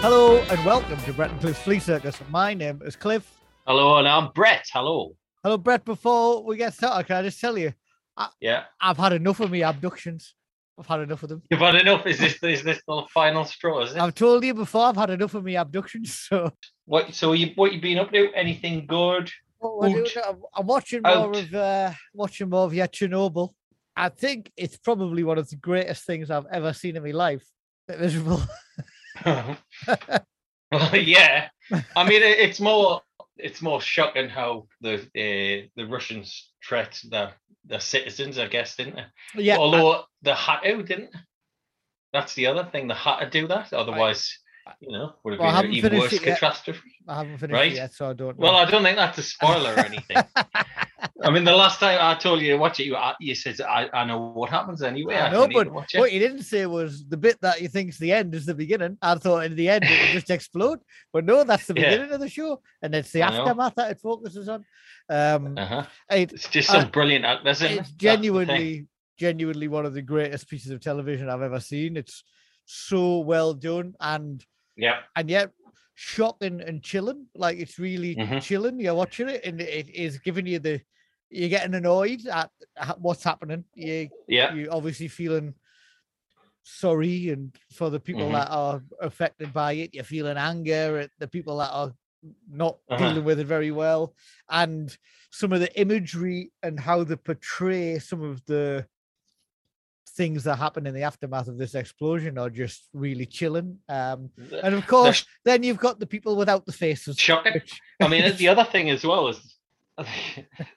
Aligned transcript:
Hello 0.00 0.38
and 0.50 0.64
welcome 0.64 0.96
to 1.02 1.12
Brett 1.12 1.30
and 1.30 1.40
Cliff's 1.40 1.58
Flea 1.60 1.78
Circus. 1.78 2.18
My 2.30 2.54
name 2.54 2.80
is 2.84 2.96
Cliff. 2.96 3.30
Hello, 3.66 3.96
and 3.98 4.08
I'm 4.08 4.30
Brett. 4.34 4.64
Hello. 4.72 5.14
Hello, 5.42 5.56
Brett. 5.58 5.84
Before 5.84 6.42
we 6.44 6.56
get 6.56 6.74
started, 6.74 7.06
can 7.06 7.16
I 7.16 7.22
just 7.22 7.40
tell 7.40 7.58
you, 7.58 7.72
Yeah. 8.40 8.64
I've 8.80 8.96
had 8.96 9.12
enough 9.12 9.40
of 9.40 9.50
me 9.50 9.62
abductions. 9.62 10.34
I've 10.78 10.86
had 10.86 11.00
enough 11.00 11.22
of 11.22 11.28
them. 11.28 11.42
You've 11.50 11.60
had 11.60 11.74
enough. 11.74 12.06
Is 12.06 12.18
this 12.18 12.42
is 12.42 12.62
this 12.62 12.80
the 12.88 13.02
final 13.12 13.44
straw? 13.44 13.80
Is 13.82 13.94
it? 13.94 14.00
I've 14.00 14.14
told 14.14 14.44
you 14.44 14.54
before, 14.54 14.86
I've 14.86 14.96
had 14.96 15.10
enough 15.10 15.34
of 15.34 15.44
me 15.44 15.56
abductions. 15.56 16.14
So 16.28 16.50
What? 16.86 17.14
So 17.14 17.32
you 17.32 17.52
what 17.56 17.72
you 17.72 17.80
been 17.80 17.98
up 17.98 18.10
to? 18.12 18.32
Anything 18.34 18.86
good? 18.86 19.30
Doing, 19.62 20.06
I'm- 20.24 20.66
watching 20.66 21.02
more 21.02 21.12
Out. 21.12 21.36
of 21.36 21.54
uh, 21.54 21.92
watching 22.14 22.48
more 22.48 22.64
of 22.64 22.74
yeah, 22.74 22.86
Chernobyl. 22.86 23.50
I 23.96 24.08
think 24.08 24.50
it's 24.56 24.76
probably 24.78 25.22
one 25.22 25.38
of 25.38 25.48
the 25.50 25.56
greatest 25.56 26.04
things 26.06 26.30
I've 26.30 26.46
ever 26.50 26.72
seen 26.72 26.96
in 26.96 27.02
my 27.02 27.10
life. 27.10 27.44
Bit 27.86 28.00
miserable. 28.00 28.42
well, 29.24 29.56
yeah. 30.94 31.48
I 31.96 32.08
mean, 32.08 32.22
it, 32.22 32.38
it's 32.38 32.60
more 32.60 33.02
it's 33.36 33.62
more 33.62 33.80
shocking 33.80 34.28
how 34.28 34.66
the 34.80 34.94
uh, 34.94 35.66
the 35.76 35.86
Russians 35.86 36.52
threat 36.66 36.98
their 37.10 37.32
their 37.64 37.80
citizens. 37.80 38.38
I 38.38 38.46
guess 38.48 38.76
didn't 38.76 38.96
they? 38.96 39.42
yeah, 39.42 39.54
I- 39.54 39.58
Although 39.58 40.04
they 40.22 40.32
had 40.32 40.60
to, 40.60 40.82
didn't 40.82 41.10
they? 41.12 41.18
That's 42.12 42.34
the 42.34 42.46
other 42.46 42.68
thing. 42.70 42.88
They 42.88 42.94
had 42.94 43.20
to 43.20 43.30
do 43.30 43.46
that. 43.48 43.72
Otherwise, 43.72 44.38
you 44.80 44.92
know, 44.92 45.14
would 45.24 45.32
have 45.34 45.40
Well, 45.40 45.62
been 45.62 45.70
an 45.70 45.76
even 45.76 45.98
worse 45.98 46.12
yet. 46.12 46.22
catastrophe. 46.22 46.80
I 47.08 47.16
haven't 47.18 47.38
finished 47.38 47.52
right. 47.54 47.72
yet, 47.72 47.92
so 47.94 48.10
I 48.10 48.12
don't. 48.12 48.38
Know. 48.38 48.42
Well, 48.44 48.56
I 48.56 48.64
don't 48.64 48.82
think 48.82 48.96
that's 48.96 49.18
a 49.18 49.22
spoiler 49.22 49.74
or 49.74 49.78
anything. 49.80 50.22
I 51.24 51.30
mean, 51.30 51.44
the 51.44 51.54
last 51.54 51.78
time 51.78 51.98
I 52.00 52.14
told 52.18 52.40
you 52.40 52.50
to 52.52 52.56
watch 52.58 52.80
it, 52.80 52.86
you 52.86 52.96
you 53.20 53.34
said 53.34 53.60
I, 53.60 53.88
I 53.92 54.04
know 54.04 54.32
what 54.32 54.50
happens 54.50 54.82
anyway. 54.82 55.16
I, 55.16 55.26
I 55.26 55.30
know, 55.30 55.40
don't 55.46 55.48
need 55.50 55.64
to 55.64 55.70
but 55.70 55.88
what 55.94 56.12
you 56.12 56.18
didn't 56.20 56.42
say 56.42 56.66
was 56.66 57.06
the 57.06 57.16
bit 57.16 57.40
that 57.42 57.60
you 57.60 57.68
think's 57.68 57.98
the 57.98 58.12
end 58.12 58.34
is 58.34 58.46
the 58.46 58.54
beginning. 58.54 58.98
I 59.02 59.14
thought 59.16 59.44
in 59.44 59.54
the 59.54 59.68
end 59.68 59.84
it 59.84 60.00
would 60.00 60.08
just 60.10 60.30
explode, 60.30 60.80
but 61.12 61.24
no, 61.24 61.44
that's 61.44 61.66
the 61.66 61.74
Yeah. 61.76 61.90
beginning 61.90 62.12
of 62.12 62.20
the 62.20 62.28
show, 62.28 62.60
and 62.82 62.94
it's 62.94 63.12
the 63.12 63.22
I 63.22 63.30
know. 63.30 63.42
aftermath 63.42 63.74
that 63.76 63.90
it 63.92 64.00
focuses 64.00 64.48
on. 64.48 64.64
Um, 65.08 65.58
Uh-huh. 65.58 65.84
it- 66.10 66.32
It's 66.32 66.48
just 66.48 66.70
Uh, 66.70 66.80
some 66.82 66.90
brilliant 66.90 67.24
isn't 67.46 67.70
it? 67.70 67.78
it's 67.80 67.90
genuinely, 67.92 68.86
genuinely 69.18 69.68
one 69.68 69.86
of 69.86 69.94
the 69.94 70.02
greatest 70.02 70.48
pieces 70.48 70.70
of 70.70 70.80
television 70.80 71.28
I've 71.28 71.42
ever 71.42 71.60
seen. 71.60 71.96
It's 71.96 72.24
so 72.64 73.18
well 73.20 73.54
done, 73.54 73.94
and 74.00 74.44
Yeah. 74.76 75.00
and 75.16 75.28
yet 75.30 75.50
shocking 75.94 76.60
and 76.60 76.82
chilling. 76.82 77.26
Like 77.34 77.58
it's 77.58 77.78
really 77.78 78.16
Mhm. 78.16 78.42
chilling. 78.42 78.80
You're 78.80 78.94
watching 78.94 79.28
it, 79.28 79.44
and 79.44 79.60
it 79.60 79.88
is 79.90 80.18
giving 80.18 80.46
you 80.46 80.58
the. 80.58 80.80
You're 81.30 81.48
getting 81.48 81.74
annoyed 81.74 82.26
at 82.26 82.50
what's 82.98 83.24
happening. 83.24 83.64
You 83.74 84.08
Yeah. 84.28 84.54
you're 84.54 84.72
obviously 84.72 85.08
feeling 85.08 85.54
sorry 86.64 87.30
and 87.30 87.56
for 87.72 87.90
the 87.90 87.98
people 87.98 88.28
Mhm. 88.28 88.32
that 88.32 88.48
are 88.50 88.82
affected 89.00 89.52
by 89.52 89.72
it 89.72 89.92
you're 89.92 90.04
feeling 90.04 90.36
anger 90.36 90.98
at 90.98 91.10
the 91.18 91.26
people 91.26 91.56
that 91.58 91.70
are 91.70 91.92
not 92.48 92.78
Uh-huh. 92.88 92.98
dealing 92.98 93.24
with 93.24 93.40
it 93.40 93.46
very 93.46 93.72
well 93.72 94.14
and 94.48 94.96
some 95.32 95.52
of 95.52 95.58
the 95.58 95.80
imagery 95.80 96.52
and 96.62 96.78
how 96.78 97.02
they 97.02 97.16
portray 97.16 97.98
some 97.98 98.22
of 98.22 98.44
the 98.46 98.86
things 100.14 100.44
that 100.44 100.56
happen 100.56 100.86
in 100.86 100.94
the 100.94 101.02
aftermath 101.02 101.48
of 101.48 101.56
this 101.58 101.74
explosion 101.74 102.36
are 102.38 102.50
just 102.50 102.88
really 102.92 103.24
chilling 103.24 103.78
um 103.88 104.28
and 104.62 104.74
of 104.74 104.86
course 104.86 105.24
then 105.44 105.62
you've 105.62 105.78
got 105.78 105.98
the 105.98 106.06
people 106.06 106.36
without 106.36 106.66
the 106.66 106.72
faces 106.72 107.18
shocking. 107.18 107.54
which- 107.54 107.80
I 108.00 108.08
mean, 108.08 108.36
the 108.36 108.48
other 108.54 108.64
thing 108.64 108.90
as 108.90 109.04
well 109.04 109.28
is 109.28 109.56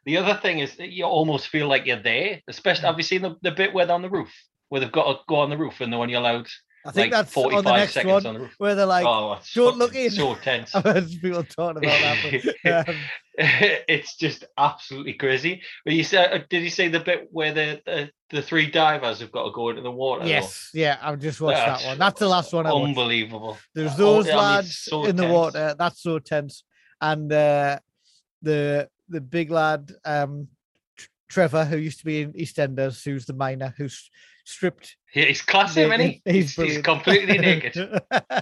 the 0.05 0.17
other 0.17 0.39
thing 0.41 0.59
is 0.59 0.75
that 0.77 0.89
you 0.89 1.05
almost 1.05 1.47
feel 1.47 1.67
like 1.67 1.85
you're 1.85 2.01
there. 2.01 2.41
Especially, 2.49 2.85
have 2.85 2.97
you 2.97 3.03
seen 3.03 3.21
the, 3.21 3.35
the 3.41 3.51
bit 3.51 3.73
where 3.73 3.85
they're 3.85 3.95
on 3.95 4.01
the 4.01 4.09
roof, 4.09 4.31
where 4.69 4.81
they've 4.81 4.91
got 4.91 5.11
to 5.11 5.19
go 5.27 5.37
on 5.37 5.49
the 5.49 5.57
roof 5.57 5.79
and 5.79 5.91
they're 5.91 5.99
only 5.99 6.13
allowed 6.15 6.47
i 6.85 6.91
think 6.91 7.11
like 7.11 7.25
that's 7.25 7.37
on 7.37 7.63
the 7.63 7.77
next 7.77 7.95
one 8.05 8.25
on 8.25 8.33
the 8.35 8.49
where 8.57 8.75
they're 8.75 8.85
like 8.85 9.05
oh, 9.05 9.39
"Don't 9.53 9.77
look 9.77 9.95
in." 9.95 10.11
So 10.11 10.35
tense. 10.35 10.75
i've 10.75 10.83
heard 10.83 11.09
people 11.21 11.43
talking 11.43 11.83
about 11.83 12.01
that 12.01 12.55
but, 12.63 12.89
um, 12.89 12.95
it's 13.37 14.15
just 14.15 14.45
absolutely 14.57 15.13
crazy. 15.13 15.61
But 15.83 15.93
you 15.93 16.05
said, 16.05 16.31
uh, 16.31 16.45
did 16.49 16.63
you 16.63 16.69
say 16.69 16.87
the 16.87 17.01
bit 17.01 17.27
where 17.31 17.53
the, 17.53 17.81
the 17.85 18.09
the 18.29 18.41
three 18.41 18.71
divers 18.71 19.19
have 19.19 19.31
got 19.31 19.43
to 19.43 19.51
go 19.51 19.69
into 19.69 19.81
the 19.81 19.91
water? 19.91 20.23
though? 20.23 20.29
Yes, 20.29 20.69
yeah, 20.73 20.97
I've 21.01 21.19
just 21.19 21.41
watched 21.41 21.57
That's 21.57 21.83
that 21.83 21.89
one. 21.89 21.97
That's 21.97 22.19
the 22.19 22.29
last 22.29 22.53
one 22.53 22.65
I 22.65 22.71
watched. 22.71 22.87
Unbelievable. 22.87 23.57
There's 23.73 23.93
Oh, 23.95 23.97
those 23.97 24.27
mean, 24.27 24.37
lads 24.37 24.77
so 24.77 25.05
in 25.05 25.17
the 25.17 25.27
water. 25.27 25.75
That's 25.77 26.01
so 26.01 26.19
tense. 26.19 26.63
And 27.01 27.31
uh, 27.31 27.79
the 28.41 28.87
the 29.09 29.19
big 29.19 29.51
lad, 29.51 29.91
um, 30.05 30.47
Trevor, 31.27 31.65
who 31.65 31.77
used 31.77 31.99
to 31.99 32.05
be 32.05 32.21
in 32.21 32.31
EastEnders, 32.33 33.03
who's 33.03 33.25
the 33.25 33.33
miner, 33.33 33.73
who's 33.77 34.09
stripped. 34.45 34.95
Yeah, 35.13 35.25
he's 35.25 35.41
classy, 35.41 35.81
isn't 35.81 35.99
he? 35.99 36.21
He's, 36.25 36.55
He's, 36.55 36.73
he's 36.73 36.81
completely 36.81 37.37
naked. 37.37 37.77
uh, 38.11 38.41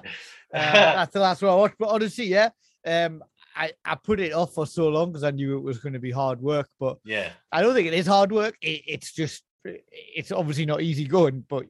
that's 0.51 1.13
the 1.13 1.19
last 1.19 1.41
one 1.41 1.51
I 1.51 1.55
watched. 1.55 1.75
But 1.79 1.89
honestly, 1.89 2.25
yeah, 2.25 2.49
um, 2.85 3.23
I 3.55 3.71
I 3.83 3.95
put 3.95 4.19
it 4.19 4.33
off 4.33 4.53
for 4.53 4.67
so 4.67 4.89
long 4.89 5.11
because 5.11 5.23
I 5.23 5.31
knew 5.31 5.57
it 5.57 5.63
was 5.63 5.79
going 5.79 5.93
to 5.93 5.99
be 5.99 6.11
hard 6.11 6.41
work. 6.41 6.69
But 6.79 6.97
yeah. 7.05 7.31
I 7.51 7.61
don't 7.61 7.73
think 7.73 7.87
it 7.87 7.93
is 7.93 8.07
hard 8.07 8.31
work. 8.31 8.55
It, 8.61 8.81
it's 8.87 9.13
just 9.13 9.43
it's 9.65 10.31
obviously 10.31 10.65
not 10.65 10.81
easy 10.81 11.05
going, 11.07 11.45
but 11.49 11.65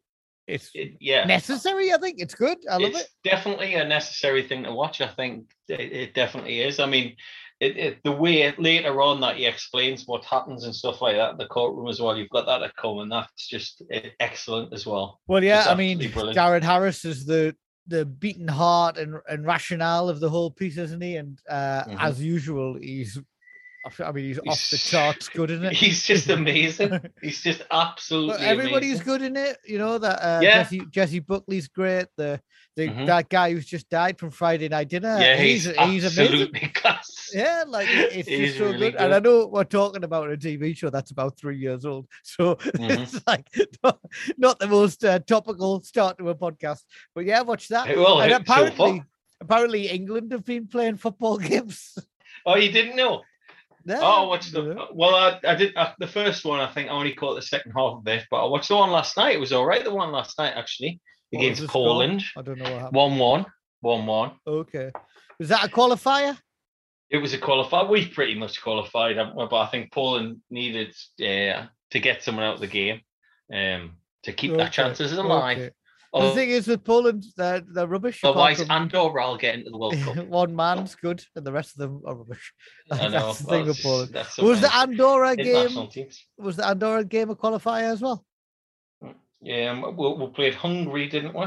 it's 0.47 0.71
It- 0.73 0.97
yeah. 0.99 1.25
necessary. 1.25 1.93
I 1.93 1.97
think 1.97 2.19
it's 2.19 2.35
good. 2.35 2.57
I 2.69 2.77
love 2.77 2.91
it's 2.91 3.01
it. 3.01 3.07
definitely 3.23 3.75
a 3.75 3.85
necessary 3.87 4.43
thing 4.47 4.63
to 4.63 4.73
watch. 4.73 5.01
I 5.01 5.07
think 5.07 5.51
it, 5.67 5.79
it 5.79 6.13
definitely 6.13 6.61
is. 6.61 6.79
I 6.79 6.85
mean, 6.85 7.15
it, 7.63 7.77
it, 7.77 7.99
the 8.03 8.11
way 8.11 8.41
it, 8.43 8.59
later 8.59 9.01
on 9.01 9.21
that 9.21 9.37
he 9.37 9.45
explains 9.45 10.05
what 10.05 10.23
happens 10.25 10.65
and 10.65 10.75
stuff 10.75 11.01
like 11.01 11.15
that 11.15 11.31
in 11.31 11.37
the 11.37 11.47
courtroom 11.47 11.87
as 11.87 12.01
well. 12.01 12.17
You've 12.17 12.29
got 12.29 12.45
that 12.45 12.59
to 12.59 12.71
come, 12.77 12.99
and 12.99 13.11
that's 13.11 13.47
just 13.47 13.81
eh, 13.91 14.09
excellent 14.19 14.73
as 14.73 14.85
well. 14.85 15.19
Well, 15.27 15.43
yeah, 15.43 15.59
It's 15.59 15.67
I 15.67 15.75
mean, 15.75 15.97
brilliant. 15.97 16.35
Jared 16.35 16.63
Harris 16.63 17.05
is 17.05 17.25
the 17.25 17.55
the 17.87 18.05
beating 18.05 18.47
heart 18.47 18.97
and 18.97 19.15
and 19.27 19.45
rationale 19.45 20.09
of 20.09 20.19
the 20.19 20.29
whole 20.29 20.51
piece, 20.51 20.77
isn't 20.77 21.01
he? 21.01 21.15
And 21.17 21.39
uh, 21.49 21.83
Mhm. 21.85 21.97
as 21.99 22.21
usual, 22.21 22.77
he's 22.79 23.19
I 23.99 24.11
mean, 24.13 24.25
he's, 24.25 24.39
off 24.39 24.69
the 24.69 24.77
charts 24.77 25.27
good, 25.29 25.51
isn't 25.51 25.65
it? 25.65 25.73
He's 25.83 26.03
just 26.03 26.29
amazing. 26.29 26.99
He's 27.21 27.41
just 27.41 27.63
absolutely. 27.69 28.37
But 28.37 28.41
everybody's 28.41 28.91
amazing. 29.01 29.05
good 29.05 29.21
in 29.23 29.35
it, 29.35 29.57
you 29.65 29.77
know. 29.77 29.97
That 29.97 30.19
uh, 30.23 30.39
Yeah. 30.41 30.63
Jessie 30.63 30.81
Jessie 30.89 31.19
Buckley's 31.19 31.67
great. 31.67 32.05
The 32.15 32.39
the 32.75 32.87
Mhm. 32.87 33.05
that 33.07 33.29
guy 33.29 33.51
who's 33.51 33.65
just 33.65 33.89
died 33.89 34.17
from 34.17 34.31
Friday 34.31 34.67
Night 34.69 34.87
Dinner. 34.89 35.17
Yeah, 35.19 35.35
he's, 35.35 35.65
he's 35.65 35.75
amazing. 35.77 36.07
absolutely 36.23 36.59
class. 36.73 37.29
Yeah, 37.33 37.65
like 37.67 37.87
it's 37.91 38.27
He's 38.27 38.47
just 38.47 38.57
so 38.57 38.65
really 38.65 38.91
good. 38.91 38.95
And 39.01 39.13
I 39.13 39.19
know 39.19 39.47
we're 39.47 39.63
talking 39.63 40.03
about 40.03 40.31
a 40.31 40.37
TV 40.37 40.75
show 40.75 40.89
that's 40.89 41.11
about 41.11 41.37
three 41.37 41.57
years 41.57 41.83
old, 41.85 42.07
so 42.23 42.55
Mhm. 42.55 43.01
it's 43.03 43.27
like 43.27 43.47
not, 43.83 43.99
not 44.37 44.59
the 44.59 44.67
most 44.67 45.03
uh, 45.03 45.19
topical 45.19 45.81
start 45.81 46.17
to 46.19 46.29
a 46.29 46.35
podcast. 46.35 46.81
But 47.13 47.25
yeah, 47.25 47.41
watch 47.41 47.67
that. 47.67 47.89
It 47.89 47.97
will 47.97 48.21
and 48.21 48.31
so 48.31 48.37
apparently, 48.37 49.03
apparently 49.41 49.87
England 49.89 50.31
have 50.31 50.45
been 50.45 50.67
playing 50.67 50.97
football 50.97 51.37
games. 51.37 51.97
Oh, 52.45 52.55
you 52.55 52.71
didn't 52.71 52.95
know? 52.95 53.21
Yeah, 53.85 53.99
Oh, 54.01 54.33
yeah. 54.33 54.39
the. 54.51 54.87
Well, 54.93 55.15
I, 55.15 55.39
I 55.45 55.55
did 55.55 55.75
uh, 55.75 55.91
the 55.99 56.07
first 56.07 56.45
one. 56.45 56.59
I 56.59 56.71
think 56.71 56.89
I 56.89 56.93
only 56.93 57.13
caught 57.13 57.35
the 57.35 57.41
second 57.41 57.73
half 57.75 57.97
of 57.97 58.07
it, 58.07 58.25
but 58.31 58.43
I 58.45 58.47
watched 58.47 58.69
the 58.69 58.75
one 58.75 58.91
last 58.91 59.17
night. 59.17 59.35
It 59.35 59.39
was 59.39 59.51
all 59.51 59.65
right. 59.65 59.83
The 59.83 59.93
one 59.93 60.11
last 60.11 60.37
night 60.39 60.53
actually 60.55 61.01
against 61.33 61.61
the 61.61 61.67
score? 61.67 61.87
Poland, 61.87 62.23
I 62.37 62.41
don't 62.41 62.57
know 62.59 62.63
what 62.63 62.73
happened. 62.73 62.95
one 62.95 63.17
one, 63.17 63.45
one 63.81 64.05
one. 64.05 64.31
Okay, 64.47 64.91
was 65.39 65.49
that 65.49 65.65
a 65.65 65.69
qualifier? 65.69 66.37
It 67.09 67.17
was 67.17 67.33
a 67.33 67.37
qualifier. 67.37 67.89
We 67.89 68.07
pretty 68.07 68.35
much 68.35 68.61
qualified, 68.61 69.17
we? 69.17 69.47
but 69.49 69.55
I 69.55 69.67
think 69.67 69.91
Poland 69.91 70.41
needed 70.49 70.95
uh, 71.21 71.67
to 71.91 71.99
get 71.99 72.23
someone 72.23 72.45
out 72.45 72.55
of 72.55 72.61
the 72.61 72.67
game 72.67 73.01
um, 73.53 73.97
to 74.23 74.33
keep 74.33 74.55
their 74.55 74.69
chances 74.69 75.11
alive. 75.11 75.57
okay. 75.57 75.71
The 76.13 76.31
thing 76.35 76.49
is 76.51 76.67
with 76.67 76.83
Poland, 76.83 77.23
they're, 77.35 77.61
they're 77.61 77.87
rubbish. 77.87 78.23
otherwise, 78.23 78.59
from- 78.59 78.69
Andorra 78.71 79.27
will 79.27 79.37
get 79.37 79.55
into 79.55 79.71
the 79.71 79.77
World 79.77 79.95
Cup. 79.97 80.27
one 80.27 80.55
man's 80.55 80.93
good 80.95 81.23
and 81.35 81.43
the 81.45 81.51
rest 81.51 81.71
of 81.73 81.79
them 81.79 82.01
are 82.05 82.15
rubbish. 82.15 82.53
I 82.91 83.07
know. 83.07 83.09
That's 83.09 83.39
the 83.39 83.45
thing 83.49 83.65
with 83.65 83.81
Poland. 83.81 84.15
Was 84.39 84.61
the 84.61 84.75
Andorra 84.75 85.35
game? 85.35 85.87
teams. 85.89 86.23
Was 86.37 86.55
the 86.57 86.67
Andorra 86.67 87.03
game 87.03 87.29
a 87.31 87.35
qualifier 87.35 87.91
as 87.91 88.01
well? 88.01 88.23
Yeah, 89.41 89.71
um, 89.71 89.97
we, 89.97 90.13
we 90.13 90.27
played 90.27 90.53
Hungary, 90.55 91.09
didn't 91.09 91.33
we? 91.35 91.43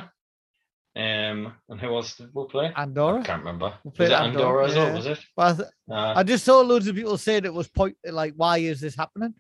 Um, 0.97 1.53
and 1.69 1.79
who 1.81 1.95
else 1.95 2.17
did 2.17 2.31
we 2.35 2.47
play? 2.47 2.73
Andorra. 2.75 3.21
I 3.21 3.25
can't 3.25 3.41
remember. 3.45 3.75
We 3.85 3.91
Was 3.99 4.11
it 4.11 4.13
Andorra, 4.15 4.65
Andorra, 4.65 4.67
as 4.69 4.75
well? 4.75 4.87
yeah. 4.89 4.95
Was 4.95 5.07
it? 5.07 5.19
Well, 5.37 5.49
I, 5.49 5.53
th- 5.55 5.69
Nah. 5.89 6.15
I 6.19 6.23
just 6.23 6.45
saw 6.45 6.61
loads 6.61 6.89
of 6.89 6.97
people 6.97 7.17
saying 7.19 7.45
it 7.45 7.55
was 7.55 7.69
point 7.69 7.97
like, 8.05 8.33
why 8.37 8.59
is 8.59 8.81
this 8.81 8.97
happening? 8.97 9.35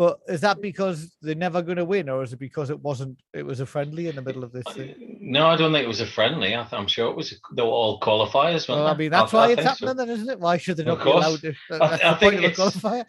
But 0.00 0.20
is 0.28 0.40
that 0.40 0.62
because 0.62 1.14
they're 1.20 1.34
never 1.34 1.60
going 1.60 1.76
to 1.76 1.84
win, 1.84 2.08
or 2.08 2.22
is 2.22 2.32
it 2.32 2.38
because 2.38 2.70
it 2.70 2.80
wasn't? 2.80 3.18
It 3.34 3.42
was 3.44 3.60
a 3.60 3.66
friendly 3.66 4.08
in 4.08 4.16
the 4.16 4.22
middle 4.22 4.42
of 4.42 4.50
this 4.50 4.64
thing. 4.72 5.18
No, 5.20 5.46
I 5.48 5.56
don't 5.56 5.74
think 5.74 5.84
it 5.84 5.88
was 5.88 6.00
a 6.00 6.06
friendly. 6.06 6.56
I 6.56 6.62
th- 6.62 6.72
I'm 6.72 6.86
sure 6.86 7.10
it 7.10 7.16
was. 7.16 7.38
They 7.52 7.60
were 7.60 7.68
all 7.68 8.00
qualifiers. 8.00 8.66
Well, 8.66 8.86
I 8.86 8.96
mean, 8.96 9.10
that's 9.10 9.30
why 9.30 9.48
it's 9.48 9.56
think 9.56 9.76
so. 9.76 9.86
happening, 9.86 9.96
then, 9.98 10.08
isn't 10.08 10.30
it? 10.30 10.40
Why 10.40 10.56
should 10.56 10.78
they 10.78 10.84
not 10.84 11.04
be 11.04 11.10
allowed 11.10 11.40
to? 11.42 11.52
I- 11.72 12.00
I 12.02 12.14
think 12.14 12.32
a 12.36 12.44
it's- 12.44 12.56
qualifier. 12.56 13.04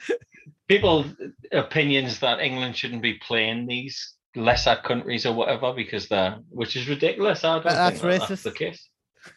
People 0.67 1.05
opinions 1.53 2.19
that 2.19 2.41
England 2.41 2.75
shouldn't 2.75 3.01
be 3.01 3.13
playing 3.13 3.67
these 3.67 4.15
lesser 4.35 4.75
countries 4.75 5.25
or 5.25 5.33
whatever 5.33 5.71
because 5.71 6.09
they're, 6.09 6.39
which 6.49 6.75
is 6.75 6.89
ridiculous. 6.89 7.45
I 7.45 7.53
don't 7.53 7.63
But 7.63 7.69
that's 7.69 8.01
think 8.01 8.19
that 8.19 8.27
that's 8.27 8.43
the 8.43 8.51
case. 8.51 8.89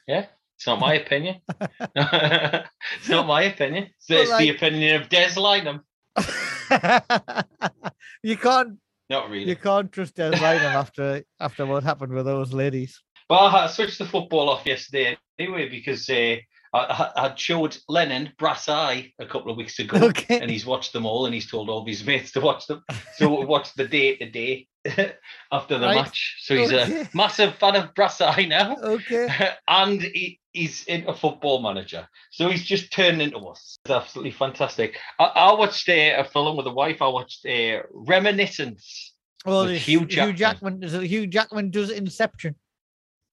Yeah, 0.08 0.26
it's 0.56 0.66
not 0.66 0.80
my 0.80 0.94
opinion. 0.94 1.36
it's 1.60 3.08
not 3.08 3.28
my 3.28 3.42
opinion. 3.42 3.84
It's, 3.84 4.10
it's 4.10 4.30
like- 4.32 4.40
the 4.40 4.48
opinion 4.56 5.00
of 5.00 5.08
Des 5.08 5.34
Lynam. 5.36 5.82
you 8.22 8.36
can't 8.36 8.78
Not 9.10 9.30
really. 9.30 9.48
you 9.48 9.56
can't 9.56 9.90
trust 9.92 10.14
Des 10.16 10.30
Lynam 10.32 10.74
after 10.74 11.24
after 11.40 11.66
what 11.66 11.82
happened 11.84 12.12
with 12.12 12.26
those 12.26 12.52
ladies. 12.52 13.02
But 13.28 13.54
I 13.54 13.66
switched 13.68 13.98
the 13.98 14.06
football 14.06 14.50
off 14.50 14.66
yesterday 14.66 15.16
anyway 15.38 15.68
because 15.68 16.08
uh, 16.10 16.36
I, 16.74 17.10
I 17.16 17.34
showed 17.36 17.76
Lennon 17.88 18.32
Brass 18.38 18.68
Eye 18.68 19.12
a 19.20 19.26
couple 19.26 19.50
of 19.50 19.56
weeks 19.56 19.78
ago, 19.78 19.96
Okay. 20.08 20.40
and 20.40 20.50
he's 20.50 20.66
watched 20.66 20.92
them 20.92 21.06
all, 21.06 21.24
and 21.26 21.32
he's 21.34 21.48
told 21.50 21.68
all 21.70 21.82
of 21.82 21.86
his 21.86 22.04
mates 22.04 22.32
to 22.32 22.40
watch 22.40 22.66
them. 22.66 22.82
So 23.16 23.38
we 23.40 23.46
watched 23.54 23.76
the 23.76 23.86
day 23.86 24.16
to 24.16 24.28
day 24.28 24.66
after 25.52 25.78
the 25.78 25.86
Right. 25.86 25.94
match. 25.96 26.36
So 26.40 26.56
he's 26.56 26.72
Okay. 26.72 27.02
a 27.02 27.08
massive 27.14 27.54
fan 27.56 27.76
of 27.76 27.94
Brass 27.94 28.20
Eye 28.20 28.46
now, 28.48 28.76
Okay. 28.82 29.28
and 29.68 30.02
he, 30.02 30.40
he's 30.52 30.84
a 30.88 31.14
Football 31.14 31.62
Manager. 31.62 32.08
So 32.30 32.48
he's 32.50 32.64
just 32.64 32.92
turned 32.92 33.22
into 33.22 33.38
us. 33.38 33.78
It's 33.84 33.90
absolutely 33.94 34.32
fantastic. 34.32 34.98
I, 35.18 35.24
I 35.24 35.52
watched 35.54 35.88
uh, 35.88 35.92
a 36.18 36.24
film 36.24 36.56
with 36.56 36.66
a 36.66 36.72
wife. 36.72 37.00
I 37.00 37.08
watched 37.08 37.46
uh, 37.46 37.82
Reminiscence. 37.92 39.12
Well, 39.46 39.66
Hugh 39.66 40.00
Hugh 40.00 40.06
Jackman. 40.06 40.80
Jackman. 40.80 40.82
It 40.82 41.06
Hugh 41.06 41.26
Jackman 41.26 41.70
does 41.70 41.90
Inception? 41.90 42.54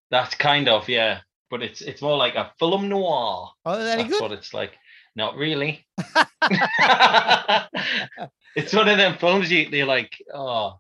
That's 0.10 0.36
kind 0.36 0.68
of 0.68 0.90
yeah, 0.90 1.22
but 1.52 1.62
it's 1.62 1.82
it's 1.82 2.02
more 2.02 2.18
like 2.18 2.36
a 2.36 2.52
film 2.58 2.90
noir. 2.90 3.52
Oh, 3.66 3.78
that 3.78 3.98
That's 3.98 4.10
good? 4.10 4.22
what 4.22 4.32
it's 4.32 4.54
like. 4.54 4.72
Not 5.16 5.36
really. 5.36 5.86
it's 8.56 8.74
one 8.74 8.88
of 8.88 8.98
them 8.98 9.18
films 9.18 9.52
you 9.52 9.68
you're 9.70 9.86
like, 9.86 10.16
oh, 10.34 10.80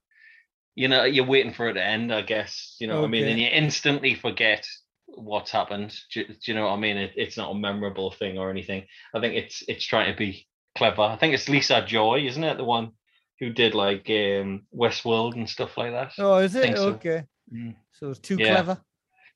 you 0.74 0.88
know, 0.88 1.04
you're 1.04 1.26
waiting 1.26 1.54
for 1.54 1.70
it 1.70 1.74
to 1.74 1.84
end, 1.84 2.14
I 2.14 2.22
guess. 2.22 2.78
You 2.80 2.88
know 2.88 3.02
what 3.02 3.08
I 3.08 3.10
mean? 3.10 3.28
And 3.28 3.40
you 3.40 3.48
instantly 3.48 4.16
forget 4.16 4.66
what's 5.08 5.52
happened. 5.52 5.94
Do, 6.14 6.24
do 6.26 6.34
you 6.46 6.54
know 6.54 6.64
what 6.68 6.74
I 6.74 6.78
mean? 6.78 6.98
It, 6.98 7.12
it's 7.16 7.38
not 7.38 7.52
a 7.52 7.56
memorable 7.56 8.12
thing 8.12 8.38
or 8.38 8.50
anything. 8.50 8.86
I 9.14 9.20
think 9.20 9.36
it's 9.36 9.64
it's 9.68 9.86
trying 9.86 10.12
to 10.12 10.18
be 10.18 10.48
clever. 10.78 11.02
I 11.02 11.18
think 11.18 11.34
it's 11.34 11.50
Lisa 11.50 11.86
Joy, 11.86 12.26
isn't 12.26 12.44
it? 12.44 12.58
The 12.58 12.64
one 12.64 12.92
who 13.40 13.50
did 13.50 13.76
like 13.76 14.10
um 14.10 14.64
Westworld 14.74 15.34
and 15.34 15.50
stuff 15.50 15.78
like 15.78 15.92
that. 15.92 16.14
Oh, 16.18 16.38
is 16.38 16.56
it? 16.56 16.62
think 16.62 16.78
so. 16.78 16.90
Okay. 16.92 17.24
Mm. 17.54 17.76
So 17.94 18.12
it's 18.12 18.20
too 18.20 18.38
Yeah. 18.40 18.48
clever. 18.48 18.82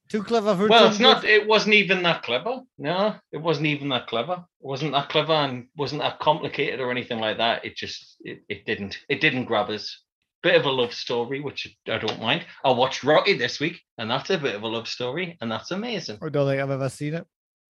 Too 0.10 0.24
clever 0.24 0.56
for 0.56 0.68
Well, 0.68 0.90
its 0.90 1.00
not. 1.00 1.24
It 1.24 1.48
wasn't 1.48 1.75
even 1.75 2.04
that 2.04 2.24
clever. 2.24 2.62
No, 2.78 3.16
it 3.31 3.38
wasn't 3.38 3.68
even 3.68 3.90
that 3.90 4.07
clever. 4.07 4.34
It 4.34 4.66
wasn't 4.68 4.92
that 4.92 5.10
clever 5.10 5.34
and 5.34 5.68
wasn't 5.75 6.02
that 6.02 6.19
complicated 6.19 6.80
or 6.80 6.92
anything 6.92 7.19
like 7.19 7.38
that. 7.38 7.66
It 7.66 7.75
just, 7.75 8.18
it, 8.22 8.44
it 8.48 8.66
didn't, 8.66 9.00
it 9.10 9.19
didn't 9.19 9.46
grab 9.46 9.69
us. 9.69 10.04
Bit 10.44 10.56
of 10.56 10.66
a 10.66 10.69
love 10.69 10.94
story, 10.94 11.40
which 11.40 11.75
I 11.88 11.98
don't 11.98 12.22
mind. 12.22 12.46
I 12.63 12.69
watched 12.69 13.04
Rocky 13.04 13.36
this 13.36 13.60
week, 13.60 13.81
and 13.98 14.12
that's 14.12 14.30
a 14.30 14.38
bit 14.38 14.54
of 14.54 14.62
a 14.62 14.68
love 14.68 14.88
story, 14.88 15.38
and 15.42 15.52
that's 15.52 15.72
amazing. 15.72 16.19
I 16.22 16.30
don't 16.30 16.48
think 16.48 16.62
I've 16.62 16.69
ever 16.69 16.90
seen 16.90 17.16
it. 17.16 17.25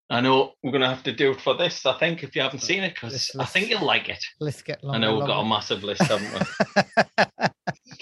I 0.09 0.21
know 0.21 0.53
we're 0.63 0.71
gonna 0.71 0.89
have 0.89 1.03
to 1.03 1.13
do 1.13 1.31
it 1.31 1.41
for 1.41 1.56
this. 1.56 1.86
I 1.86 1.97
think 1.97 2.24
if 2.24 2.36
you 2.36 2.41
haven't 2.41 2.59
seen 2.59 2.83
it, 2.83 2.94
because 2.95 3.31
I 3.39 3.45
think 3.45 3.69
you'll 3.69 3.86
like 3.86 4.09
it. 4.09 4.24
Let's 4.39 4.62
get 4.62 4.79
I 4.88 4.97
know 4.97 5.18
we've 5.18 5.27
got 5.27 5.41
a 5.41 5.45
massive 5.45 5.83
list, 5.83 6.01
haven't 6.01 6.33
we? 6.33 7.45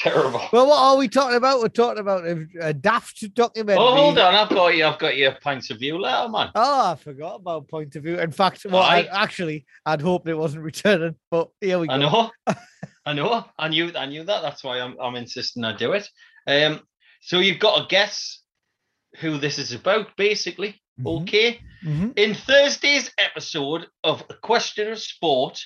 Terrible. 0.02 0.42
Well, 0.52 0.68
what 0.68 0.80
are 0.82 0.98
we 0.98 1.08
talking 1.08 1.38
about? 1.38 1.60
We're 1.60 1.68
talking 1.68 2.00
about 2.00 2.26
a, 2.26 2.46
a 2.60 2.74
daft 2.74 3.24
documentary. 3.36 3.84
Oh, 3.84 3.96
hold 3.96 4.18
on! 4.18 4.34
I've 4.34 4.50
got 4.50 4.76
you. 4.76 4.86
I've 4.88 4.98
got 4.98 5.16
your 5.16 5.34
points 5.34 5.70
of 5.70 5.78
view 5.78 6.00
letter, 6.00 6.28
man. 6.28 6.50
Oh, 6.56 6.92
I 6.92 6.96
forgot 6.96 7.36
about 7.36 7.68
point 7.68 7.96
of 7.96 8.02
view. 8.04 8.18
In 8.18 8.32
fact, 8.32 8.66
well, 8.66 8.82
I, 8.82 9.02
Aye. 9.02 9.10
actually, 9.12 9.66
I'd 9.86 10.02
hoped 10.02 10.28
it 10.28 10.34
wasn't 10.34 10.64
returning, 10.64 11.16
but 11.30 11.50
here 11.62 11.78
we 11.78 11.86
go. 11.88 11.94
I 11.94 11.98
know. 11.98 12.32
I 13.06 13.14
know. 13.14 13.46
I 13.60 13.68
knew. 13.68 13.92
I 13.96 14.08
knew 14.08 14.24
that. 14.24 14.42
That's 14.42 14.64
why 14.64 14.80
I'm. 14.80 14.96
I'm 15.00 15.16
insisting 15.16 15.64
I 15.64 15.76
do 15.78 15.94
it. 15.94 16.10
Um. 16.48 16.82
So 17.22 17.38
you've 17.38 17.60
got 17.60 17.82
to 17.82 17.86
guess 17.88 18.42
who 19.20 19.38
this 19.38 19.60
is 19.60 19.72
about, 19.72 20.18
basically. 20.18 20.82
Mhm. 21.00 21.22
Okay. 21.22 21.60
Mhm. 21.86 22.18
In 22.18 22.34
Thursday's 22.34 23.12
episode 23.20 23.86
of 24.04 24.24
A 24.32 24.34
Question 24.34 24.92
of 24.94 25.00
Sport, 25.00 25.62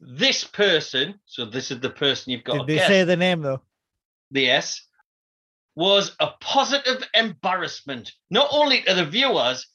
this 0.00 0.44
person. 0.44 1.14
So 1.24 1.46
this 1.46 1.70
is 1.70 1.80
the 1.80 1.88
person 1.90 2.32
you've 2.32 2.44
got 2.44 2.58
Did 2.58 2.66
they 2.66 2.74
guess. 2.76 2.88
say 2.88 3.04
the 3.04 3.16
name 3.16 3.40
though? 3.40 3.62
The 4.30 4.50
S, 4.50 4.86
was 5.76 6.16
a 6.20 6.28
positive 6.40 7.02
embarrassment, 7.14 8.12
not 8.30 8.48
only 8.50 8.82
to 8.82 8.94
the 8.94 9.04
viewers, 9.04 9.66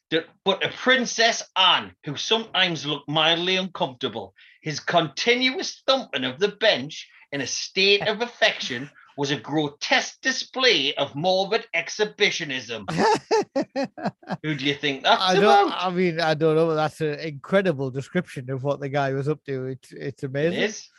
but 0.44 0.62
to 0.62 0.70
Princess 0.78 1.44
Anne, 1.56 1.94
who 2.06 2.16
sometimes 2.16 2.86
looked 2.86 3.10
mildly 3.10 3.56
uncomfortable. 3.56 4.34
His 4.62 4.80
continuous 4.80 5.82
thumping 5.88 6.26
of 6.26 6.40
the 6.40 6.50
bench 6.50 7.08
in 7.32 7.42
a 7.42 7.48
state 7.48 8.08
of 8.08 8.22
affection 8.22 8.90
was 9.18 9.32
a 9.32 9.40
grotesque 9.40 10.20
display 10.22 10.94
of 10.96 11.16
morbid 11.16 11.66
exhibitionism. 11.74 12.86
Who 14.44 14.56
do 14.56 14.66
you 14.66 14.76
think 14.76 15.04
that's 15.04 15.22
I 15.22 15.36
don't. 15.36 15.68
about? 15.68 15.86
I 15.86 15.90
mean, 15.90 16.20
I 16.20 16.34
don't 16.34 16.56
know. 16.56 16.68
but 16.68 16.76
That's 16.76 17.02
an 17.02 17.20
incredible 17.20 17.90
description 17.90 18.50
of 18.50 18.64
what 18.64 18.80
the 18.80 18.90
guy 18.90 19.14
was 19.14 19.30
up 19.30 19.44
to. 19.46 19.68
It's 19.68 19.92
it's 19.92 20.24
amazing. 20.24 20.60
is. 20.60 20.90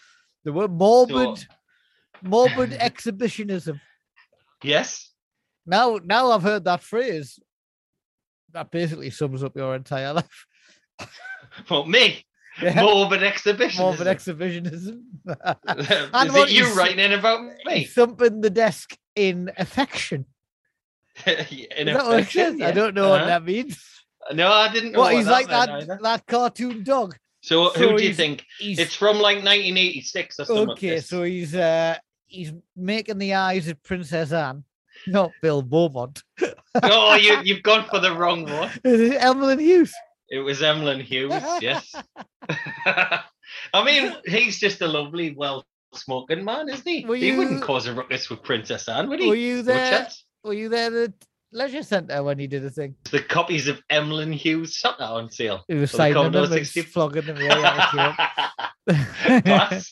The 0.44 0.52
word 0.52 0.72
morbid, 0.72 1.46
morbid 2.22 2.72
exhibitionism. 2.80 3.80
Yes. 4.62 5.10
Now, 5.66 5.98
now 6.04 6.30
I've 6.30 6.42
heard 6.42 6.64
that 6.64 6.82
phrase. 6.82 7.38
That 8.52 8.70
basically 8.70 9.10
sums 9.10 9.42
up 9.44 9.56
your 9.56 9.74
entire 9.74 10.12
life. 10.12 10.46
Well, 11.70 11.84
me. 11.86 12.22
Yeah, 12.60 12.82
Morbid 12.82 13.22
exhibitionism. 13.22 13.78
morbid 13.78 14.06
exhibitionism. 14.08 15.04
is 15.26 15.88
And 16.12 16.32
what 16.32 16.48
it 16.48 16.52
you 16.52 16.72
writing 16.74 16.98
in 16.98 17.12
about 17.12 17.40
me? 17.64 17.84
Thumping 17.84 18.40
the 18.40 18.50
desk 18.50 18.96
in 19.14 19.50
affection. 19.56 20.26
in 21.26 21.32
Is 21.38 21.86
that 21.86 22.04
what 22.04 22.14
affection, 22.14 22.58
says? 22.58 22.68
I 22.68 22.72
don't 22.72 22.94
know 22.94 23.10
what 23.10 23.20
Uh-huh. 23.22 23.28
that 23.30 23.44
means. 23.44 23.82
No, 24.34 24.50
I 24.52 24.70
didn't 24.72 24.92
know 24.92 25.00
What 25.00 25.12
what, 25.14 25.18
he's 25.18 25.26
like 25.28 25.48
meant 25.48 25.66
that 25.68 25.82
either. 25.82 25.98
that 26.02 26.26
cartoon 26.26 26.82
dog. 26.82 27.16
So, 27.42 27.72
so 27.72 27.90
who 27.90 27.96
do 27.98 28.04
you 28.04 28.12
think? 28.14 28.44
It's 28.60 28.94
from 28.94 29.16
like 29.16 29.36
1986 29.44 30.40
or 30.40 30.44
something. 30.46 30.70
okay. 30.70 30.90
this. 30.96 31.08
So 31.08 31.22
he's 31.22 31.54
uh 31.54 31.96
he's 32.26 32.52
making 32.76 33.18
the 33.18 33.34
eyes 33.34 33.68
at 33.68 33.82
Princess 33.82 34.32
Anne, 34.32 34.64
not 35.06 35.32
Bill 35.42 35.62
Beaumont. 35.62 36.22
oh, 36.82 37.14
you 37.14 37.38
you've 37.44 37.62
gone 37.62 37.86
for 37.88 37.98
the 38.00 38.12
wrong 38.12 38.44
one. 38.44 38.70
Is 38.84 39.00
it 39.00 39.22
Emily 39.22 39.62
Hughes? 39.64 39.94
It 40.28 40.40
was 40.40 40.62
Emlyn 40.62 41.00
Hughes. 41.00 41.32
Yes. 41.62 41.94
I 43.72 43.84
mean, 43.84 44.12
he's 44.26 44.58
just 44.58 44.80
a 44.80 44.86
lovely, 44.86 45.34
well 45.36 45.64
smoking 45.94 46.44
man, 46.44 46.68
isn't 46.68 46.86
he? 46.86 47.04
Were 47.04 47.16
He 47.16 47.36
wouldn't 47.36 47.62
cause 47.62 47.86
a 47.86 47.94
ruckus 47.94 48.28
with 48.28 48.42
Princess 48.42 48.88
Anne, 48.88 49.08
would 49.08 49.20
he? 49.20 49.28
Were 49.28 49.34
you 49.34 49.62
there? 49.62 50.08
Were 50.44 50.52
you 50.52 50.68
there 50.68 50.86
at 50.86 50.92
the 50.92 51.12
leisure 51.52 51.82
centre 51.82 52.22
when 52.22 52.38
he 52.38 52.46
did 52.46 52.64
a 52.64 52.70
thing? 52.70 52.96
The 53.10 53.22
copies 53.22 53.68
of 53.68 53.80
Emlyn 53.90 54.32
Hughes 54.32 54.78
soccer 54.78 55.04
on 55.04 55.30
sale. 55.30 55.64
He 55.68 55.74
was 55.74 55.90
For 55.92 55.98
the 55.98 56.02
them 56.04 56.14
Commodore 56.14 56.44
and 56.44 56.52
60. 56.66 56.82
flogging 56.82 57.26
them. 57.26 57.38
I 58.88 59.82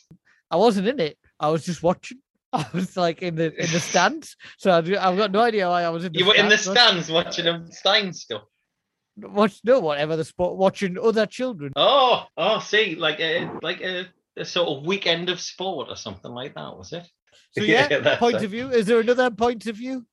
wasn't 0.52 0.88
in 0.88 1.00
it. 1.00 1.18
I 1.40 1.48
was 1.48 1.64
just 1.64 1.82
watching. 1.82 2.18
I 2.58 2.66
was 2.72 2.96
like 2.96 3.20
in 3.22 3.34
the 3.34 3.46
in 3.46 3.70
the 3.72 3.80
stands, 3.80 4.36
so 4.58 4.70
I've 4.70 4.86
got 4.86 5.32
no 5.32 5.40
idea 5.40 5.68
why 5.68 5.82
I 5.82 5.88
was 5.88 6.04
in. 6.04 6.12
The 6.12 6.20
stands. 6.20 6.20
You 6.20 6.26
were 6.26 6.44
in 6.44 6.48
the 6.48 6.58
stands 6.58 7.06
stands 7.06 7.10
watching 7.10 7.44
him 7.46 7.70
Stein 7.72 8.12
stuff. 8.12 8.42
Watch 9.16 9.60
no 9.64 9.80
whatever 9.80 10.16
the 10.16 10.24
sport, 10.24 10.56
watching 10.56 10.96
other 10.98 11.26
children. 11.26 11.72
Oh, 11.74 12.26
oh, 12.36 12.60
see, 12.60 12.94
like 12.94 13.18
a 13.18 13.50
like 13.62 13.80
a, 13.80 14.06
a 14.36 14.44
sort 14.44 14.68
of 14.68 14.86
weekend 14.86 15.30
of 15.30 15.40
sport 15.40 15.88
or 15.88 15.96
something 15.96 16.30
like 16.30 16.54
that, 16.54 16.76
was 16.76 16.92
it? 16.92 17.06
So 17.52 17.62
Yeah, 17.64 17.88
yeah, 17.90 18.16
point 18.16 18.36
it. 18.36 18.44
of 18.44 18.50
view. 18.52 18.70
Is 18.70 18.86
there 18.86 19.00
another 19.00 19.30
point 19.30 19.66
of 19.66 19.76
view? 19.76 20.06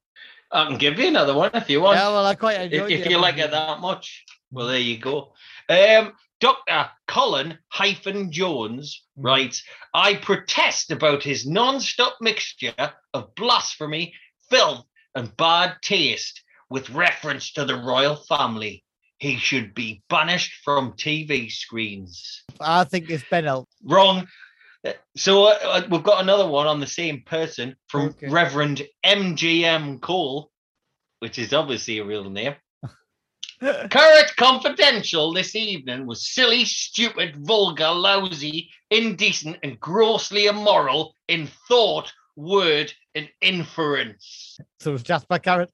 I 0.51 0.65
can 0.65 0.77
give 0.77 0.99
you 0.99 1.07
another 1.07 1.35
one 1.35 1.51
if 1.53 1.69
you 1.69 1.81
want. 1.81 1.97
Yeah, 1.97 2.09
well, 2.09 2.25
I 2.25 2.35
quite 2.35 2.59
if, 2.59 2.73
enjoyed 2.73 2.91
if 2.91 3.05
you 3.05 3.17
like 3.19 3.37
it 3.37 3.51
that 3.51 3.79
much. 3.79 4.25
Well, 4.51 4.67
there 4.67 4.79
you 4.79 4.97
go. 4.97 5.33
Um, 5.69 6.13
Dr. 6.41 6.89
Colin 7.07 7.57
hyphen 7.69 8.31
Jones 8.31 9.03
Mm. 9.17 9.23
writes, 9.23 9.63
I 9.93 10.15
protest 10.15 10.91
about 10.91 11.23
his 11.23 11.45
non-stop 11.47 12.17
mixture 12.19 12.73
of 13.13 13.33
blasphemy, 13.35 14.13
filth, 14.49 14.85
and 15.15 15.35
bad 15.37 15.77
taste 15.81 16.41
with 16.69 16.89
reference 16.89 17.53
to 17.53 17.65
the 17.65 17.75
royal 17.75 18.15
family. 18.15 18.83
He 19.19 19.37
should 19.37 19.75
be 19.75 20.01
banished 20.09 20.53
from 20.63 20.93
TV 20.93 21.51
screens. 21.51 22.41
I 22.59 22.85
think 22.85 23.09
it's 23.09 23.23
Ben 23.29 23.45
El. 23.45 23.67
Wrong. 23.83 24.27
So 25.15 25.43
uh, 25.45 25.57
uh, 25.63 25.81
we've 25.91 26.01
got 26.01 26.21
another 26.23 26.47
one 26.47 26.65
on 26.65 26.79
the 26.79 26.87
same 26.87 27.21
person 27.23 27.75
from 27.87 28.07
Okay. 28.09 28.29
Reverend 28.29 28.81
MGM 29.05 30.01
Cole, 30.01 30.49
which 31.19 31.37
is 31.37 31.53
obviously 31.53 31.99
a 31.99 32.03
real 32.03 32.27
name. 32.31 32.55
Carrott 33.61 34.35
Confidential 34.37 35.33
this 35.33 35.55
evening 35.55 36.07
was 36.07 36.33
silly, 36.33 36.65
stupid, 36.65 37.45
vulgar, 37.45 37.91
lousy, 37.91 38.69
indecent, 38.89 39.57
and 39.61 39.79
grossly 39.79 40.47
immoral 40.47 41.15
in 41.27 41.47
thought, 41.67 42.11
word, 42.35 42.91
and 43.13 43.29
inference. 43.41 44.57
So 44.79 44.95
it's 44.95 45.03
Jasper 45.03 45.37
Carrott. 45.39 45.69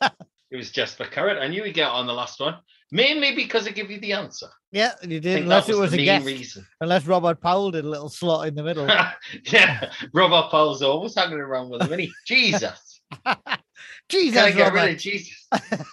It 0.50 0.56
was 0.56 0.70
Jasper 0.70 1.04
Carrott. 1.04 1.42
I 1.42 1.48
knew 1.48 1.64
we'd 1.64 1.74
get 1.74 1.88
on 1.88 2.06
the 2.06 2.12
last 2.12 2.38
one, 2.38 2.56
mainly 2.92 3.34
because 3.34 3.66
I 3.66 3.70
give 3.70 3.90
you 3.90 3.98
the 3.98 4.12
answer. 4.12 4.46
Yeah, 4.70 4.92
you 5.02 5.18
did. 5.18 5.42
Unless 5.42 5.66
that 5.66 5.72
it 5.72 5.78
was 5.78 5.92
a 5.92 5.96
guest. 5.96 6.24
reason. 6.24 6.66
Unless 6.80 7.06
Robert 7.06 7.40
Powell 7.40 7.72
did 7.72 7.84
a 7.84 7.88
little 7.88 8.08
slot 8.08 8.46
in 8.46 8.54
the 8.54 8.62
middle. 8.62 8.86
yeah, 9.52 9.90
Robert 10.14 10.50
Powell's 10.50 10.82
always 10.82 11.16
hanging 11.16 11.40
around 11.40 11.70
with 11.70 11.82
him, 11.82 11.98
he? 11.98 12.12
Jesus. 12.26 12.85
Jesus, 14.08 14.34
get 14.34 14.54
rid 14.54 14.74
Robert. 14.74 14.90
of 14.92 14.98
Jesus? 14.98 15.48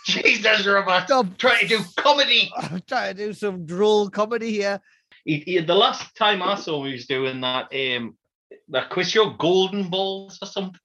Jesus, 0.05 0.65
Robert. 0.67 1.03
Stop 1.05 1.38
Trying 1.38 1.62
to 1.62 1.67
do 1.67 1.79
comedy. 1.98 2.51
I'm 2.58 2.82
trying 2.88 3.15
to 3.15 3.25
do 3.27 3.34
some 3.34 3.65
droll 3.65 4.10
comedy 4.10 4.51
here. 4.51 4.79
He, 5.25 5.38
he- 5.46 5.60
the 5.60 5.74
last 5.75 6.15
time 6.15 6.41
I 6.41 6.55
saw 6.55 6.82
him, 6.82 6.88
he 6.88 6.93
was 6.93 7.05
doing 7.08 7.41
that 7.41 7.67
um 7.74 8.17
that 8.70 8.89
quiz 8.89 9.10
show, 9.10 9.32
Golden 9.32 9.89
Balls 9.89 10.38
or 10.41 10.46
something. 10.48 10.79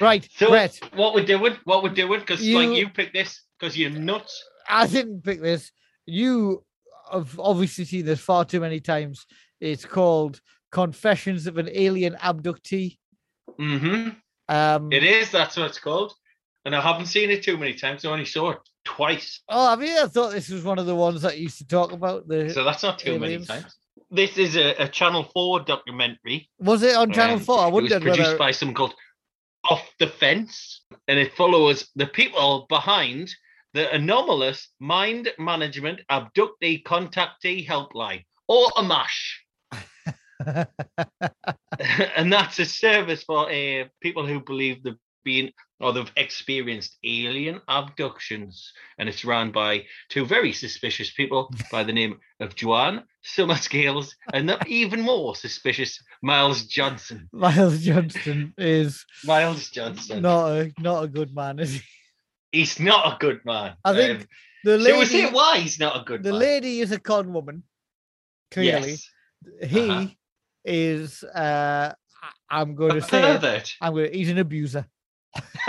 Right, 0.00 0.28
So 0.36 0.48
Brett, 0.50 0.78
what 0.94 1.14
we're 1.14 1.24
doing, 1.24 1.56
what 1.64 1.82
we're 1.82 1.88
doing, 1.94 2.20
because 2.20 2.40
like 2.46 2.70
You- 2.76 2.88
picked 2.90 3.14
this 3.14 3.42
because 3.58 3.76
you're 3.78 3.90
nuts. 3.90 4.42
I 4.68 4.86
didn't 4.86 5.22
pick 5.22 5.40
this. 5.40 5.72
You 6.06 6.64
have 7.12 7.38
obviously 7.38 7.84
seen 7.84 8.04
this 8.04 8.20
far 8.20 8.44
too 8.44 8.60
many 8.60 8.80
times. 8.80 9.26
It's 9.60 9.84
called 9.84 10.40
Confessions 10.72 11.46
of 11.46 11.56
an 11.58 11.68
Alien 11.72 12.14
Abductee. 12.16 12.98
hmm 13.58 14.08
Um, 14.48 14.92
It 14.92 15.04
is. 15.04 15.30
That's 15.30 15.56
what 15.56 15.66
it's 15.66 15.78
called. 15.78 16.12
And 16.64 16.74
I 16.74 16.80
haven't 16.80 17.06
seen 17.06 17.30
it 17.30 17.42
too 17.42 17.56
many 17.58 17.74
times. 17.74 18.04
I 18.04 18.10
only 18.10 18.24
saw 18.24 18.50
it 18.50 18.58
twice. 18.84 19.40
Oh, 19.48 19.70
I 19.72 19.76
mean, 19.76 19.96
I 19.96 20.06
thought 20.06 20.32
this 20.32 20.48
was 20.48 20.64
one 20.64 20.78
of 20.78 20.86
the 20.86 20.94
ones 20.94 21.22
that 21.22 21.38
used 21.38 21.58
to 21.58 21.66
talk 21.66 21.92
about. 21.92 22.26
The 22.28 22.50
So 22.50 22.64
that's 22.64 22.82
not 22.82 22.98
too 22.98 23.14
Aliens. 23.14 23.48
many 23.48 23.60
times. 23.62 23.76
This 24.10 24.38
is 24.38 24.56
a, 24.56 24.74
a 24.82 24.88
Channel 24.88 25.24
4 25.32 25.60
documentary. 25.60 26.48
was 26.58 26.82
it 26.82 26.94
on 26.96 27.12
Channel 27.12 27.38
Four? 27.38 27.58
I 27.58 27.68
It 27.68 27.72
was 27.72 27.82
wondered 27.82 28.02
produced 28.02 28.20
whether. 28.28 28.38
by 28.38 28.50
some 28.52 28.72
called 28.74 28.94
Off 29.68 29.88
the 29.98 30.06
Fence, 30.06 30.82
and 31.08 31.18
it 31.18 31.34
follows 31.34 31.90
the 31.96 32.06
people 32.06 32.66
behind 32.68 33.30
the 33.72 33.92
anomalous 33.92 34.68
mind 34.78 35.30
management 35.38 36.00
abductee 36.10 36.82
contactee 36.84 37.66
helpline, 37.66 38.24
or 38.46 38.68
AMMACH. 38.76 39.43
and 42.16 42.32
that's 42.32 42.58
a 42.58 42.64
service 42.64 43.22
for 43.24 43.50
uh, 43.50 43.84
people 44.00 44.26
who 44.26 44.40
believe 44.40 44.82
they've 44.82 44.94
been 45.24 45.50
or 45.80 45.92
they've 45.92 46.12
experienced 46.16 46.96
alien 47.04 47.60
abductions. 47.68 48.72
And 48.98 49.08
it's 49.08 49.24
run 49.24 49.52
by 49.52 49.84
two 50.10 50.26
very 50.26 50.52
suspicious 50.52 51.10
people 51.12 51.50
by 51.72 51.82
the 51.84 51.92
name 51.92 52.18
of 52.40 52.54
Joanne 52.54 53.04
Summerscales 53.24 54.10
and 54.32 54.48
the 54.48 54.62
even 54.66 55.00
more 55.00 55.34
suspicious 55.34 55.98
Miles 56.22 56.64
Johnston. 56.66 57.28
Miles 57.32 57.80
Johnston 57.80 58.52
is 58.58 59.04
Miles 59.24 59.70
Johnston. 59.70 60.22
not 60.22 60.48
a 60.52 60.72
not 60.78 61.04
a 61.04 61.08
good 61.08 61.34
man, 61.34 61.58
is 61.58 61.74
he? 61.74 61.80
He's 62.52 62.78
not 62.78 63.14
a 63.14 63.16
good 63.18 63.40
man. 63.44 63.74
I 63.84 63.94
think 63.94 64.20
Um, 64.20 64.26
The 64.64 64.78
so 64.80 64.98
we 64.98 65.04
say 65.06 65.22
lady, 65.24 65.34
why 65.34 65.58
he's 65.58 65.80
not 65.80 66.00
a 66.00 66.04
good 66.04 66.22
the 66.22 66.30
man. 66.30 66.38
lady 66.40 66.80
is 66.80 66.92
a 66.92 67.00
con 67.00 67.32
woman. 67.32 67.64
Clearly, 68.52 68.90
Yes. 68.92 69.70
he 69.70 69.90
Uh-huh. 69.90 70.06
Is. 70.64 71.22
uh 71.22 71.92
I'm 72.50 72.74
going 72.80 72.94
to 72.94 73.02
say. 73.02 73.36
it. 73.36 73.74
I'm 73.80 73.94
going 73.94 74.10
to, 74.10 74.16
He's 74.16 74.30
an 74.30 74.38
abuser. 74.38 74.86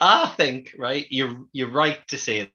I 0.00 0.32
think, 0.36 0.74
right, 0.78 1.06
you're 1.10 1.46
you're 1.52 1.70
right 1.70 1.98
to 2.08 2.18
say 2.18 2.50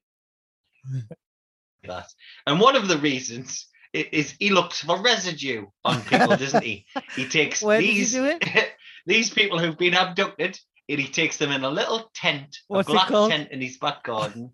that. 1.84 2.08
And 2.46 2.60
one 2.60 2.76
of 2.76 2.88
the 2.88 2.98
reasons 2.98 3.68
is 3.94 4.36
he 4.40 4.52
looks 4.52 4.82
for 4.82 5.02
residue 5.02 5.66
on 5.84 6.02
people, 6.04 6.36
doesn't 6.38 6.64
he? 6.64 6.86
He 7.16 7.26
takes 7.30 7.62
Where 7.62 7.82
does 7.82 7.90
he 7.90 8.04
these 8.04 8.44
these 9.06 9.30
people 9.32 9.58
who've 9.58 9.78
been 9.78 9.96
abducted 9.96 10.60
and 10.88 11.00
he 11.00 11.08
takes 11.08 11.38
them 11.38 11.52
in 11.52 11.64
a 11.64 11.70
little 11.70 12.10
tent, 12.14 12.58
What's 12.68 12.90
a 12.90 12.92
black 12.92 13.10
tent 13.10 13.52
in 13.52 13.62
his 13.62 13.78
back 13.78 14.04
garden. 14.04 14.52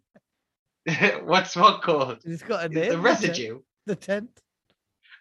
What's 1.23 1.55
what 1.55 1.81
called? 1.81 2.19
He's 2.23 2.43
got 2.43 2.65
a 2.65 2.69
name. 2.69 2.91
the 2.91 2.99
residue. 2.99 3.59
The 3.85 3.95
tent. 3.95 4.41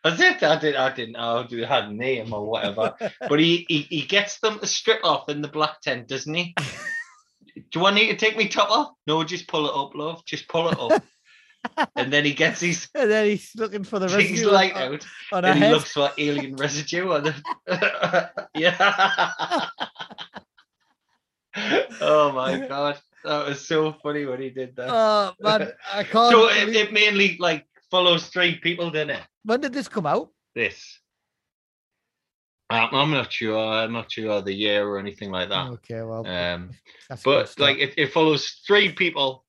That's 0.05 0.21
it. 0.21 0.43
I 0.43 0.59
didn't. 0.59 0.77
I 0.77 0.93
didn't 0.93 1.13
know 1.13 1.47
it 1.51 1.67
had 1.67 1.85
a 1.85 1.93
name 1.93 2.35
or 2.35 2.45
whatever. 2.45 2.95
but 3.27 3.41
he, 3.41 3.65
he 3.69 3.83
he 3.83 4.03
gets 4.03 4.39
them 4.39 4.59
to 4.59 4.67
strip 4.67 5.03
off 5.03 5.31
in 5.31 5.41
the 5.41 5.49
black 5.49 5.81
tent, 5.81 6.09
doesn't 6.09 6.35
he? 6.35 6.55
Do 7.71 7.87
I 7.87 7.95
need 7.95 8.09
to 8.09 8.17
take 8.17 8.37
me 8.37 8.49
top 8.49 8.71
off? 8.71 8.93
No, 9.07 9.25
just 9.25 9.49
pull 9.49 9.67
it 9.67 9.75
up, 9.75 9.95
love. 9.95 10.23
Just 10.27 10.47
pull 10.49 10.69
it 10.69 10.79
up. 10.79 11.03
and 11.97 12.13
then 12.13 12.27
he 12.27 12.35
gets 12.35 12.61
his 12.61 12.89
and 12.95 13.11
then 13.11 13.25
he's 13.27 13.53
looking 13.57 13.83
for 13.85 13.99
the 13.99 14.09
residue 14.15 14.51
light 14.51 14.75
on, 14.75 14.83
out 14.95 15.07
on 15.33 15.45
and 15.47 15.59
he 15.59 15.65
head. 15.65 15.73
looks 15.73 15.93
for 15.93 16.11
alien 16.19 16.57
residue 16.57 17.11
on 17.11 17.25
the 17.25 18.31
yeah. 18.55 19.67
oh 22.03 22.33
my 22.33 22.67
god. 22.69 22.99
That 23.25 23.49
was 23.49 23.67
so 23.67 23.95
funny 24.03 24.27
when 24.27 24.43
he 24.43 24.51
did 24.51 24.77
that. 24.77 24.89
Oh 24.91 25.33
man, 25.41 25.73
I 25.91 26.05
can't. 26.05 26.31
so 26.31 26.51
it, 26.51 26.77
it 26.77 26.93
mainly 26.93 27.39
like 27.41 27.67
follows 27.91 28.27
three 28.27 28.57
people, 28.57 28.91
didn't 28.91 29.17
it? 29.17 29.23
When 29.45 29.61
did 29.61 29.73
this 29.73 29.89
come 29.89 30.07
out? 30.07 30.31
This. 30.55 31.01
Um, 32.71 32.89
I'm 32.93 33.11
not 33.11 33.33
sure. 33.33 33.59
I'm 33.59 33.93
not 33.93 34.11
sure 34.11 34.41
the 34.41 34.53
year 34.53 34.87
or 34.89 34.99
anything 34.99 35.31
like 35.31 35.51
that. 35.51 35.67
Okay, 35.73 36.03
well, 36.03 36.27
Um, 36.27 36.71
that's 37.09 37.21
a 37.23 37.25
good 37.25 37.49
but 37.57 37.61
like 37.61 37.79
it, 37.79 37.95
it 37.97 38.13
follows 38.13 38.63
three 38.67 38.93
people. 38.93 39.45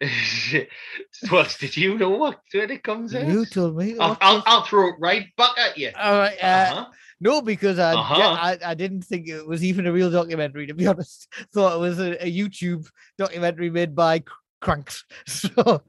what 1.30 1.56
did 1.60 1.76
you 1.76 1.96
know 1.98 2.10
what 2.10 2.40
when 2.52 2.70
it 2.70 2.82
comes 2.82 3.14
out? 3.14 3.26
you 3.26 3.44
told 3.46 3.76
me. 3.76 3.96
I'll, 3.98 4.16
I'll, 4.20 4.42
I'll 4.46 4.64
throw 4.64 4.88
it 4.88 4.96
right 4.98 5.26
back 5.36 5.56
at 5.58 5.78
you. 5.78 5.90
All 5.96 6.18
right. 6.18 6.36
Uh, 6.42 6.46
Uh-huh. 6.46 6.86
No, 7.20 7.40
because 7.40 7.78
I, 7.78 7.92
Uh-huh. 7.94 8.20
I 8.20 8.58
I 8.64 8.74
didn't 8.74 9.02
think 9.02 9.28
it 9.28 9.46
was 9.46 9.62
even 9.62 9.86
a 9.86 9.92
real 9.92 10.10
documentary. 10.10 10.66
To 10.66 10.74
be 10.74 10.86
honest, 10.90 11.28
thought 11.52 11.76
it 11.76 11.80
was 11.80 12.00
a, 12.00 12.24
a 12.26 12.30
YouTube 12.30 12.88
documentary 13.18 13.70
made 13.70 13.94
by 13.94 14.24
cranks. 14.62 15.04
So 15.26 15.82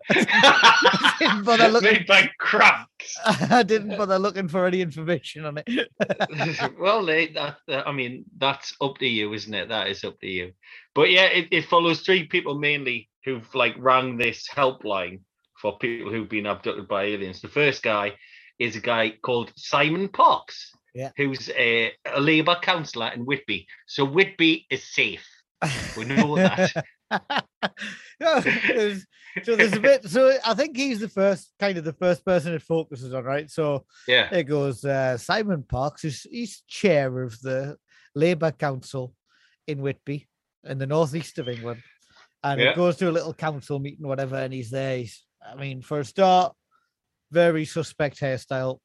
didn't 1.20 1.44
bother 1.46 1.70
looking. 1.70 1.94
Made 1.94 2.08
by 2.08 2.30
cranks. 2.40 3.16
I 3.26 3.64
didn't 3.64 3.98
bother 3.98 4.20
looking 4.20 4.48
for 4.50 4.66
any 4.66 4.82
information 4.82 5.46
on 5.46 5.62
it. 5.66 5.88
well, 6.80 7.06
they, 7.06 7.28
that, 7.28 7.58
that- 7.68 7.88
I 7.88 7.92
mean, 7.92 8.26
that's 8.38 8.76
up 8.82 8.98
to 8.98 9.08
you, 9.08 9.34
isn't 9.34 9.54
it? 9.54 9.70
That 9.70 9.88
is 9.88 10.04
up 10.04 10.20
to 10.20 10.28
you. 10.28 10.52
But 10.96 11.12
yeah, 11.12 11.26
it, 11.26 11.48
it 11.52 11.66
follows 11.66 12.02
three 12.02 12.26
people 12.26 12.60
mainly 12.60 13.10
who've 13.26 13.48
like 13.56 13.76
rang 13.78 14.18
this 14.18 14.48
helpline 14.54 15.22
for 15.62 15.78
people 15.78 16.12
who've 16.12 16.30
been 16.30 16.46
abducted 16.48 16.88
by 16.88 17.04
aliens. 17.06 17.42
The 17.42 17.48
first 17.48 17.84
guy 17.84 18.14
is 18.60 18.76
a 18.76 18.82
guy 18.82 19.14
called 19.24 19.52
Simon 19.56 20.10
Parkes, 20.10 20.72
Yeah. 20.94 21.12
who's 21.18 21.50
a, 21.52 21.92
a 22.14 22.20
Labour 22.20 22.58
councillor 22.62 23.12
in 23.16 23.26
Whitby. 23.26 23.68
So 23.88 24.04
Whitby 24.06 24.66
is 24.70 24.84
safe. 24.94 25.26
We 25.98 26.04
know 26.06 26.36
that. 26.36 26.72
There's- 28.20 29.06
so 29.44 29.56
there's 29.56 29.74
a 29.74 29.80
bit. 29.80 30.08
So 30.08 30.38
I 30.46 30.54
think 30.54 30.78
he's 30.78 31.00
the 31.00 31.10
first, 31.10 31.54
kind 31.60 31.76
of 31.80 31.84
the 31.84 31.94
first 31.94 32.24
person 32.24 32.54
it 32.54 32.62
focuses 32.62 33.16
on, 33.16 33.24
right? 33.24 33.50
So 33.50 33.86
Yeah. 34.08 34.30
It 34.32 34.44
goes 34.44 34.86
uh, 34.86 35.18
Simon 35.18 35.64
Parkes 35.64 36.06
is 36.06 36.28
he's 36.30 36.62
chair 36.68 37.24
of 37.24 37.40
the 37.42 37.78
Labour 38.14 38.52
Council 38.52 39.16
in 39.68 39.82
Whitby 39.82 40.28
in 40.66 40.78
the 40.78 40.86
northeast 40.86 41.40
of 41.40 41.50
England. 41.50 41.82
And 42.44 42.62
Yeah. 42.62 42.70
it 42.72 42.76
goes 42.76 42.98
to 42.98 43.10
a 43.10 43.12
little 43.12 43.34
council 43.34 43.80
meeting, 43.80 44.08
whatever, 44.08 44.36
and 44.36 44.54
he's 44.54 44.70
there. 44.70 44.98
He's, 44.98 45.24
I 45.44 45.56
mean, 45.56 45.82
for 45.82 46.00
a 46.02 46.06
start, 46.06 46.54
very 47.32 47.66
suspect 47.66 48.20
hairstyle. 48.20 48.80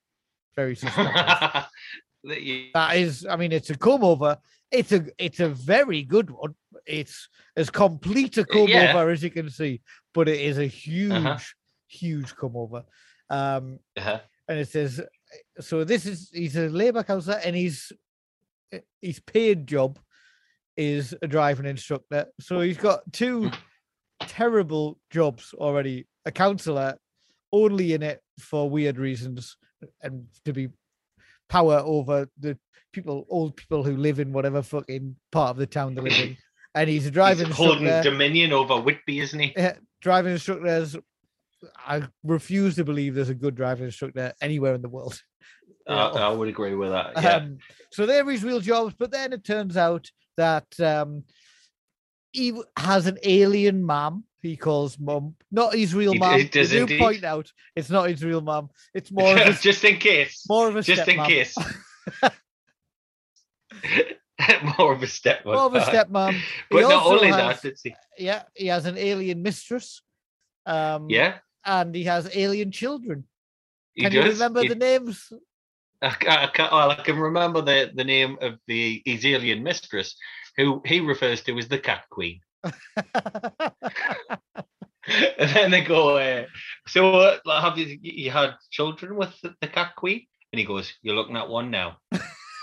Very 0.57 0.77
suspect. 0.77 1.69
That 2.25 2.43
you- 2.43 2.71
that 2.75 2.97
is, 2.97 3.25
I 3.27 3.37
mean, 3.37 3.53
it's 3.53 3.71
a 3.71 3.77
comb 3.79 4.03
over. 4.03 4.39
It's 4.71 4.93
a 4.93 5.07
it's 5.19 5.41
a 5.41 5.49
very 5.49 6.03
good 6.03 6.31
one. 6.31 6.55
It's 6.87 7.29
as 7.57 7.71
complete 7.71 8.37
a 8.39 8.45
comb 8.45 8.69
yeah. 8.69 8.91
over 8.93 9.11
as 9.11 9.23
you 9.23 9.31
can 9.31 9.49
see, 9.51 9.81
but 10.13 10.29
it 10.29 10.41
is 10.41 10.59
a 10.59 10.67
huge, 10.67 11.13
Uh-huh. 11.13 11.39
huge 11.87 12.35
comb 12.37 12.57
over. 12.57 12.85
Um, 13.31 13.79
Uh-huh. 13.97 14.21
and 14.49 14.59
it 14.59 14.69
says 14.69 15.01
so 15.61 15.85
this 15.85 16.07
is 16.07 16.31
he's 16.33 16.57
a 16.57 16.69
labor 16.69 17.03
councillor 17.03 17.41
and 17.45 17.55
he's 17.55 17.93
his 19.03 19.21
paid 19.21 19.67
job 19.67 19.99
is 20.77 21.15
a 21.21 21.27
driving 21.27 21.67
instructor 21.67 22.27
so 22.41 22.61
he's 22.61 22.79
got 22.79 23.01
two 23.13 23.51
terrible 24.21 24.99
jobs 25.11 25.53
already 25.55 26.07
a 26.25 26.33
councillor 26.33 26.97
only 27.53 27.93
in 27.93 28.03
it 28.03 28.23
for 28.41 28.71
weird 28.71 28.97
reasons 28.99 29.57
and 30.03 30.27
to 30.45 30.53
be 30.55 30.69
power 31.49 31.83
over 31.85 32.29
the 32.39 32.59
people, 32.93 33.27
old 33.29 33.57
people 33.57 33.83
who 33.83 33.97
live 33.97 34.21
in 34.21 34.33
whatever 34.33 34.63
fucking 34.63 35.17
part 35.33 35.51
of 35.51 35.57
the 35.57 35.67
town 35.67 35.95
they 35.95 36.03
live 36.03 36.19
in. 36.19 36.37
And 36.75 36.89
he's 36.89 37.07
a 37.07 37.11
driving 37.11 37.47
He's 37.47 37.57
holding 37.57 37.87
dominion 38.03 38.53
over 38.53 38.81
Whitby, 38.81 39.21
isn't 39.21 39.41
he? 39.41 39.53
Yeah, 39.57 39.77
driving 40.01 40.33
instructors. 40.33 40.97
I 41.77 42.03
refuse 42.23 42.77
to 42.77 42.85
believe 42.85 43.15
there's 43.15 43.31
a 43.31 43.35
good 43.35 43.57
driving 43.57 43.87
instructor 43.87 44.33
anywhere 44.41 44.75
in 44.75 44.83
the 44.83 44.89
world. 44.89 45.21
I, 45.89 45.95
I 46.09 46.29
would 46.29 46.49
agree 46.49 46.75
with 46.75 46.91
that. 46.91 47.13
Yeah. 47.21 47.37
Um, 47.37 47.59
so 47.91 48.07
they're 48.07 48.29
his 48.29 48.45
real 48.45 48.61
jobs, 48.61 48.95
but 48.99 49.11
then 49.11 49.33
it 49.33 49.45
turns 49.45 49.77
out 49.77 50.11
that 50.37 50.79
um, 50.79 51.25
he 52.33 52.61
has 52.77 53.07
an 53.07 53.19
alien 53.25 53.83
mum. 53.83 54.25
He 54.41 54.57
calls 54.57 54.99
mum, 54.99 55.35
not 55.51 55.75
his 55.75 55.95
real 55.95 56.13
He 56.13 56.19
mum. 56.19 56.39
he 56.39 56.45
does 56.45 56.71
do 56.71 56.87
point 56.99 57.25
out 57.25 57.53
it's 57.75 57.91
not 57.91 58.09
his 58.09 58.25
real 58.25 58.41
mum. 58.41 58.71
It's 58.95 59.11
more 59.13 59.33
of 59.37 59.47
a, 59.49 59.53
just 59.55 59.83
in 59.85 59.97
case. 59.99 60.45
more 60.49 60.69
of 60.69 60.77
a 60.77 60.83
just 60.83 61.09
in 61.09 61.17
stepmom. 61.19 61.27
case. 61.27 61.57
More 64.79 64.93
of 64.93 65.03
a 65.03 65.07
step. 65.07 65.45
More 65.45 65.57
of 65.57 65.75
a 65.75 65.81
stepmom. 65.81 66.33
He 66.35 66.41
But 66.71 66.83
not 66.83 67.07
only 67.07 67.29
has- 67.29 67.61
that, 67.63 67.69
it's, 67.69 67.83
Yeah, 68.17 68.43
he 68.55 68.69
has 68.69 68.87
an 68.87 68.97
alien 68.97 69.43
mistress. 69.43 70.03
Um, 70.67 71.09
yeah, 71.11 71.39
and 71.65 71.95
he 71.95 72.05
has 72.05 72.29
alien 72.35 72.71
children. 72.71 73.25
he 73.95 74.03
Can 74.03 74.13
does. 74.13 74.25
you 74.25 74.31
remember 74.33 74.63
He- 74.63 74.69
the 74.69 74.75
names? 74.77 75.33
I, 76.01 76.09
I, 76.09 76.47
ca- 76.55 76.69
well, 76.71 76.91
I 76.93 76.95
can 77.03 77.19
remember 77.19 77.61
the, 77.61 77.91
the 77.93 78.05
name 78.05 78.39
of 78.41 78.55
the 78.69 79.03
his 79.05 79.27
alien 79.27 79.65
mistress, 79.65 80.15
who 80.57 80.81
he 80.87 81.01
refers 81.01 81.43
to 81.43 81.59
as 81.59 81.67
the 81.67 81.79
cat 81.79 82.05
queen. 82.09 82.41
And 82.65 82.73
then 85.55 85.71
they 85.71 85.83
go, 85.83 86.17
uh, 86.19 86.45
so 86.87 87.15
uh, 87.15 87.61
have 87.61 87.79
you, 87.79 87.99
you 88.03 88.31
had 88.31 88.55
children 88.71 89.17
with 89.17 89.35
the, 89.43 89.55
the 89.61 89.69
cat 89.69 89.95
queen? 89.97 90.27
And 90.53 90.59
he 90.59 90.65
goes, 90.65 90.93
you're 91.03 91.15
looking 91.15 91.37
at 91.37 91.49
one 91.49 91.71
now. 91.71 91.99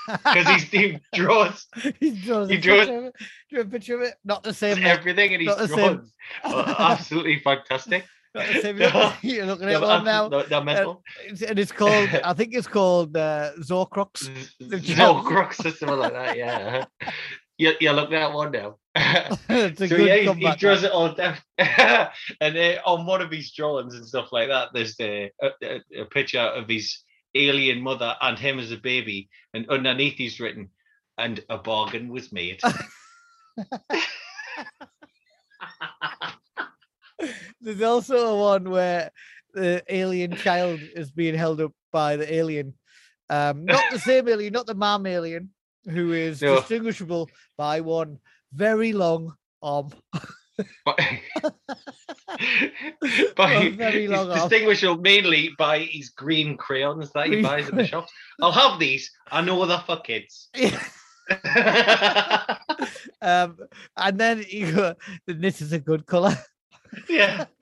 Because 0.07 0.47
he's 0.47 0.63
he 0.69 0.99
draws 1.15 1.65
he 1.99 2.11
draws, 2.11 2.47
he 2.49 2.57
a 2.57 2.61
draws- 2.61 2.85
picture 2.87 2.97
of 2.99 3.05
it. 3.05 3.13
Drew 3.49 3.61
a 3.61 3.65
picture 3.65 3.95
of 3.95 4.01
it. 4.03 4.13
Not 4.23 4.43
the 4.43 4.53
same. 4.53 4.83
everything 4.83 5.33
and 5.33 5.41
he's 5.41 5.55
the 5.55 5.67
drawn. 5.67 6.07
Uh, 6.43 6.75
absolutely 6.77 7.39
fantastic. 7.39 8.05
Not 8.35 8.45
the 8.53 8.61
same. 8.61 8.77
You're 9.23 9.45
looking 9.47 9.67
at 9.69 9.81
one 9.81 10.03
now. 10.03 10.25
absolute- 10.25 10.51
no, 10.51 10.59
no 10.59 10.63
mental. 10.63 11.03
And 11.47 11.57
it's 11.57 11.71
called. 11.71 12.09
I 12.23 12.33
think 12.33 12.53
it's 12.53 12.67
called 12.67 13.17
uh, 13.17 13.53
Zorcrox. 13.61 14.29
the 14.59 14.67
No 14.69 14.77
gel. 14.77 15.23
crux 15.23 15.59
or 15.65 15.71
something 15.71 15.97
like 15.97 16.13
that. 16.13 16.37
Yeah, 16.37 16.85
you 17.57 17.73
you're 17.79 17.93
looking 17.93 18.15
at 18.15 18.33
one 18.33 18.51
now. 18.51 18.77
so 19.47 19.87
good 19.87 20.07
yeah, 20.07 20.33
he, 20.33 20.33
he 20.33 20.55
draws 20.55 20.83
it 20.83 20.91
all 20.91 21.13
down. 21.13 21.37
and 21.57 22.57
uh, 22.57 22.79
on 22.85 23.05
one 23.05 23.21
of 23.21 23.31
his 23.31 23.51
drawings 23.51 23.95
and 23.95 24.05
stuff 24.05 24.31
like 24.31 24.47
that, 24.49 24.69
there's 24.73 24.99
uh, 24.99 25.27
a, 25.41 25.51
a, 25.61 25.81
a 26.01 26.05
picture 26.05 26.39
of 26.39 26.67
his 26.67 27.03
alien 27.33 27.81
mother 27.81 28.15
and 28.21 28.39
him 28.39 28.59
as 28.59 28.71
a 28.71 28.77
baby, 28.77 29.29
and 29.53 29.69
underneath 29.69 30.15
he's 30.15 30.39
written, 30.39 30.69
"And 31.17 31.43
a 31.49 31.57
bargain 31.57 32.09
was 32.09 32.31
made." 32.31 32.61
There's 37.61 37.81
also 37.81 38.39
one 38.39 38.69
where 38.69 39.09
the 39.53 39.81
alien 39.89 40.35
child 40.35 40.79
is 40.95 41.11
being 41.11 41.35
held 41.35 41.61
up 41.61 41.71
by 41.91 42.17
the 42.17 42.31
alien. 42.33 42.73
Um, 43.29 43.65
not 43.65 43.81
the 43.91 43.99
same 43.99 44.27
alien, 44.27 44.53
not 44.53 44.67
the 44.67 44.75
mom 44.75 45.07
alien, 45.07 45.49
who 45.89 46.13
is 46.13 46.41
No. 46.41 46.55
distinguishable 46.57 47.29
by 47.57 47.81
one 47.81 48.19
very 48.53 48.93
long 48.93 49.33
arm. 49.61 49.91
A 50.57 50.63
by, 53.35 53.69
very 53.69 54.01
he's 54.01 54.09
long 54.09 54.29
arm. 54.31 54.39
distinguishable 54.39 55.01
mainly 55.01 55.51
by 55.57 55.79
his 55.79 56.09
green 56.09 56.55
crayons 56.57 57.11
that 57.13 57.27
he 57.27 57.41
buys 57.41 57.67
in 57.69 57.75
the 57.75 57.85
shops. 57.85 58.11
I'll 58.41 58.51
have 58.51 58.79
these. 58.79 59.11
I 59.31 59.41
know 59.41 59.65
they're 59.65 59.79
for 59.85 59.99
kids. 59.99 60.49
um, 63.21 63.57
and 63.97 64.17
then 64.17 64.45
you 64.49 64.71
go, 64.71 64.95
this 65.27 65.61
is 65.61 65.73
a 65.73 65.79
good 65.79 66.05
color. 66.05 66.37
yeah. 67.09 67.45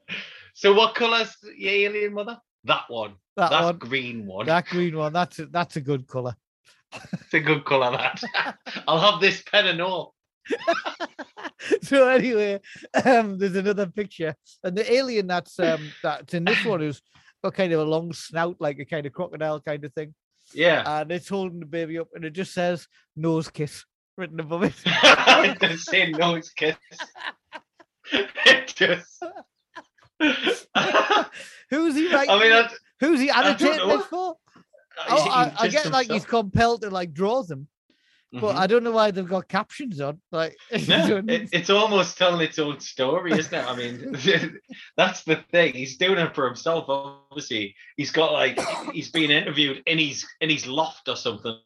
So 0.56 0.72
what 0.72 0.94
colour's 0.94 1.36
your 1.58 1.72
alien 1.72 2.14
mother? 2.14 2.38
That 2.66 2.84
one. 2.88 3.16
That 3.38 3.50
That 3.50 3.64
one, 3.64 3.78
green 3.80 4.28
one. 4.28 4.46
that 4.46 4.68
green 4.68 4.96
one. 4.96 5.12
That's 5.12 5.40
a, 5.40 5.48
that's 5.48 5.78
a 5.78 5.82
good 5.82 6.06
color. 6.06 6.36
It's 7.14 7.34
a 7.34 7.40
good 7.40 7.66
colour, 7.66 7.92
that. 7.92 8.22
I'll 8.88 9.00
have 9.00 9.20
this 9.22 9.42
pen 9.44 9.68
and 9.68 9.82
all. 9.82 10.14
so 11.82 12.08
anyway, 12.08 12.60
um, 13.06 13.38
there's 13.38 13.56
another 13.56 13.88
picture, 13.88 14.36
and 14.64 14.78
the 14.78 14.92
alien 14.94 15.28
that's 15.28 15.58
um 15.60 15.92
that's 16.04 16.34
in 16.34 16.44
this 16.44 16.64
one 16.66 16.82
is 16.82 17.02
got 17.44 17.54
kind 17.56 17.72
of 17.74 17.80
a 17.80 17.84
long 17.84 18.14
snout, 18.14 18.58
like 18.60 18.78
a 18.80 18.86
kind 18.86 19.06
of 19.06 19.14
crocodile 19.14 19.60
kind 19.62 19.84
of 19.86 19.94
thing, 19.94 20.14
Yeah. 20.54 20.84
and 21.02 21.12
it's 21.12 21.30
holding 21.30 21.60
the 21.62 21.66
baby 21.66 21.98
up, 21.98 22.10
and 22.14 22.26
it 22.26 22.32
just 22.34 22.54
says 22.54 22.88
"nose 23.16 23.50
kiss" 23.50 23.86
written 24.18 24.40
above 24.40 24.64
it. 24.64 24.74
it 24.86 25.60
does 25.60 25.86
say 25.86 26.12
nose 26.12 26.50
kiss. 26.52 26.76
it 28.12 28.76
does. 28.76 29.20
Who's 31.70 31.96
he 31.96 32.14
writing? 32.14 32.30
I 32.30 32.40
mean, 32.40 32.52
I, 32.54 32.70
Who's 33.00 33.20
he 33.20 33.28
don't 33.28 33.38
annotating 33.46 33.78
know. 33.88 33.98
this 33.98 34.06
for? 34.08 34.36
Oh, 35.10 35.30
I, 35.30 35.52
I 35.60 35.68
get 35.68 35.92
like 35.92 36.10
he's 36.10 36.26
compelled 36.26 36.82
to 36.82 36.90
like 36.90 37.14
draw 37.14 37.44
them, 37.44 37.68
but 38.32 38.56
I 38.56 38.68
don't 38.68 38.84
know 38.84 38.92
why 38.92 39.12
they've 39.12 39.28
got 39.28 39.48
captions 39.48 40.00
on. 40.02 40.22
Like, 40.32 40.56
Mm-hmm. 40.72 41.08
Don't- 41.10 41.30
it, 41.30 41.50
it's 41.52 41.70
almost 41.70 42.18
telling 42.18 42.42
its 42.42 42.60
own 42.60 42.80
story, 42.80 43.32
isn't 43.34 43.54
it? 43.54 43.66
I 43.66 43.76
mean, 43.76 44.16
that's 44.98 45.24
the 45.24 45.44
thing. 45.52 45.74
He's 45.74 45.98
doing 45.98 46.20
it 46.20 46.34
for 46.36 46.46
himself. 46.46 46.86
Obviously, 46.88 47.76
he's 47.98 48.12
got 48.12 48.32
like 48.34 48.60
he's 48.92 49.10
being 49.12 49.32
interviewed 49.32 49.82
in 49.86 49.98
his 50.00 50.26
in 50.42 50.50
his 50.50 50.66
loft 50.68 51.10
or 51.10 51.16
something 51.16 51.58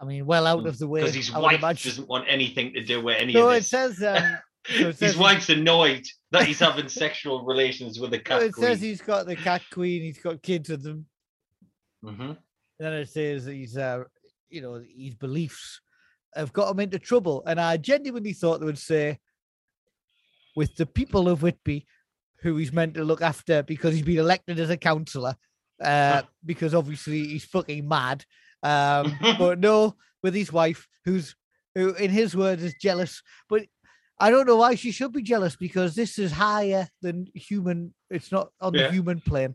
I 0.00 0.04
mean, 0.06 0.24
well 0.24 0.46
out 0.46 0.66
of 0.66 0.78
the 0.78 0.88
way. 0.88 1.00
because 1.00 1.14
his 1.14 1.30
I 1.34 1.38
wife 1.38 1.60
doesn't 1.60 2.08
want 2.08 2.24
anything 2.26 2.72
to 2.72 2.82
do 2.82 3.02
with 3.02 3.18
any 3.18 3.34
No, 3.34 3.48
of 3.50 3.56
it 3.56 3.58
this. 3.60 3.68
says. 3.68 4.02
Um, 4.02 4.38
so 4.66 4.88
it 4.88 4.96
says 4.98 5.12
his 5.12 5.16
wife's 5.18 5.48
annoyed 5.50 6.06
that 6.32 6.44
he's 6.44 6.58
having 6.60 6.88
sexual 6.88 7.44
relations 7.44 7.98
with 8.00 8.12
a 8.14 8.16
no, 8.18 8.22
cat 8.22 8.42
it 8.42 8.54
says 8.54 8.80
he's 8.80 9.00
got 9.02 9.26
the 9.26 9.36
cat 9.36 9.62
queen. 9.70 10.02
He's 10.02 10.18
got 10.18 10.42
kids 10.42 10.68
with 10.70 10.82
them. 10.82 11.06
Mhm. 12.04 12.30
And 12.30 12.38
then 12.78 12.92
it 12.94 13.08
says 13.08 13.44
he's, 13.44 13.76
uh, 13.76 14.04
you 14.48 14.62
know, 14.62 14.82
his 14.96 15.14
beliefs 15.14 15.80
have 16.34 16.52
got 16.52 16.70
him 16.70 16.80
into 16.80 16.98
trouble. 16.98 17.42
And 17.46 17.60
I 17.60 17.76
genuinely 17.76 18.32
thought 18.32 18.60
they 18.60 18.66
would 18.66 18.78
say, 18.78 19.18
with 20.56 20.74
the 20.76 20.86
people 20.86 21.28
of 21.28 21.42
Whitby, 21.42 21.86
who 22.42 22.56
he's 22.56 22.72
meant 22.72 22.94
to 22.94 23.04
look 23.04 23.22
after 23.22 23.62
because 23.62 23.94
he's 23.94 24.04
been 24.04 24.18
elected 24.18 24.58
as 24.58 24.70
a 24.70 24.76
councillor, 24.76 25.36
uh, 25.80 26.22
because 26.44 26.74
obviously 26.74 27.26
he's 27.26 27.44
fucking 27.44 27.86
mad. 27.86 28.24
Um, 28.62 29.16
but 29.38 29.58
no, 29.58 29.96
with 30.22 30.34
his 30.34 30.52
wife, 30.52 30.88
who's, 31.04 31.36
who 31.74 31.94
in 31.94 32.10
his 32.10 32.36
words 32.36 32.62
is 32.62 32.74
jealous. 32.80 33.22
But 33.48 33.66
I 34.18 34.30
don't 34.30 34.46
know 34.46 34.56
why 34.56 34.74
she 34.74 34.90
should 34.90 35.12
be 35.12 35.22
jealous 35.22 35.56
because 35.56 35.94
this 35.94 36.18
is 36.18 36.32
higher 36.32 36.88
than 37.02 37.26
human. 37.34 37.94
It's 38.10 38.32
not 38.32 38.50
on 38.60 38.74
Yeah. 38.74 38.86
the 38.86 38.92
human 38.92 39.20
plane. 39.20 39.54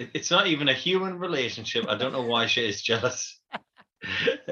It- 0.00 0.10
It's 0.14 0.30
not 0.30 0.46
even 0.46 0.68
a 0.68 0.74
human 0.74 1.18
relationship. 1.18 1.86
I 1.88 1.96
don't 1.96 2.12
know 2.12 2.22
why 2.22 2.46
she 2.46 2.66
is 2.66 2.82
jealous. 2.82 3.38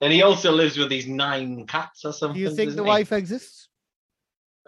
and 0.00 0.12
he 0.12 0.22
also 0.22 0.52
lives 0.52 0.76
with 0.76 0.88
these 0.88 1.06
nine 1.08 1.66
cats 1.66 2.04
or 2.04 2.12
something. 2.12 2.34
Do 2.36 2.40
you 2.48 2.54
think 2.54 2.74
the 2.74 2.82
he? 2.84 2.88
wife 2.88 3.12
exists? 3.12 3.68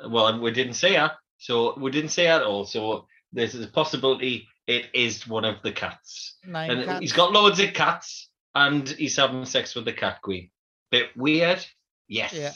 Well, 0.08 0.40
we 0.40 0.50
didn't 0.50 0.74
say 0.74 0.92
that. 0.94 1.12
So 1.38 1.78
we 1.78 1.90
didn't 1.90 2.10
say 2.10 2.24
that 2.24 2.42
at 2.42 2.46
all. 2.46 2.64
So 2.64 3.06
there's 3.32 3.54
a 3.54 3.66
possibility 3.68 4.48
it 4.66 4.86
is 4.94 5.26
one 5.26 5.44
of 5.44 5.56
the 5.62 5.72
cats. 5.72 6.36
Nine 6.46 6.70
And 6.70 6.84
cats. 6.84 7.00
he's 7.00 7.12
got 7.12 7.32
loads 7.32 7.60
of 7.60 7.72
cats 7.72 8.30
and 8.54 8.88
he's 8.88 9.16
having 9.16 9.44
sex 9.44 9.74
with 9.74 9.84
the 9.84 9.92
cat 9.92 10.20
queen. 10.22 10.50
Bit 10.90 11.08
weird. 11.16 11.64
Yes. 12.08 12.32
Yeah. 12.34 12.52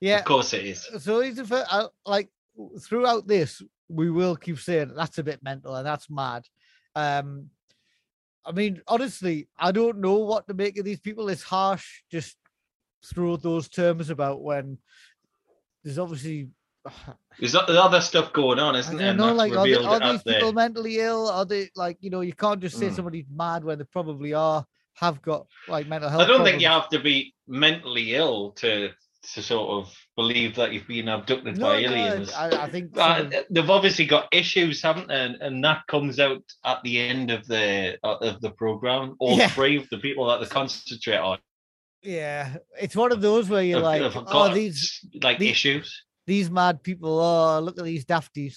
Yeah. 0.00 0.18
Of 0.18 0.24
course 0.24 0.52
it 0.52 0.64
is. 0.66 0.88
So 1.00 1.20
he's 1.20 1.38
uh, 1.50 1.88
like 2.06 2.28
throughout 2.80 3.26
this, 3.26 3.62
we 3.88 4.10
will 4.10 4.36
keep 4.36 4.58
saying 4.58 4.92
that's 4.96 5.18
a 5.18 5.22
bit 5.22 5.42
mental 5.42 5.74
and 5.74 5.86
that's 5.86 6.10
mad. 6.10 6.46
Um, 6.94 7.50
I 8.44 8.52
mean, 8.52 8.82
honestly, 8.88 9.48
I 9.58 9.72
don't 9.72 9.98
know 9.98 10.14
what 10.18 10.46
to 10.48 10.54
make 10.54 10.78
of 10.78 10.84
these 10.84 11.00
people. 11.00 11.28
It's 11.28 11.42
harsh 11.42 12.02
just 12.10 12.36
throw 13.04 13.36
those 13.36 13.68
terms 13.68 14.10
about 14.10 14.42
when 14.42 14.78
there's 15.84 15.98
obviously 15.98 16.48
There's 17.38 17.54
other 17.54 18.00
stuff 18.00 18.32
going 18.32 18.58
on, 18.58 18.74
isn't 18.76 18.96
there? 18.96 19.14
Know, 19.14 19.32
like 19.34 19.52
are, 19.52 19.66
they, 19.66 19.74
are 19.74 20.00
these 20.00 20.22
the- 20.24 20.32
people 20.34 20.52
mentally 20.52 20.98
ill? 20.98 21.28
Are 21.28 21.44
they 21.44 21.70
like 21.76 21.98
you 22.00 22.10
know 22.10 22.20
you 22.20 22.32
can't 22.34 22.60
just 22.60 22.78
say 22.78 22.88
Mm. 22.88 22.94
somebody's 22.96 23.26
mad 23.32 23.64
when 23.64 23.78
they 23.78 23.84
probably 23.84 24.34
are 24.34 24.66
have 24.94 25.22
got 25.22 25.46
like 25.68 25.86
mental 25.88 26.10
health. 26.10 26.22
I 26.22 26.26
don't 26.26 26.44
think 26.44 26.60
you 26.60 26.68
have 26.68 26.88
to 26.90 26.98
be 26.98 27.34
mentally 27.46 28.14
ill 28.14 28.50
to 28.52 28.90
to 29.34 29.42
sort 29.42 29.70
of 29.70 29.94
believe 30.16 30.56
that 30.56 30.72
you've 30.72 30.88
been 30.88 31.08
abducted 31.08 31.56
No, 31.58 31.66
by 31.66 31.78
aliens. 31.78 32.32
I, 32.32 32.64
I 32.64 32.68
think 32.68 32.96
Uh, 32.98 33.24
of- 33.32 33.44
they've 33.50 33.70
obviously 33.70 34.04
got 34.06 34.28
issues, 34.32 34.82
haven't 34.82 35.08
they? 35.08 35.14
And, 35.20 35.36
and 35.40 35.64
that 35.64 35.86
comes 35.86 36.18
out 36.18 36.42
at 36.64 36.82
the 36.82 36.98
end 37.00 37.30
of 37.30 37.46
the 37.46 37.98
uh, 38.02 38.16
of 38.16 38.40
the 38.40 38.50
program. 38.50 39.14
All 39.20 39.38
Yeah. 39.38 39.48
three 39.48 39.76
of 39.76 39.88
the 39.90 39.98
people 39.98 40.26
that 40.26 40.40
they 40.40 40.46
concentrate 40.46 41.18
on 41.18 41.38
yeah, 42.04 42.56
it's 42.80 42.96
one 42.96 43.12
of 43.12 43.20
those 43.20 43.48
where 43.48 43.62
you're 43.62 43.78
like, 43.78 44.02
have 44.02 44.24
oh, 44.26 44.52
these 44.52 44.98
like 45.22 45.38
these- 45.38 45.52
issues. 45.52 46.02
these 46.26 46.50
mad 46.50 46.82
people. 46.82 47.20
Oh, 47.20 47.60
look 47.60 47.78
at 47.78 47.84
these 47.84 48.04
dafties. 48.04 48.56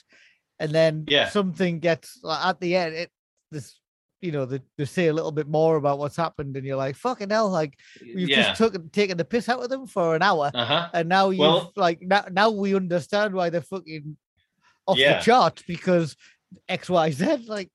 and 0.57 0.71
then 0.71 1.05
Yeah. 1.07 1.29
something 1.29 1.79
gets 1.79 2.19
like, 2.23 2.43
at 2.43 2.59
the 2.59 2.75
end. 2.75 2.95
It 2.95 3.11
this 3.51 3.79
you 4.21 4.31
know 4.31 4.45
they, 4.45 4.61
they 4.77 4.85
say 4.85 5.07
a 5.07 5.13
little 5.13 5.31
bit 5.31 5.47
more 5.47 5.75
about 5.75 5.99
what's 5.99 6.15
happened, 6.15 6.55
and 6.57 6.65
you're 6.65 6.75
like 6.77 6.95
fucking 6.95 7.29
hell, 7.29 7.49
like 7.49 7.77
you've 8.01 8.29
yeah. 8.29 8.43
just 8.47 8.57
took 8.57 8.91
taken 8.91 9.17
the 9.17 9.25
piss 9.25 9.49
out 9.49 9.61
of 9.63 9.69
them 9.69 9.85
for 9.87 10.15
an 10.15 10.21
hour, 10.23 10.51
uh 10.53 10.65
huh. 10.65 10.89
and 10.93 11.09
now 11.09 11.29
you 11.29 11.41
Well- 11.41 11.71
like 11.75 12.01
now 12.01 12.25
now 12.31 12.49
we 12.49 12.75
understand 12.75 13.33
why 13.33 13.49
they're 13.49 13.61
fucking 13.61 14.17
off 14.87 14.97
Yeah. 14.97 15.17
the 15.19 15.23
chart 15.23 15.63
because 15.67 16.15
X 16.69 16.89
Y 16.89 17.11
Z. 17.11 17.45
Like, 17.47 17.69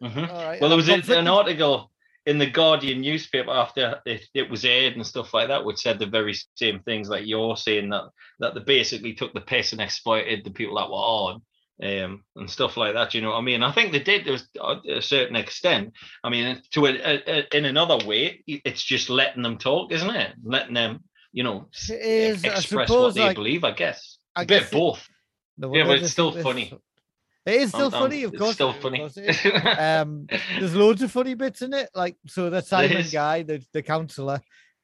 hmm 0.00 0.06
all 0.18 0.44
right, 0.44 0.60
Well, 0.60 0.70
there 0.70 0.76
was 0.76 0.86
conflicted. 0.86 1.18
an 1.18 1.28
article 1.28 1.90
in 2.26 2.36
the 2.38 2.46
Guardian 2.50 3.00
newspaper 3.00 3.50
after 3.50 4.00
it, 4.04 4.26
it 4.34 4.50
was 4.50 4.64
aired 4.64 4.94
and 4.94 5.06
stuff 5.06 5.32
like 5.32 5.48
that, 5.48 5.64
which 5.64 5.78
said 5.78 5.98
the 5.98 6.04
very 6.06 6.34
same 6.56 6.80
things 6.80 7.08
like 7.08 7.26
you're 7.26 7.56
saying 7.56 7.88
that 7.90 8.04
that 8.40 8.54
they 8.54 8.60
basically 8.60 9.14
took 9.14 9.32
the 9.32 9.40
piss 9.40 9.72
and 9.72 9.80
exploited 9.80 10.44
the 10.44 10.50
people 10.50 10.76
that 10.76 10.90
were 10.90 10.94
on. 10.96 11.40
Um, 11.80 12.24
and 12.34 12.50
stuff 12.50 12.76
like 12.76 12.94
that, 12.94 13.14
you 13.14 13.20
know 13.20 13.28
what 13.30 13.38
I 13.38 13.42
mean? 13.42 13.62
I 13.62 13.70
think 13.70 13.92
they 13.92 14.00
did 14.00 14.24
to 14.24 14.38
a- 14.60 14.96
a 14.96 15.00
certain 15.02 15.36
extent. 15.36 15.92
I 16.24 16.28
mean, 16.28 16.60
to 16.72 16.86
a, 16.86 16.90
a, 16.90 17.22
a- 17.38 17.56
in 17.56 17.66
another 17.66 18.04
way, 18.04 18.42
it's 18.48 18.82
just 18.82 19.08
letting 19.08 19.42
them 19.44 19.58
talk, 19.58 19.92
isn't 19.92 20.10
it? 20.10 20.32
Letting 20.42 20.74
them, 20.74 21.04
you 21.32 21.44
know, 21.44 21.68
is, 21.88 22.42
express 22.42 22.88
suppose, 22.88 22.90
what 22.90 23.14
they 23.14 23.20
like- 23.22 23.36
believe. 23.36 23.62
I 23.62 23.70
guess. 23.70 24.18
I 24.34 24.42
a 24.42 24.46
bit 24.46 24.48
guess 24.48 24.62
of 24.62 24.68
it- 24.68 24.72
both. 24.72 25.08
Yeah, 25.72 25.84
but 25.86 25.98
it's 26.00 26.10
still 26.10 26.32
there's- 26.32 26.44
funny. 26.44 26.72
It 27.46 27.62
is 27.62 27.68
still 27.70 27.86
Um, 27.86 27.92
funny, 27.92 28.24
of 28.24 28.34
it's 28.34 28.42
course. 28.42 28.54
still 28.56 28.70
it 28.70 28.72
is, 28.72 28.76
of 28.76 28.82
funny. 28.82 28.98
course 28.98 29.78
um, 29.78 30.26
there's 30.58 30.74
loads 30.74 31.00
of 31.00 31.10
funny 31.10 31.32
bits 31.32 31.62
in 31.62 31.72
it. 31.72 31.88
Like 31.94 32.16
so, 32.26 32.50
the 32.50 32.60
Simon 32.60 33.06
guy, 33.10 33.42
the 33.42 33.64
the 33.72 33.82
counselor. 33.82 34.40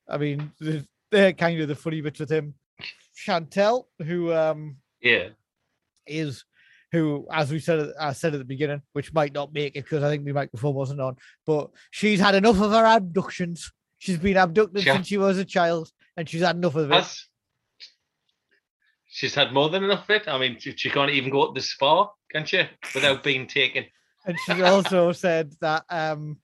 I 0.08 0.16
mean, 0.16 0.50
the- 0.60 0.86
they're 1.10 1.32
kind 1.34 1.60
of 1.60 1.68
the 1.68 1.74
funny 1.74 2.00
bits 2.00 2.20
with 2.20 2.30
him. 2.30 2.54
Chantel, 3.26 3.84
who 4.06 4.32
um 4.32 4.76
yeah. 5.02 5.30
is 6.06 6.44
who, 6.94 7.26
as 7.30 7.50
we 7.50 7.58
said, 7.58 7.92
I 8.00 8.12
said 8.12 8.34
at 8.34 8.38
the 8.38 8.44
beginning, 8.44 8.80
which 8.92 9.12
might 9.12 9.32
not 9.34 9.52
make 9.52 9.76
it 9.76 9.84
because 9.84 10.02
I 10.02 10.08
think 10.10 10.24
the 10.24 10.32
microphone 10.32 10.74
wasn't 10.74 11.00
on, 11.00 11.16
but 11.44 11.70
she's 11.90 12.20
had 12.20 12.34
enough 12.34 12.60
of 12.60 12.70
her 12.70 12.86
abductions. 12.96 13.72
She's 13.98 14.18
been 14.18 14.36
abducted 14.36 14.84
Yeah. 14.84 14.94
since 14.94 15.08
she 15.08 15.18
was 15.18 15.38
a 15.38 15.44
child, 15.44 15.90
and 16.16 16.28
she's 16.28 16.42
had 16.42 16.56
enough 16.56 16.76
of 16.76 16.90
it. 16.90 16.94
Has 16.94 17.26
she's 19.06 19.34
had 19.34 19.52
more 19.52 19.68
than 19.68 19.84
enough 19.84 20.04
of 20.04 20.10
it? 20.10 20.28
I 20.28 20.38
mean, 20.38 20.58
she, 20.58 20.74
she 20.76 20.90
can't 20.90 21.10
even 21.10 21.30
go 21.30 21.42
up 21.42 21.54
the 21.54 21.60
spa, 21.60 22.08
can 22.30 22.44
she, 22.46 22.62
without 22.94 23.22
being 23.22 23.46
taken? 23.46 23.84
And 24.26 24.38
she 24.46 24.62
also 24.62 25.12
said 25.12 25.52
that 25.60 25.84
um 25.90 26.38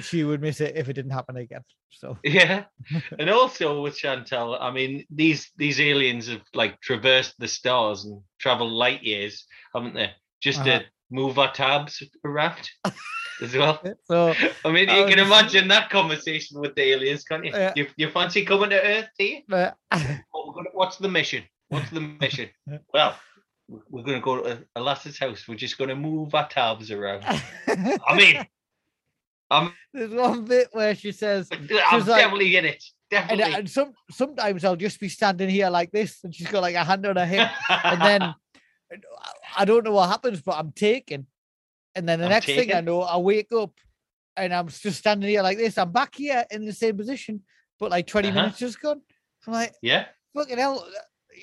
she 0.00 0.24
would 0.24 0.40
miss 0.40 0.60
it 0.60 0.76
if 0.76 0.88
it 0.88 0.92
didn't 0.94 1.12
happen 1.12 1.36
again. 1.36 1.62
So 1.90 2.18
Yeah, 2.24 2.64
and 3.18 3.30
also 3.30 3.82
with 3.82 3.98
Chantel, 3.98 4.56
I 4.60 4.70
mean, 4.70 5.04
these 5.10 5.50
these 5.56 5.80
aliens 5.80 6.28
have 6.28 6.42
like 6.54 6.80
traversed 6.80 7.34
the 7.38 7.48
stars 7.48 8.04
and 8.04 8.20
traveled 8.38 8.72
light 8.72 9.02
years, 9.02 9.46
haven't 9.74 9.94
they? 9.94 10.10
Just 10.40 10.60
Uh-huh. 10.60 10.80
to 10.80 10.84
move 11.10 11.38
our 11.38 11.52
tabs 11.52 12.02
around 12.24 12.68
as 13.42 13.54
well. 13.60 13.80
so 14.04 14.34
I 14.64 14.70
mean, 14.72 14.88
you 14.88 15.02
was 15.04 15.10
can 15.14 15.18
just- 15.18 15.26
imagine 15.30 15.68
that 15.68 15.90
conversation 15.90 16.60
with 16.60 16.74
the 16.74 16.82
aliens, 16.82 17.24
can't 17.24 17.44
you? 17.44 17.52
Yeah. 17.52 17.72
You, 17.76 17.86
you 17.96 18.10
fancy 18.10 18.44
coming 18.44 18.70
to 18.70 18.82
Earth, 18.82 19.08
do 19.18 19.24
you? 19.24 19.42
but 19.48 19.76
What 20.30 20.46
we're 20.48 20.54
gonna, 20.54 20.70
what's 20.72 20.96
the 20.96 21.08
mission? 21.08 21.44
What's 21.68 21.90
the 21.90 22.00
mission? 22.00 22.48
well, 22.92 23.16
we- 23.68 23.80
we're 23.90 24.02
going 24.02 24.18
to 24.20 24.24
go 24.24 24.42
to 24.42 24.64
a 24.76 24.80
lass's 24.80 25.18
house. 25.18 25.46
We're 25.48 25.54
just 25.56 25.78
going 25.78 25.88
to 25.88 25.96
move 25.96 26.34
our 26.34 26.46
tabs 26.48 26.90
around. 26.90 27.24
I 27.26 28.14
mean, 28.14 28.44
I'm, 29.50 29.72
there's 29.92 30.10
one 30.10 30.44
bit 30.44 30.68
where 30.72 30.94
she 30.94 31.12
says, 31.12 31.48
I'm 31.52 31.66
like- 31.68 32.06
definitely 32.06 32.56
in 32.56 32.64
it. 32.64 32.82
and, 33.10 33.20
Definitely. 33.28 33.54
and 33.54 33.70
some 33.70 33.92
sometimes 34.10 34.64
I'll 34.64 34.74
just 34.76 34.98
be 34.98 35.08
standing 35.08 35.48
here 35.48 35.68
like 35.70 35.92
this, 35.92 36.18
and 36.24 36.34
she's 36.34 36.48
got 36.48 36.62
like 36.62 36.74
a 36.74 36.82
hand 36.84 37.06
on 37.06 37.16
her 37.16 37.26
hip, 37.26 37.48
and 37.68 38.00
then 38.00 38.22
I- 39.56 39.64
don't 39.64 39.84
know 39.84 39.92
what 39.92 40.08
happens, 40.08 40.40
but 40.42 40.56
I'm 40.58 40.72
taken, 40.72 41.26
and 41.94 42.08
then 42.08 42.18
the 42.18 42.24
I'm 42.26 42.30
next 42.30 42.46
thing 42.46 42.74
I 42.74 42.80
know, 42.80 43.02
I 43.02 43.16
wake 43.18 43.52
up, 43.52 43.72
and 44.36 44.52
I'm 44.52 44.68
just 44.68 44.98
standing 44.98 45.28
here 45.28 45.42
like 45.42 45.58
this. 45.58 45.78
I'm 45.78 45.92
back 45.92 46.14
here 46.16 46.44
in 46.50 46.64
the 46.64 46.72
same 46.72 46.96
position, 46.96 47.42
but 47.78 47.90
like 47.90 48.06
20 48.06 48.28
Uh-huh. 48.28 48.40
minutes 48.40 48.58
just 48.58 48.80
gone. 48.80 49.00
I'm 49.46 49.52
like, 49.52 49.74
yeah. 49.82 50.06
fucking 50.34 50.58
hell. 50.58 50.84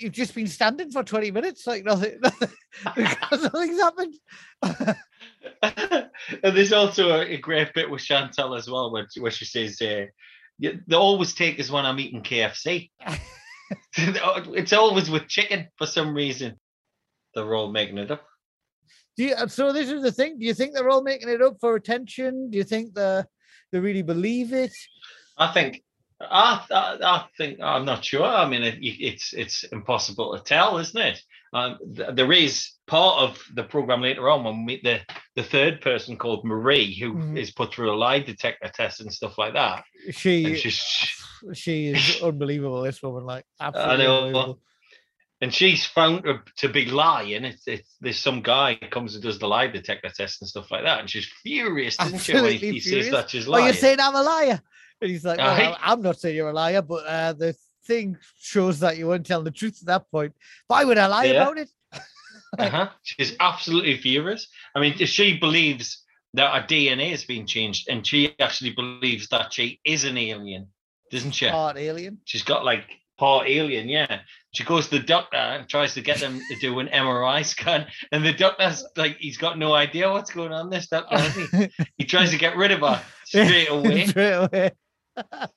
You've 0.02 0.14
just 0.14 0.34
been 0.34 0.48
standing 0.48 0.92
for 0.92 1.04
20 1.04 1.32
minutes, 1.32 1.68
like 1.68 1.84
nothing, 1.84 2.20
nothing 2.22 2.50
because 2.96 3.44
nothing's 3.44 3.80
happened. 3.80 4.16
and 5.64 6.56
there's 6.56 6.74
also 6.74 7.22
a, 7.22 7.38
great 7.38 7.74
bit 7.74 7.90
with 7.90 8.02
Chantal 8.02 8.56
as 8.56 8.70
well, 8.70 8.92
where, 8.92 9.08
where 9.20 9.32
she 9.32 9.46
says, 9.46 9.82
uh, 9.82 10.06
"Yeah, 10.58 10.72
"They 10.88 10.96
always 10.96 11.34
take 11.34 11.60
us 11.60 11.70
when 11.70 11.86
I'm 11.86 12.00
eating 12.00 12.24
KFC." 12.24 12.90
it's 13.98 14.74
always 14.74 15.10
with 15.10 15.28
chicken 15.28 15.68
for 15.78 15.86
some 15.86 16.14
reason. 16.14 16.60
They're 17.36 17.54
all 17.54 17.72
making 17.72 17.98
it 17.98 18.12
up. 18.12 18.26
Do 19.18 19.24
you, 19.24 19.36
so 19.48 19.72
this 19.72 19.90
is 19.90 20.02
the 20.02 20.12
thing. 20.12 20.40
Do 20.40 20.46
you 20.46 20.54
think 20.54 20.74
they're 20.74 20.90
all 20.90 21.04
making 21.04 21.30
it 21.30 21.42
up 21.42 21.58
for 21.60 21.76
attention? 21.76 22.50
Do 22.50 22.58
you 22.58 22.64
think 22.64 22.94
they 22.94 23.24
they 23.72 23.80
really 23.80 24.04
believe 24.04 24.54
it? 24.54 24.74
I 25.38 25.52
think. 25.54 25.84
I, 26.30 26.66
I, 26.72 26.98
I 27.04 27.26
think 27.38 27.60
I'm 27.62 27.86
not 27.86 28.04
sure. 28.06 28.26
I 28.26 28.48
mean, 28.48 28.64
it, 28.64 28.78
it's 28.82 29.34
it's 29.34 29.64
impossible 29.66 30.38
to 30.38 30.44
tell, 30.44 30.78
isn't 30.78 31.00
it? 31.02 31.22
Um, 31.54 31.78
th- 31.96 32.10
there 32.16 32.32
is 32.32 32.72
part 32.88 33.20
of 33.20 33.44
the 33.54 33.64
program 33.64 34.02
later 34.02 34.30
on 34.30 34.44
when 34.44 34.60
we 34.60 34.64
meet 34.64 34.84
the 34.84 35.00
the 35.36 35.44
third 35.44 35.82
person 35.82 36.18
called 36.18 36.46
Marie, 36.46 36.94
who 36.98 37.36
is 37.36 37.52
Mhm. 37.52 37.56
put 37.56 37.74
through 37.74 37.92
a 37.92 37.96
lie 37.96 38.20
detector 38.20 38.70
test 38.74 39.02
and 39.02 39.12
stuff 39.12 39.38
like 39.38 39.54
that. 39.54 39.84
She 40.12 40.56
she's 40.56 40.82
she 41.54 41.88
is 41.88 42.22
unbelievable. 42.22 42.82
This 42.84 43.02
woman, 43.02 43.26
like 43.26 43.46
absolutely 43.60 44.06
unbelievable. 44.06 44.60
and 45.42 45.54
she's 45.54 45.86
found 45.86 46.24
to, 46.24 46.40
to 46.58 46.70
be 46.70 46.86
lying. 46.86 47.44
It's, 47.46 47.68
it's 47.68 47.96
there's 48.00 48.20
some 48.20 48.42
guy 48.42 48.76
comes 48.76 49.16
and 49.16 49.24
does 49.24 49.40
the 49.40 49.48
lie 49.48 49.68
detector 49.68 50.10
test 50.10 50.42
and 50.42 50.48
stuff 50.48 50.70
like 50.72 50.84
that, 50.84 51.00
and 51.00 51.10
she's 51.10 51.26
furious, 51.44 51.98
isn't 52.00 52.20
she, 52.20 52.34
when 52.34 52.44
he, 52.44 52.50
Absolutely 52.56 52.72
he 52.74 52.80
says 52.80 53.12
that 53.12 53.30
she's 53.30 53.48
Oh, 53.48 53.58
you're 53.58 53.74
saying 53.74 54.00
I'm 54.00 54.16
a 54.16 54.22
liar? 54.22 54.62
And 55.02 55.10
he's 55.10 55.26
like, 55.26 55.40
well, 55.40 55.78
I'm 55.82 56.02
not 56.02 56.20
saying 56.20 56.36
you're 56.36 56.50
a 56.50 56.54
liar, 56.54 56.82
but 56.82 57.06
uh, 57.06 57.34
the 57.34 57.56
thing 57.86 58.18
shows 58.40 58.80
that 58.80 58.98
you 58.98 59.08
weren't 59.08 59.26
telling 59.26 59.46
the 59.46 59.52
truth 59.52 59.80
at 59.82 59.88
that 59.88 60.12
point. 60.12 60.34
Why 60.68 60.84
would 60.86 60.98
I 60.98 61.08
lie 61.08 61.26
Yeah. 61.26 61.42
about 61.42 61.58
it? 61.58 61.70
uh-huh. 62.60 62.90
She's 63.04 63.36
absolutely 63.40 63.98
furious. 63.98 64.48
I 64.76 64.80
mean, 64.80 64.96
she 64.98 65.38
believes 65.38 66.04
that 66.34 66.54
her 66.54 66.68
DNA 66.68 67.10
has 67.12 67.24
been 67.24 67.46
changed, 67.48 67.90
and 67.90 68.06
she 68.06 68.36
actually 68.40 68.72
believes 68.72 69.28
that 69.30 69.52
she 69.52 69.80
is 69.84 70.04
an 70.06 70.18
alien, 70.18 70.68
doesn't 71.12 71.32
she? 71.32 71.50
Part 71.50 71.78
alien. 71.78 72.20
She's 72.26 72.44
got 72.44 72.64
like 72.64 72.86
part 73.18 73.48
alien, 73.50 73.90
yeah. 73.90 74.22
She 74.54 74.64
goes 74.64 74.88
to 74.90 75.00
the 75.00 75.06
doctor 75.06 75.38
and 75.38 75.68
tries 75.68 75.94
to 75.96 76.02
get 76.02 76.20
them 76.20 76.40
to 76.50 76.56
do 76.60 76.80
an 76.80 76.88
MRI 76.88 77.44
scan, 77.54 77.88
and 78.12 78.26
the 78.26 78.34
doctor's 78.34 78.86
like, 78.96 79.18
he's 79.20 79.38
got 79.38 79.58
no 79.58 79.74
idea 79.74 80.10
what's 80.10 80.32
going 80.32 80.54
on. 80.54 80.70
This 80.70 80.88
doctor, 80.88 81.20
he? 81.20 81.70
he 81.98 82.06
tries 82.06 82.32
to 82.32 82.38
get 82.38 82.56
rid 82.56 82.72
of 82.72 82.80
her 82.80 83.02
straight 83.26 83.70
away. 83.70 84.06
Straight 84.06 84.34
away. 84.34 84.72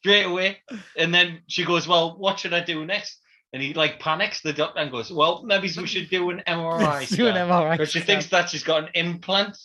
Straight 0.01 0.25
away. 0.25 0.59
And 0.97 1.15
then 1.15 1.43
she 1.47 1.65
goes, 1.65 1.87
Well, 1.87 2.17
what 2.19 2.39
should 2.39 2.53
I 2.55 2.61
do 2.61 2.85
next? 2.85 3.21
And 3.53 3.63
he 3.63 3.73
like 3.75 4.01
panics 4.01 4.41
the 4.43 4.53
doctor 4.53 4.81
and 4.81 4.91
goes, 4.91 5.13
Well, 5.13 5.43
maybe 5.45 5.71
we 5.77 5.87
should 5.87 6.11
do 6.11 6.31
an 6.31 6.43
MRI. 6.47 7.09
Do 7.17 7.29
an. 7.29 7.35
MRI 7.37 7.73
Because 7.73 7.93
she 7.93 8.01
thinks 8.01 8.27
that 8.29 8.51
she's 8.51 8.65
got 8.65 8.85
an 8.85 8.89
implant. 8.95 9.57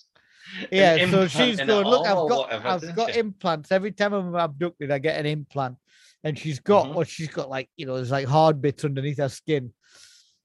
an 0.62 0.67
Yeah, 0.71 0.95
so 0.97 1.04
implant 1.04 1.32
she's 1.32 1.58
going, 1.62 1.88
look, 1.88 2.06
I've 2.06 2.13
got 2.15 2.30
whatever, 2.30 2.67
I've 2.67 2.95
got 2.95 3.13
she? 3.13 3.19
implants. 3.19 3.71
Every 3.71 3.91
time 3.91 4.13
I'm 4.13 4.36
abducted, 4.36 4.91
I 4.91 4.99
get 4.99 5.19
an 5.19 5.25
implant. 5.25 5.78
And 6.23 6.38
she's 6.38 6.60
got 6.60 6.88
Mhm. 6.88 6.93
what 6.95 7.08
she's 7.08 7.30
got 7.30 7.49
like, 7.49 7.69
you 7.78 7.86
know, 7.86 7.95
there's 7.95 8.12
like 8.12 8.28
hard 8.28 8.62
bits 8.62 8.84
underneath 8.86 9.17
her 9.19 9.30
skin. 9.30 9.73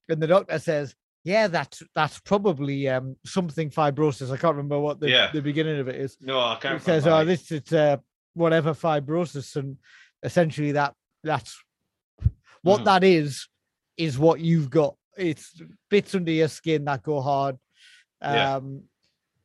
And 0.08 0.22
the 0.22 0.26
doctor 0.26 0.58
says, 0.58 0.94
Yeah, 1.24 1.48
that's 1.48 1.82
that's 1.94 2.20
probably 2.20 2.88
um 2.88 3.16
something 3.26 3.70
fibrosis. 3.70 4.30
I 4.30 4.36
can't 4.36 4.56
remember 4.56 4.78
what 4.78 5.00
the, 5.00 5.10
Yeah. 5.10 5.30
the 5.32 5.40
beginning 5.42 5.80
of 5.80 5.88
it 5.88 5.96
is. 5.96 6.16
No, 6.20 6.38
I 6.38 6.58
can't. 6.60 6.76
It 6.76 6.84
says, 6.84 7.04
remember. 7.04 7.22
Oh, 7.22 7.24
this 7.26 7.50
is 7.50 7.72
uh, 7.72 7.96
whatever 8.34 8.74
fibrosis, 8.74 9.56
and 9.56 9.76
essentially 10.22 10.72
that 10.72 10.94
that's 11.22 11.56
what 12.62 12.80
Mhm. 12.82 12.84
that 12.84 13.04
is, 13.04 13.48
is 13.96 14.18
what 14.18 14.40
you've 14.40 14.70
got. 14.70 14.96
It's 15.16 15.60
bits 15.90 16.14
under 16.14 16.32
your 16.32 16.48
skin 16.48 16.84
that 16.86 17.02
go 17.02 17.20
hard. 17.20 17.56
Yeah. 18.20 18.56
Um, 18.56 18.84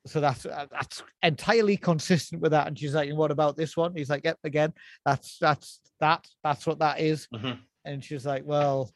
so 0.08 0.19
that's 0.21 0.45
uh, 0.45 0.65
that's 0.71 1.04
entirely 1.21 1.78
consistent 1.78 2.41
with 2.41 2.52
that. 2.52 2.67
And 2.67 2.78
she's 2.80 2.95
like, 2.95 3.12
what 3.13 3.32
about 3.32 3.58
this 3.58 3.75
one?" 3.78 3.95
He's 3.95 4.10
like, 4.10 4.23
"Yep, 4.23 4.39
again, 4.43 4.73
that's 5.06 5.38
that's 5.39 5.82
that 5.99 6.25
that's 6.43 6.65
what 6.65 6.80
that 6.80 6.99
is." 6.99 7.28
Mhm. 7.34 7.60
And 7.86 8.04
she's 8.04 8.25
like, 8.25 8.43
"Well, 8.45 8.91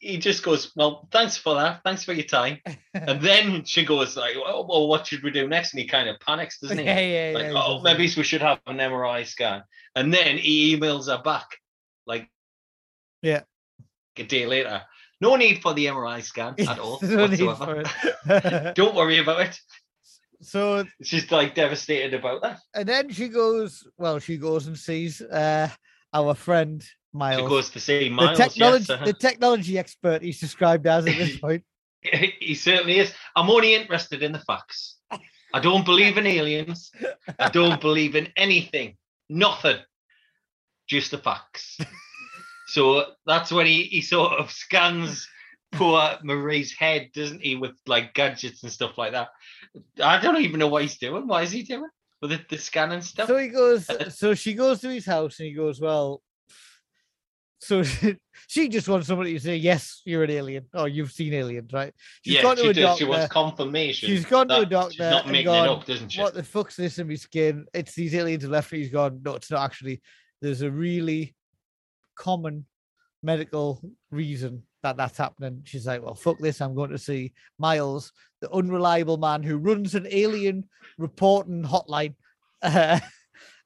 he 0.00 0.18
just 0.18 0.42
goes, 0.42 0.72
Well, 0.76 1.08
thanks 1.12 1.36
for 1.36 1.54
that. 1.54 1.80
Thanks 1.84 2.04
for 2.04 2.12
your 2.12 2.24
time. 2.24 2.58
and 2.94 3.20
then 3.28 3.64
she 3.64 3.84
goes 3.84 4.16
like, 4.16 4.34
well, 4.36 4.66
well, 4.68 4.88
what 4.88 5.06
should 5.06 5.22
we 5.22 5.30
do 5.30 5.48
next? 5.48 5.72
And 5.72 5.80
he 5.80 5.86
kind 5.88 6.08
of 6.08 6.18
panics, 6.20 6.58
doesn't 6.60 6.78
he? 6.78 6.84
yeah, 6.84 6.98
yeah, 7.00 7.30
yeah." 7.30 7.34
like, 7.38 7.46
he 7.46 7.52
oh, 7.54 7.80
maybe 7.82 8.02
we 8.16 8.22
should 8.22 8.42
have 8.42 8.60
an 8.66 8.78
MRI 8.78 9.26
scan. 9.26 9.62
And 9.94 10.12
then 10.12 10.38
he 10.38 10.76
emails 10.76 11.06
her 11.06 11.22
back, 11.22 11.46
like, 12.06 12.28
Yeah. 13.22 13.42
a 14.16 14.22
day 14.22 14.46
later. 14.46 14.82
No 15.20 15.36
need 15.36 15.62
for 15.62 15.72
the 15.74 15.86
MRI 15.86 16.22
scan 16.22 16.54
at 16.58 16.78
all. 16.78 16.98
no 17.02 17.28
whatsoever. 17.28 18.72
Don't 18.74 18.94
worry 18.94 19.18
about 19.18 19.40
it. 19.42 19.60
so 20.40 20.84
She's 21.02 21.30
like 21.30 21.54
devastated 21.54 22.14
about 22.14 22.42
that. 22.42 22.58
and 22.74 22.88
then 22.88 23.10
she 23.10 23.28
goes, 23.28 23.86
well, 23.98 24.18
she 24.18 24.36
goes 24.36 24.66
and 24.66 24.76
sees 24.76 25.20
uh 25.20 25.68
our 26.12 26.34
friend 26.34 26.84
Miles. 27.12 27.42
She 27.42 27.48
goes 27.48 27.70
to 27.70 27.80
see 27.80 28.08
the 28.08 28.34
technology 28.34 28.84
yes, 28.84 28.90
uh-huh. 28.90 29.04
the 29.04 29.12
technology 29.12 29.78
expert 29.78 30.22
he's 30.22 30.40
described 30.40 30.86
as 30.86 31.06
at 31.06 31.16
this 31.16 31.38
point. 31.38 31.62
he 32.40 32.54
certainly 32.54 32.98
is. 32.98 33.12
I'm 33.36 33.50
only 33.50 33.74
interested 33.74 34.22
in 34.22 34.32
the 34.32 34.40
facts. 34.40 34.96
I 35.54 35.60
don't 35.60 35.84
believe 35.84 36.16
in 36.16 36.26
aliens. 36.26 36.90
I 37.38 37.48
don't 37.48 37.80
believe 37.80 38.16
in 38.16 38.28
anything. 38.36 38.96
Nothing. 39.28 39.76
Just 40.88 41.10
the 41.10 41.18
facts. 41.18 41.78
so 42.68 43.04
that's 43.26 43.52
when 43.52 43.66
he, 43.66 43.84
he 43.84 44.00
sort 44.00 44.32
of 44.32 44.50
scans 44.50 45.28
poor 45.72 46.16
Marie's 46.22 46.72
head, 46.72 47.10
doesn't 47.14 47.42
he, 47.42 47.56
with 47.56 47.72
like 47.86 48.14
gadgets 48.14 48.62
and 48.62 48.72
stuff 48.72 48.96
like 48.98 49.12
that. 49.12 49.28
I 50.02 50.20
don't 50.20 50.40
even 50.42 50.58
know 50.58 50.68
what 50.68 50.82
he's 50.82 50.98
doing. 50.98 51.26
What 51.26 51.44
is 51.44 51.52
he 51.52 51.62
doing? 51.62 51.88
With 52.20 52.30
the, 52.30 52.40
the 52.48 52.58
scanning 52.58 53.00
stuff? 53.02 53.26
So 53.26 53.36
he 53.36 53.48
goes. 53.48 53.88
So 54.16 54.34
she 54.34 54.54
goes 54.54 54.80
to 54.80 54.88
his 54.88 55.06
house 55.06 55.38
and 55.38 55.48
he 55.48 55.54
goes, 55.54 55.80
"Well." 55.80 56.22
So 57.62 57.84
she 58.48 58.68
just 58.68 58.88
wants 58.88 59.06
somebody 59.06 59.34
to 59.34 59.40
say, 59.40 59.56
"Yes, 59.56 60.02
you're 60.04 60.24
an 60.24 60.30
alien," 60.30 60.66
or 60.74 60.88
"You've 60.88 61.12
seen 61.12 61.32
aliens," 61.32 61.72
right? 61.72 61.94
She's 62.22 62.34
yeah, 62.34 62.42
gone 62.42 62.56
to 62.56 62.62
she 62.62 62.68
a 62.68 62.74
does. 62.74 62.82
doctor. 62.82 63.04
She 63.04 63.08
wants 63.08 63.32
confirmation. 63.32 64.08
She's 64.08 64.24
gone 64.24 64.48
to 64.48 64.60
a 64.60 64.66
doctor 64.66 64.94
She's 64.94 64.98
not 64.98 65.28
making 65.28 65.44
gone, 65.44 65.68
it 65.68 65.70
up, 65.70 65.84
doesn't 65.84 66.08
she? 66.08 66.20
What 66.20 66.34
the 66.34 66.42
fuck's 66.42 66.74
this 66.74 66.98
in 66.98 67.06
my 67.06 67.14
skin? 67.14 67.66
It's 67.72 67.94
these 67.94 68.16
aliens 68.16 68.44
left. 68.44 68.72
He's 68.72 68.90
gone. 68.90 69.20
No, 69.24 69.36
it's 69.36 69.48
not 69.48 69.64
actually. 69.64 70.02
There's 70.40 70.62
a 70.62 70.70
really 70.72 71.36
common 72.16 72.66
medical 73.22 73.80
reason 74.10 74.64
that 74.82 74.96
that's 74.96 75.18
happening. 75.18 75.62
She's 75.64 75.86
like, 75.86 76.02
well, 76.02 76.16
fuck 76.16 76.38
this. 76.40 76.60
I'm 76.60 76.74
going 76.74 76.90
to 76.90 76.98
see 76.98 77.32
Miles, 77.60 78.12
the 78.40 78.50
unreliable 78.50 79.18
man 79.18 79.44
who 79.44 79.56
runs 79.58 79.94
an 79.94 80.08
alien 80.10 80.68
reporting 80.98 81.62
hotline, 81.62 82.16
uh, 82.60 82.98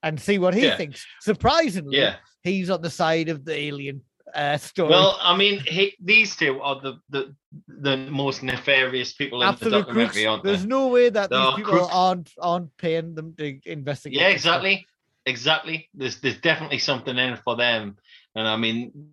and 0.06 0.20
see 0.20 0.38
what 0.38 0.54
he 0.54 0.64
Yeah. 0.64 0.76
thinks. 0.76 1.04
Surprisingly, 1.20 1.98
Yeah. 1.98 2.16
he's 2.42 2.70
on 2.70 2.80
the 2.82 2.90
side 2.90 3.28
of 3.28 3.44
the 3.44 3.54
alien 3.68 4.02
uh, 4.34 4.58
story. 4.58 4.90
Well, 4.90 5.18
I 5.22 5.36
mean, 5.36 5.60
he, 5.60 5.94
these 6.00 6.36
two 6.36 6.60
are 6.60 6.80
the, 6.80 6.94
the 7.10 7.34
the 7.68 7.96
most 8.10 8.42
nefarious 8.42 9.14
people 9.14 9.40
in 9.40 9.46
the 9.46 9.52
Absolute 9.52 9.72
crooks. 9.72 9.86
documentary, 9.86 10.26
aren't 10.26 10.42
they? 10.42 10.50
There's 10.50 10.66
no 10.66 10.88
way 10.88 11.08
that 11.10 11.30
They 11.30 11.36
these 11.38 11.54
people 11.54 11.72
crooks. 11.72 11.92
aren't 11.92 12.30
aren't 12.40 12.76
paying 12.76 13.14
them 13.14 13.34
to 13.38 13.58
investigate. 13.64 14.18
Yeah, 14.20 14.28
exactly, 14.28 14.84
exactly. 15.26 15.88
There's 15.94 16.16
there's 16.20 16.40
definitely 16.40 16.78
something 16.78 17.16
in 17.16 17.32
it 17.34 17.40
for 17.44 17.56
them, 17.56 17.96
and 18.34 18.46
I 18.48 18.56
mean, 18.56 19.10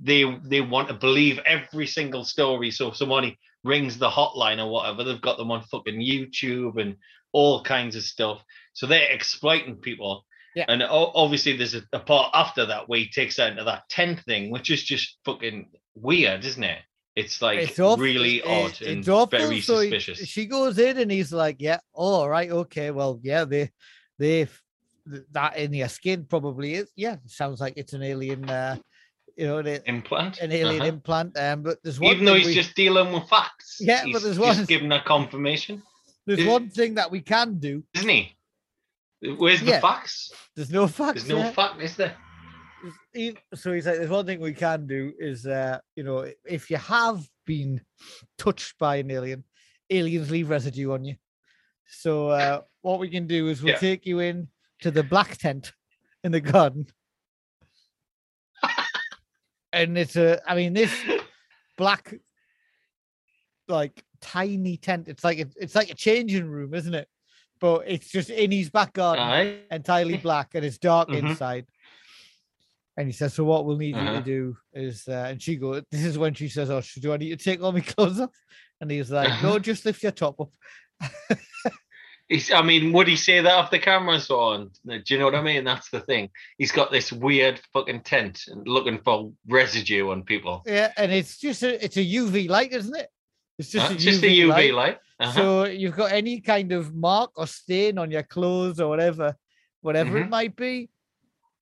they 0.00 0.22
they 0.44 0.60
want 0.60 0.88
to 0.88 0.94
believe 0.94 1.38
every 1.46 1.86
single 1.86 2.24
story. 2.24 2.70
So 2.70 2.88
if 2.88 2.96
somebody 2.96 3.38
rings 3.68 3.98
the 3.98 4.08
hotline 4.10 4.58
or 4.64 4.68
whatever, 4.70 5.04
they've 5.04 5.20
got 5.20 5.36
them 5.38 5.50
on 5.50 5.62
fucking 5.62 6.00
YouTube 6.00 6.80
and 6.80 6.96
all 7.32 7.62
kinds 7.62 7.94
of 7.94 8.02
stuff. 8.02 8.42
So 8.72 8.86
they're 8.86 9.10
exploiting 9.12 9.76
people. 9.76 10.24
Yeah. 10.56 10.64
And 10.68 10.82
obviously, 10.82 11.56
there's 11.56 11.74
a, 11.74 11.82
a 11.92 12.00
part 12.00 12.30
after 12.34 12.66
that 12.66 12.88
where 12.88 12.98
he 12.98 13.08
takes 13.08 13.36
her 13.36 13.46
into 13.46 13.64
that 13.64 13.88
tent 13.88 14.20
thing, 14.24 14.50
which 14.50 14.70
is 14.70 14.82
just 14.82 15.18
fucking 15.24 15.68
weird, 15.94 16.44
isn't 16.44 16.64
it? 16.64 16.78
It's 17.14 17.42
like 17.42 17.58
it's 17.58 17.78
awful. 17.78 18.02
really 18.02 18.42
odd 18.42 18.70
it's 18.70 18.80
and 18.80 19.08
awful. 19.08 19.38
very 19.38 19.60
So 19.60 19.80
he- 19.80 19.90
suspicious. 19.90 20.26
she 20.28 20.46
goes 20.46 20.78
in 20.78 20.98
and 20.98 21.10
he's 21.10 21.32
like, 21.32 21.56
"Yeah, 21.58 21.78
oh, 21.94 22.14
all 22.22 22.28
right, 22.28 22.50
okay, 22.50 22.90
well, 22.92 23.20
yeah, 23.22 23.44
they, 23.44 23.70
they, 24.18 24.46
th- 25.10 25.24
that 25.32 25.56
in 25.58 25.74
your 25.74 25.88
skin 25.88 26.24
probably 26.28 26.74
is. 26.74 26.90
Yeah, 26.96 27.16
sounds 27.26 27.60
like 27.60 27.74
it's 27.76 27.92
an 27.92 28.02
alien, 28.04 28.48
uh, 28.48 28.76
you 29.38 29.46
know, 29.46 29.58
an, 29.58 29.68
implant. 29.86 30.38
an 30.40 30.50
alien 30.52 30.80
Uh-huh. 30.82 30.88
implant. 30.88 31.38
Um, 31.38 31.62
but 31.62 31.78
there's 31.82 32.00
one 32.00 32.12
Even 32.12 32.24
though 32.26 32.34
he's 32.34 32.46
we- 32.48 32.54
just 32.54 32.74
dealing 32.74 33.12
with 33.12 33.28
facts. 33.28 33.78
Yeah, 33.80 34.02
but 34.12 34.20
there's 34.22 34.36
just 34.36 34.58
one- 34.58 34.64
giving 34.66 34.92
a 34.92 35.00
confirmation, 35.02 35.82
there's 36.26 36.40
is- 36.40 36.46
one 36.46 36.68
thing 36.68 36.94
that 36.94 37.10
we 37.10 37.20
can 37.20 37.58
do. 37.58 37.84
isn't 37.94 38.08
he? 38.08 38.36
Where's 39.22 39.62
Yeah. 39.62 39.76
the 39.76 39.80
facts? 39.80 40.32
There's 40.56 40.70
no 40.70 40.86
facts. 40.88 41.22
There's 41.24 41.28
no 41.28 41.38
yeah. 41.38 41.50
fact, 41.52 41.80
is 41.80 41.96
there? 41.96 42.16
so 43.54 43.72
he's 43.72 43.86
like, 43.86 43.96
there's 43.96 44.10
one 44.10 44.24
thing 44.26 44.40
we 44.40 44.52
can 44.52 44.86
do 44.86 45.12
is, 45.18 45.46
uh, 45.46 45.78
you 45.96 46.04
know, 46.04 46.30
if 46.46 46.70
you 46.70 46.76
have 46.76 47.28
been 47.44 47.80
touched 48.36 48.78
by 48.78 48.96
an 48.96 49.10
alien, 49.10 49.42
aliens 49.90 50.30
leave 50.30 50.48
residue 50.50 50.92
on 50.92 51.04
you. 51.04 51.16
So 51.88 52.28
uh, 52.28 52.60
what 52.82 53.00
we 53.00 53.08
can 53.08 53.26
do 53.26 53.48
is 53.48 53.62
we'll 53.62 53.72
Yeah. 53.72 53.78
take 53.78 54.06
you 54.06 54.20
in 54.20 54.48
to 54.82 54.90
the 54.92 55.02
black 55.02 55.36
tent 55.38 55.72
in 56.22 56.30
the 56.32 56.40
garden, 56.40 56.86
and 59.72 59.96
it's 59.98 60.16
a, 60.16 60.40
I 60.50 60.54
mean, 60.54 60.72
this 60.72 60.92
black, 61.76 62.14
like 63.68 64.04
tiny 64.20 64.76
tent. 64.76 65.08
It's 65.08 65.24
like 65.24 65.38
a, 65.38 65.46
it's 65.56 65.74
like 65.74 65.90
a 65.90 65.94
changing 65.94 66.48
room, 66.48 66.74
isn't 66.74 66.94
it? 66.94 67.08
But 67.60 67.84
it's 67.86 68.08
just 68.10 68.30
in 68.30 68.50
his 68.50 68.70
back 68.70 68.92
garden 68.94 69.24
Aye. 69.26 69.60
entirely 69.70 70.16
black 70.22 70.54
and 70.54 70.64
it's 70.64 70.78
dark 70.78 71.08
Mhm. 71.08 71.18
inside. 71.30 71.66
And 72.96 73.06
he 73.06 73.12
says, 73.12 73.34
"So 73.34 73.44
what 73.44 73.64
we'll 73.64 73.76
need 73.76 73.94
you 73.94 74.08
Uh-huh. 74.08 74.18
to 74.18 74.24
do 74.24 74.56
is," 74.72 75.06
uh, 75.06 75.26
and 75.28 75.40
she 75.40 75.54
goes, 75.56 75.82
"This 75.90 76.04
is 76.04 76.18
when 76.18 76.34
she 76.34 76.48
says, 76.48 76.68
oh, 76.70 76.82
do 77.00 77.12
I 77.12 77.16
need 77.16 77.38
to 77.38 77.44
take 77.44 77.62
all 77.62 77.70
my 77.72 77.80
clothes 77.94 78.18
off?" 78.20 78.30
And 78.80 78.90
he's 78.90 79.10
like, 79.10 79.30
Uh-huh. 79.30 79.46
"No, 79.46 79.58
just 79.70 79.84
lift 79.84 80.02
your 80.02 80.12
top 80.12 80.40
up." 80.40 80.50
He's, 82.28 82.52
I 82.52 82.60
mean, 82.62 82.92
would 82.92 83.08
he 83.08 83.16
say 83.16 83.40
that 83.40 83.52
off 83.52 83.70
the 83.70 83.78
camera 83.78 84.14
and 84.14 84.22
so 84.22 84.38
on? 84.38 84.70
Do 84.86 85.00
you 85.08 85.18
know 85.18 85.24
what 85.24 85.34
I 85.34 85.40
mean? 85.42 85.64
That's 85.64 85.88
the 85.90 86.00
thing. 86.00 86.28
He's 86.58 86.72
got 86.72 86.92
this 86.92 87.10
weird 87.10 87.58
fucking 87.72 88.02
tent 88.02 88.44
and 88.48 88.68
looking 88.68 88.98
for 88.98 89.32
residue 89.48 90.10
on 90.10 90.24
people. 90.24 90.62
Yeah, 90.66 90.92
and 90.98 91.10
it's 91.10 91.38
just 91.38 91.62
a, 91.62 91.82
it's 91.82 91.96
a 91.96 92.04
UV 92.04 92.48
light, 92.50 92.72
isn't 92.72 92.94
it? 92.94 93.08
It's 93.58 93.70
just 93.70 93.90
a 93.90 93.94
It's 93.94 94.04
UV, 94.04 94.22
a 94.24 94.26
UV 94.26 94.48
light. 94.50 94.74
light. 94.74 94.98
Uh-huh. 95.20 95.32
So 95.32 95.64
you've 95.64 95.96
got 95.96 96.12
any 96.12 96.40
kind 96.40 96.70
of 96.72 96.94
mark 96.94 97.30
or 97.36 97.46
stain 97.46 97.96
on 97.98 98.10
your 98.10 98.22
clothes 98.24 98.78
or 98.78 98.88
whatever, 98.88 99.34
whatever 99.80 100.18
it 100.18 100.26
Mhm. 100.26 100.30
might 100.30 100.54
be. 100.54 100.90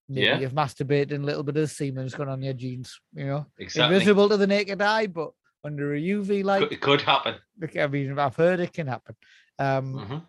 Maybe 0.09 0.26
Yeah. 0.26 0.38
you've 0.40 0.52
masturbated 0.52 1.12
and 1.12 1.22
a 1.22 1.26
little 1.26 1.42
bit 1.44 1.57
of 1.57 1.70
semen's 1.70 2.14
gone 2.14 2.29
on 2.29 2.42
your 2.42 2.55
jeans. 2.55 3.00
You 3.14 3.26
know, 3.26 3.46
exactly. 3.59 3.94
invisible 3.96 4.29
to 4.31 4.37
the 4.37 4.46
naked 4.48 4.83
eye, 4.83 5.07
but 5.07 5.31
under 5.64 5.94
a 5.94 6.00
UV 6.00 6.42
light, 6.44 6.62
Could, 6.64 6.72
it 6.72 6.81
could 6.81 7.00
happen. 7.02 7.37
I 7.79 7.87
mean, 7.87 8.18
I've 8.18 8.37
heard 8.37 8.61
it 8.61 8.72
can 8.72 8.88
happen. 8.88 9.14
Um, 9.59 9.94
Mhm. 9.94 10.26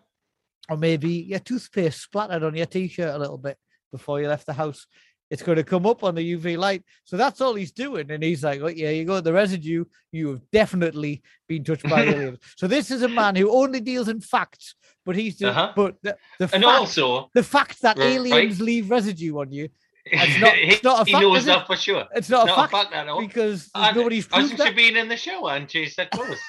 Or 0.68 0.76
maybe 0.76 1.10
your 1.10 1.38
toothpaste 1.38 2.02
splattered 2.02 2.42
on 2.42 2.54
your 2.54 2.66
t-shirt 2.66 3.14
a 3.14 3.18
little 3.18 3.38
bit 3.38 3.56
before 3.90 4.20
you 4.20 4.28
left 4.28 4.46
the 4.46 4.52
house. 4.52 4.86
It's 5.30 5.42
going 5.42 5.56
to 5.56 5.64
come 5.64 5.84
up 5.84 6.04
on 6.04 6.14
the 6.14 6.36
UV 6.36 6.56
light. 6.56 6.82
So 7.04 7.18
that's 7.18 7.42
all 7.42 7.54
he's 7.54 7.72
doing. 7.72 8.10
And 8.10 8.22
he's 8.22 8.42
like, 8.42 8.60
oh, 8.62 8.68
yeah, 8.68 8.88
you 8.90 9.04
got 9.04 9.24
the 9.24 9.32
residue. 9.32 9.84
You 10.10 10.28
have 10.30 10.40
definitely 10.52 11.22
been 11.46 11.64
touched 11.64 11.82
by 11.88 12.04
aliens. 12.04 12.38
So 12.56 12.66
this 12.66 12.90
is 12.90 13.02
a 13.02 13.08
man 13.08 13.36
who 13.36 13.50
only 13.50 13.80
deals 13.80 14.08
in 14.08 14.20
facts, 14.22 14.74
but 15.04 15.16
he's 15.16 15.36
just, 15.36 15.56
Uh-huh. 15.56 15.72
but 15.76 15.96
the, 16.02 16.16
the 16.38 16.44
And 16.54 16.64
fact, 16.64 16.78
also, 16.78 17.30
the 17.34 17.42
fact 17.42 17.82
that 17.82 17.98
Right. 17.98 18.06
aliens 18.12 18.58
leave 18.60 18.90
residue 18.90 19.38
on 19.38 19.52
you, 19.52 19.68
It's 20.06 20.40
not- 20.40 20.54
he, 20.54 20.60
it's 20.72 20.82
not 20.82 21.02
a 21.02 21.04
he 21.04 21.12
fact, 21.12 21.22
knows 21.22 21.44
that 21.44 21.66
for 21.66 21.76
sure. 21.76 22.06
it's 22.14 22.30
not, 22.30 22.46
Not 22.46 22.64
a 22.66 22.68
fact, 22.70 22.94
at 22.94 23.08
all. 23.08 23.20
because 23.20 23.68
And 23.74 23.96
nobody's 23.96 24.26
proved 24.26 24.42
Hasn't 24.52 24.60
she 24.60 24.64
that. 24.64 24.76
been 24.76 24.96
in 24.96 25.08
the 25.08 25.16
show 25.18 25.46
and 25.48 25.68
changed 25.68 25.98
her 25.98 26.06
clothes? 26.10 26.40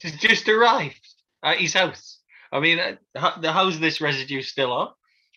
She's 0.00 0.16
just 0.18 0.48
arrived 0.48 1.06
at 1.42 1.58
his 1.58 1.74
house. 1.74 2.20
I 2.54 2.60
mean, 2.60 2.78
uh, 2.78 2.94
how's 3.42 3.80
this 3.80 4.00
residue 4.00 4.40
still 4.40 4.72
on? 4.72 4.88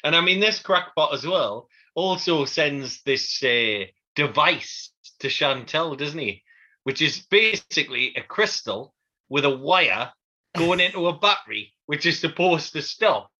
And 0.03 0.15
I 0.15 0.21
mean, 0.21 0.39
this 0.39 0.59
crackpot 0.59 1.13
as 1.13 1.25
well 1.25 1.67
also 1.95 2.45
sends 2.45 3.01
this 3.03 3.43
uh, 3.43 3.85
device 4.15 4.91
to 5.19 5.27
Chantel, 5.27 5.97
doesn't 5.97 6.19
he? 6.19 6.43
Which 6.83 7.01
is 7.01 7.25
basically 7.31 8.13
a 8.15 8.21
crystal 8.21 8.93
with 9.29 9.45
a 9.45 9.57
wire 9.57 10.11
going 10.55 10.79
into 10.79 11.07
a 11.07 11.17
battery, 11.17 11.73
which 11.87 12.05
is 12.05 12.19
supposed 12.19 12.73
to 12.73 12.83
stop 12.83 13.31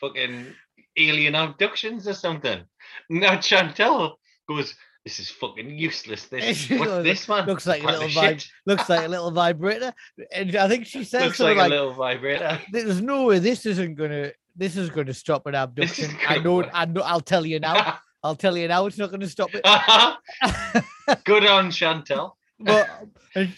fucking 0.00 0.54
alien 0.96 1.34
abductions 1.34 2.06
or 2.06 2.14
something. 2.14 2.62
Now 3.10 3.36
Chantel 3.36 4.14
goes, 4.48 4.74
"This 5.06 5.20
is 5.20 5.30
fucking 5.30 5.70
useless. 5.78 6.24
This 6.24 6.68
what's 6.68 7.04
this 7.04 7.28
man? 7.28 7.46
looks 7.46 7.64
like 7.64 7.84
a 7.84 7.86
little 7.86 8.08
shit. 8.08 8.48
Looks 8.66 8.88
like 8.88 9.06
a 9.06 9.08
little 9.08 9.30
vibrator. 9.30 9.94
And 10.32 10.56
I 10.56 10.66
think 10.66 10.84
she 10.84 11.04
says 11.04 11.22
Looks 11.22 11.36
something 11.36 11.56
like, 11.56 11.70
like, 11.70 11.78
a 11.78 11.80
little 11.80 11.94
vibrator." 11.94 12.60
there's 12.72 13.00
no 13.00 13.26
way 13.26 13.38
this 13.38 13.66
isn't 13.66 13.94
gonna 13.94 14.32
this 14.56 14.76
is 14.76 14.90
gonna 14.90 15.14
stop 15.14 15.46
an 15.46 15.54
abduction. 15.54 16.10
I 16.26 16.38
know 16.40 16.56
work. 16.56 16.70
I 16.74 16.86
know 16.86 17.02
I'll 17.02 17.20
tell 17.20 17.46
you 17.46 17.60
now. 17.60 18.00
I'll 18.24 18.34
tell 18.34 18.58
you 18.58 18.66
now 18.66 18.84
it's 18.86 18.98
not 18.98 19.12
gonna 19.12 19.28
stop 19.28 19.50
it. 19.54 19.62
Good 21.24 21.46
on 21.46 21.70
Chantel. 21.70 22.32
but 22.58 22.88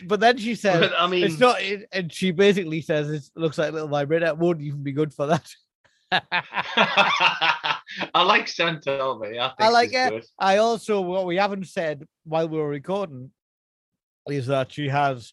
but 0.06 0.20
then 0.20 0.37
she 0.37 0.54
says 0.54 0.80
But 0.80 0.92
I 0.98 1.06
mean, 1.06 1.24
it's 1.24 1.38
not 1.38 1.62
it, 1.62 1.88
and 1.92 2.12
she 2.12 2.30
basically 2.30 2.82
says 2.82 3.08
it 3.08 3.22
looks 3.34 3.56
like 3.56 3.70
a 3.70 3.72
little 3.72 3.88
vibrator. 3.88 4.26
It 4.26 4.37
won't 4.37 4.61
even 4.61 4.82
be 4.82 4.92
good 4.92 5.14
for 5.14 5.26
that. 5.28 5.50
I 8.14 8.22
like 8.22 8.46
Chantel, 8.46 9.20
mate. 9.20 9.38
I, 9.38 9.48
think 9.48 9.61
I 9.61 9.68
like 9.68 9.92
her. 9.92 10.11
good. 10.11 10.24
I 10.38 10.59
also 10.59 11.01
what 11.01 11.27
we 11.27 11.37
haven't 11.37 11.66
said 11.66 12.05
while 12.24 12.48
we 12.48 12.59
were 12.59 12.68
recording 12.68 13.31
is 14.29 14.46
that 14.46 14.72
she 14.72 14.88
has 14.88 15.33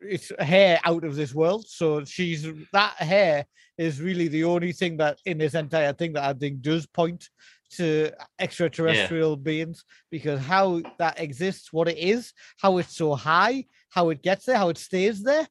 it's 0.00 0.32
hair 0.38 0.80
out 0.84 1.04
of 1.04 1.14
this 1.14 1.34
world. 1.34 1.66
So 1.68 2.04
she's 2.04 2.46
that 2.72 2.94
hair 2.94 3.46
is 3.76 4.00
really 4.00 4.28
the 4.28 4.44
only 4.44 4.72
thing 4.72 4.96
that 4.98 5.18
in 5.26 5.38
this 5.38 5.54
entire 5.54 5.92
thing 5.92 6.12
that 6.14 6.24
I 6.24 6.32
think 6.32 6.62
does 6.62 6.86
point 6.86 7.28
to 7.72 8.10
extraterrestrial 8.38 9.36
beings 9.36 9.84
because 10.10 10.40
how 10.40 10.82
that 10.98 11.20
exists, 11.20 11.72
what 11.72 11.88
it 11.88 11.98
is, 11.98 12.32
how 12.58 12.78
it's 12.78 12.96
so 12.96 13.14
high, 13.14 13.64
how 13.90 14.10
it 14.10 14.22
gets 14.22 14.44
there, 14.46 14.56
how 14.56 14.70
it 14.70 14.78
stays 14.78 15.22
there. 15.22 15.46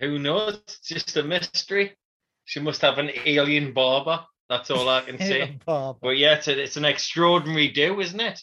Who 0.00 0.18
knows? 0.18 0.60
It's 0.66 0.80
just 0.80 1.16
a 1.16 1.22
mystery. 1.22 1.96
She 2.44 2.60
must 2.60 2.82
have 2.82 2.98
an 2.98 3.10
alien 3.24 3.72
barber. 3.72 4.24
That's 4.48 4.70
all 4.70 4.88
I 4.88 5.00
can 5.02 5.18
say. 5.18 5.58
But 5.66 6.16
yeah, 6.16 6.34
it's, 6.36 6.48
a, 6.48 6.62
it's 6.62 6.76
an 6.76 6.84
extraordinary 6.84 7.68
do, 7.68 8.00
isn't 8.00 8.20
it? 8.20 8.40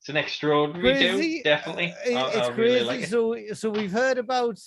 It's 0.00 0.08
an 0.08 0.16
extraordinary 0.16 0.94
crazy. 0.94 1.36
do, 1.38 1.42
definitely. 1.44 1.92
Uh, 1.92 2.10
it- 2.10 2.14
I- 2.16 2.28
it's 2.28 2.36
I 2.36 2.48
really 2.50 2.70
crazy. 2.70 2.84
like 2.84 3.00
it. 3.00 3.08
so, 3.08 3.36
so 3.54 3.70
we've 3.70 3.92
heard 3.92 4.18
about 4.18 4.58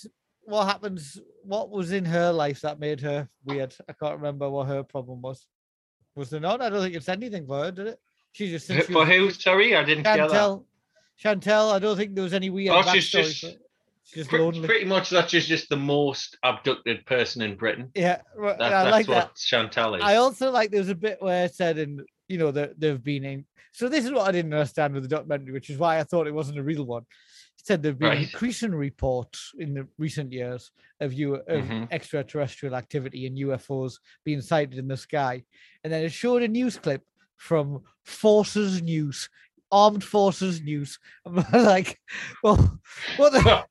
what 0.42 0.66
happens. 0.66 1.18
What 1.44 1.70
was 1.70 1.92
in 1.92 2.04
her 2.04 2.32
life 2.32 2.60
that 2.62 2.80
made 2.80 3.00
her 3.00 3.28
weird? 3.44 3.74
I 3.88 3.92
can't 3.92 4.16
remember 4.16 4.48
what 4.50 4.66
her 4.68 4.82
problem 4.82 5.20
was. 5.22 5.46
Was 6.14 6.30
there 6.30 6.40
not? 6.40 6.62
I 6.62 6.70
don't 6.70 6.82
think 6.82 6.94
it's 6.94 7.08
anything 7.08 7.46
for 7.46 7.64
her, 7.64 7.70
did 7.70 7.86
it? 7.88 8.00
She 8.32 8.50
just 8.50 8.66
since 8.66 8.86
she 8.86 8.92
For 8.92 9.00
was- 9.00 9.08
who? 9.08 9.30
Sorry, 9.30 9.76
I 9.76 9.84
didn't. 9.84 10.04
Chantel. 10.04 10.64
Chantel. 11.22 11.72
I 11.72 11.78
don't 11.78 11.96
think 11.96 12.14
there 12.14 12.24
was 12.24 12.34
any 12.34 12.50
weird 12.50 12.74
Oh, 12.74 12.80
backstory. 12.82 12.92
she's 12.94 13.10
just- 13.10 13.40
for 13.40 13.46
it. 13.48 13.58
Just 14.14 14.30
Pre- 14.30 14.38
lonely. 14.40 14.66
Pretty 14.66 14.84
much, 14.84 15.10
that 15.10 15.30
she's 15.30 15.46
just 15.46 15.68
the 15.68 15.76
most 15.76 16.36
abducted 16.42 17.04
person 17.06 17.42
in 17.42 17.56
Britain. 17.56 17.90
yeah, 17.94 18.20
right, 18.36 18.56
That, 18.58 18.72
I 18.72 18.84
that's 18.84 18.92
like 18.92 19.08
what 19.08 19.14
that. 19.14 19.36
Chantal 19.36 19.94
is. 19.96 20.02
I 20.02 20.16
also 20.16 20.50
like 20.50 20.70
there's 20.70 20.88
a 20.88 20.94
bit 20.94 21.18
where 21.20 21.44
it 21.46 21.54
said 21.54 21.78
in 21.78 22.04
you 22.28 22.38
know 22.38 22.50
that 22.52 22.78
they've 22.80 23.02
been 23.02 23.24
in. 23.24 23.44
So 23.72 23.88
this 23.88 24.04
is 24.04 24.12
what 24.12 24.26
I 24.28 24.32
didn't 24.32 24.52
understand 24.54 24.94
with 24.94 25.02
the 25.02 25.08
documentary, 25.08 25.52
which 25.52 25.70
is 25.70 25.78
why 25.78 25.98
I 25.98 26.04
thought 26.04 26.26
it 26.26 26.34
wasn't 26.34 26.58
a 26.58 26.62
real 26.62 26.84
one. 26.84 27.02
It 27.58 27.66
said 27.66 27.82
there've 27.82 27.98
been 27.98 28.08
Right. 28.08 28.22
increasing 28.32 28.72
reports 28.74 29.52
in 29.58 29.74
the 29.74 29.86
recent 29.98 30.32
years 30.32 30.70
of 31.00 31.12
you 31.12 31.34
of 31.34 31.64
Mhm. 31.64 31.88
extraterrestrial 31.92 32.74
activity 32.74 33.26
and 33.26 33.36
UFOs 33.38 33.98
being 34.24 34.40
sighted 34.40 34.78
in 34.78 34.88
the 34.88 34.96
sky, 34.96 35.42
and 35.84 35.92
then 35.92 36.02
it 36.04 36.12
showed 36.12 36.42
a 36.42 36.48
news 36.48 36.78
clip 36.78 37.02
from 37.36 37.82
Forces 38.04 38.80
News, 38.82 39.28
Armed 39.70 40.02
Forces 40.02 40.62
News. 40.62 40.98
I'm 41.26 41.44
like, 41.52 42.00
well, 42.42 42.80
what 43.18 43.32
the? 43.32 43.66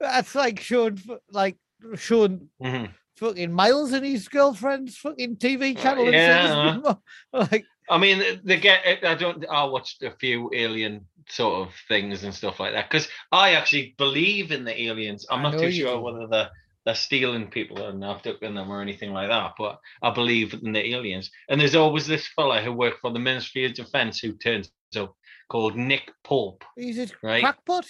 That's 0.00 0.34
like 0.34 0.60
showing 0.60 0.98
f- 1.08 1.18
like 1.30 1.56
showing 1.96 2.48
Mhm. 2.62 2.90
fucking 3.16 3.52
Miles 3.52 3.92
and 3.92 4.04
his 4.04 4.28
girlfriend's 4.28 4.96
fucking 4.96 5.36
TV 5.36 5.76
uh, 5.76 5.80
channel. 5.82 6.04
and 6.06 6.14
yeah, 6.14 6.42
this- 6.42 6.86
uh-huh. 6.86 6.94
like 7.52 7.64
I 7.88 7.98
mean, 7.98 8.40
they 8.44 8.58
get. 8.58 8.80
Eh, 8.84 8.96
I 9.02 9.14
don't. 9.16 9.44
I 9.50 9.64
watched 9.64 10.02
a 10.04 10.12
few 10.12 10.50
alien 10.54 11.06
sort 11.28 11.66
of 11.68 11.74
things 11.88 12.22
and 12.24 12.32
stuff 12.34 12.60
like 12.60 12.72
that 12.72 12.88
because 12.88 13.08
I 13.32 13.54
actually 13.54 13.94
believe 13.98 14.52
in 14.52 14.64
the 14.64 14.80
aliens. 14.82 15.26
I'm 15.30 15.42
not 15.42 15.58
too 15.58 15.70
sure 15.72 15.96
do. 15.96 16.00
whether 16.00 16.26
they're 16.28 16.50
they're 16.86 16.94
stealing 16.94 17.48
people 17.50 17.84
and 17.88 18.02
abducting 18.04 18.54
them 18.54 18.70
or 18.70 18.80
anything 18.80 19.12
like 19.12 19.28
that, 19.28 19.52
but 19.58 19.78
I 20.02 20.10
believe 20.10 20.54
in 20.54 20.72
the 20.72 20.94
aliens. 20.94 21.30
And 21.48 21.60
there's 21.60 21.74
always 21.74 22.06
this 22.06 22.26
fella 22.28 22.62
who 22.62 22.72
worked 22.72 23.00
for 23.00 23.10
the 23.12 23.18
Ministry 23.18 23.66
of 23.66 23.74
Defence 23.74 24.18
who 24.20 24.32
turns 24.34 24.70
up 24.96 25.14
called 25.50 25.76
Nick 25.76 26.10
Pope. 26.24 26.64
he's 26.76 26.98
a 26.98 27.08
Right. 27.22 27.42
crackpot. 27.42 27.84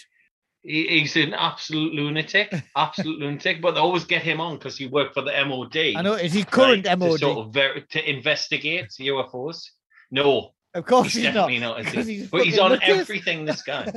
He, 0.63 0.87
he's 1.01 1.17
an 1.17 1.33
absolute 1.35 1.95
lunatic, 1.95 2.53
absolute 2.77 3.19
lunatic. 3.19 3.63
But 3.63 3.73
they 3.73 3.81
always 3.81 4.05
get 4.05 4.23
him 4.23 4.41
on 4.41 4.59
because 4.59 4.77
he 4.77 4.87
worked 4.87 5.15
for 5.15 5.23
the 5.23 5.33
MOD. 5.45 5.77
I 5.97 6.03
know. 6.03 6.15
Is 6.15 6.33
he 6.35 6.45
current 6.45 6.87
right, 6.87 6.99
MOD? 6.99 7.13
To 7.13 7.19
sort 7.19 7.39
of 7.47 7.55
ver- 7.55 7.81
to 7.81 8.11
investigate 8.11 8.89
UFOs. 9.01 9.63
No, 10.11 10.51
of 10.75 10.85
course 10.85 11.07
he's 11.13 11.15
he's 11.15 11.25
not. 11.35 11.49
definitely 11.49 11.59
not. 11.61 11.81
is 11.97 12.07
he? 12.07 12.15
he's 12.19 12.31
but 12.31 12.45
he's 12.45 12.59
on 12.59 12.73
nutcase. 12.73 12.89
everything. 12.89 13.45
This 13.47 13.63
guy. 13.63 13.91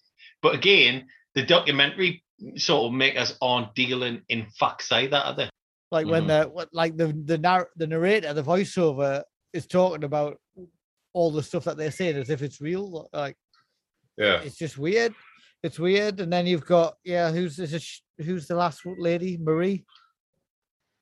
but 0.42 0.54
again, 0.54 1.06
the 1.34 1.42
documentary 1.42 2.22
sort 2.56 2.86
of 2.86 2.92
makers 2.92 3.36
aren't 3.40 3.74
dealing 3.74 4.22
in 4.28 4.46
facts 4.58 4.90
either, 4.92 5.16
are 5.16 5.34
they? 5.34 5.48
Like 5.90 6.06
when 6.06 6.24
Mhm. 6.24 6.42
the 6.44 6.48
what, 6.50 6.68
like 6.72 6.96
the 6.96 7.08
the 7.24 7.38
narr- 7.38 7.70
the 7.76 7.86
narrator, 7.86 8.32
the 8.34 8.42
voiceover 8.42 9.22
is 9.52 9.66
talking 9.66 10.04
about 10.04 10.38
all 11.12 11.30
the 11.32 11.42
stuff 11.42 11.64
that 11.64 11.76
they're 11.76 11.90
saying 11.90 12.16
as 12.16 12.30
if 12.30 12.42
it's 12.42 12.60
real. 12.60 13.08
Like 13.12 13.36
Yeah. 14.18 14.42
it's 14.42 14.56
just 14.56 14.76
weird. 14.78 15.14
It's 15.62 15.78
weird. 15.78 16.20
And 16.20 16.32
then 16.32 16.46
you've 16.46 16.66
got 16.66 16.94
yeah, 17.04 17.30
who's 17.30 17.56
this? 17.56 18.02
Who's 18.18 18.46
the 18.46 18.54
last 18.56 18.80
lady? 18.84 19.38
Marie. 19.38 19.84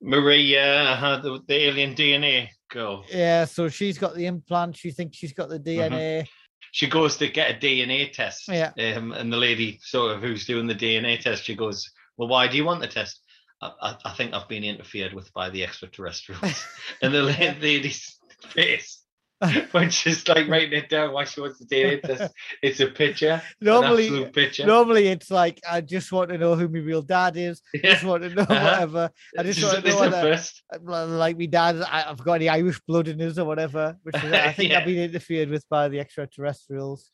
Maria, 0.01 0.83
uh, 0.93 1.21
the, 1.21 1.41
the 1.49 1.55
alien 1.55 1.95
DNA 1.95 2.49
girl. 2.71 3.05
Yeah. 3.11 3.45
So 3.45 3.69
she's 3.69 3.99
got 3.99 4.15
the 4.15 4.27
implant. 4.27 4.77
She 4.77 4.91
thinks 4.91 5.17
she's 5.17 5.33
got 5.33 5.49
the 5.49 5.59
Mm-hmm. 5.59 5.95
DNA. 5.95 6.27
She 6.73 6.87
goes 6.87 7.17
to 7.17 7.29
get 7.29 7.51
a 7.51 7.59
DNA 7.59 8.13
test. 8.13 8.45
Yeah. 8.49 8.73
Um, 8.97 9.13
and 9.13 9.33
the 9.33 9.37
lady, 9.39 9.79
sort 9.83 10.15
of, 10.15 10.21
who's 10.23 10.45
doing 10.47 10.67
the 10.67 10.75
DNA 10.75 11.19
test, 11.19 11.45
she 11.45 11.55
goes, 11.55 11.91
"Well, 12.17 12.29
why 12.29 12.47
do 12.47 12.57
you 12.57 12.65
want 12.65 12.81
the 12.83 12.87
test?" 12.89 13.21
I, 13.63 13.73
I, 13.81 13.97
I 14.05 14.11
think 14.13 14.35
I've 14.35 14.49
been 14.49 14.65
interfered 14.65 15.15
with 15.15 15.33
by 15.33 15.51
the 15.51 15.65
extraterrestrials. 15.65 16.65
and 17.03 17.13
the 17.15 17.23
la- 17.23 17.31
Yeah. 17.31 17.55
lady's 17.61 18.19
face 18.51 18.98
when 19.71 19.89
she's 19.91 20.27
like 20.27 20.49
writing 20.49 20.73
it 20.73 20.89
down 20.89 21.13
why 21.13 21.23
she 21.25 21.41
wants 21.41 21.59
to 21.59 21.65
DNA 21.65 22.01
it. 22.03 22.33
It's 22.61 22.81
a 22.81 22.89
picture. 22.89 23.41
Normally, 23.61 24.25
picture. 24.27 24.67
normally 24.67 25.07
it's 25.09 25.31
like 25.31 25.61
I 25.69 25.81
just 25.81 26.11
want 26.11 26.31
to 26.31 26.39
know 26.39 26.57
who 26.57 26.67
my 26.69 26.81
real 26.81 27.03
dad 27.03 27.37
is. 27.37 27.63
Yeah. 27.73 27.81
Just 27.93 28.05
want 28.05 28.25
to 28.25 28.31
know 28.31 28.43
Uh-huh. 28.43 28.55
whatever. 28.65 29.11
I 29.39 29.43
just 29.45 29.63
want 29.63 29.85
to 29.85 29.91
know 29.91 29.97
the 29.97 30.11
whether 30.11 31.03
uh, 31.03 31.07
like 31.07 31.39
my 31.39 31.47
dad. 31.47 31.81
I, 31.83 32.05
I've 32.11 32.19
got 32.25 32.35
any 32.35 32.49
Irish 32.49 32.81
blood 32.81 33.07
in 33.07 33.21
us 33.23 33.39
or 33.39 33.45
whatever. 33.45 33.97
Which 34.03 34.17
is, 34.17 34.33
I 34.33 34.53
think 34.53 34.73
Yeah. 34.73 34.81
I've 34.81 34.87
been 34.87 34.99
interfered 34.99 35.51
with 35.51 35.69
by 35.69 35.89
the 35.89 36.01
extraterrestrials. 36.01 37.09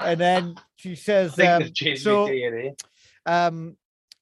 and 0.00 0.18
then 0.20 0.56
she 0.76 0.96
says, 0.96 1.38
um, 1.38 1.70
so 1.96 2.28
um, 3.26 3.76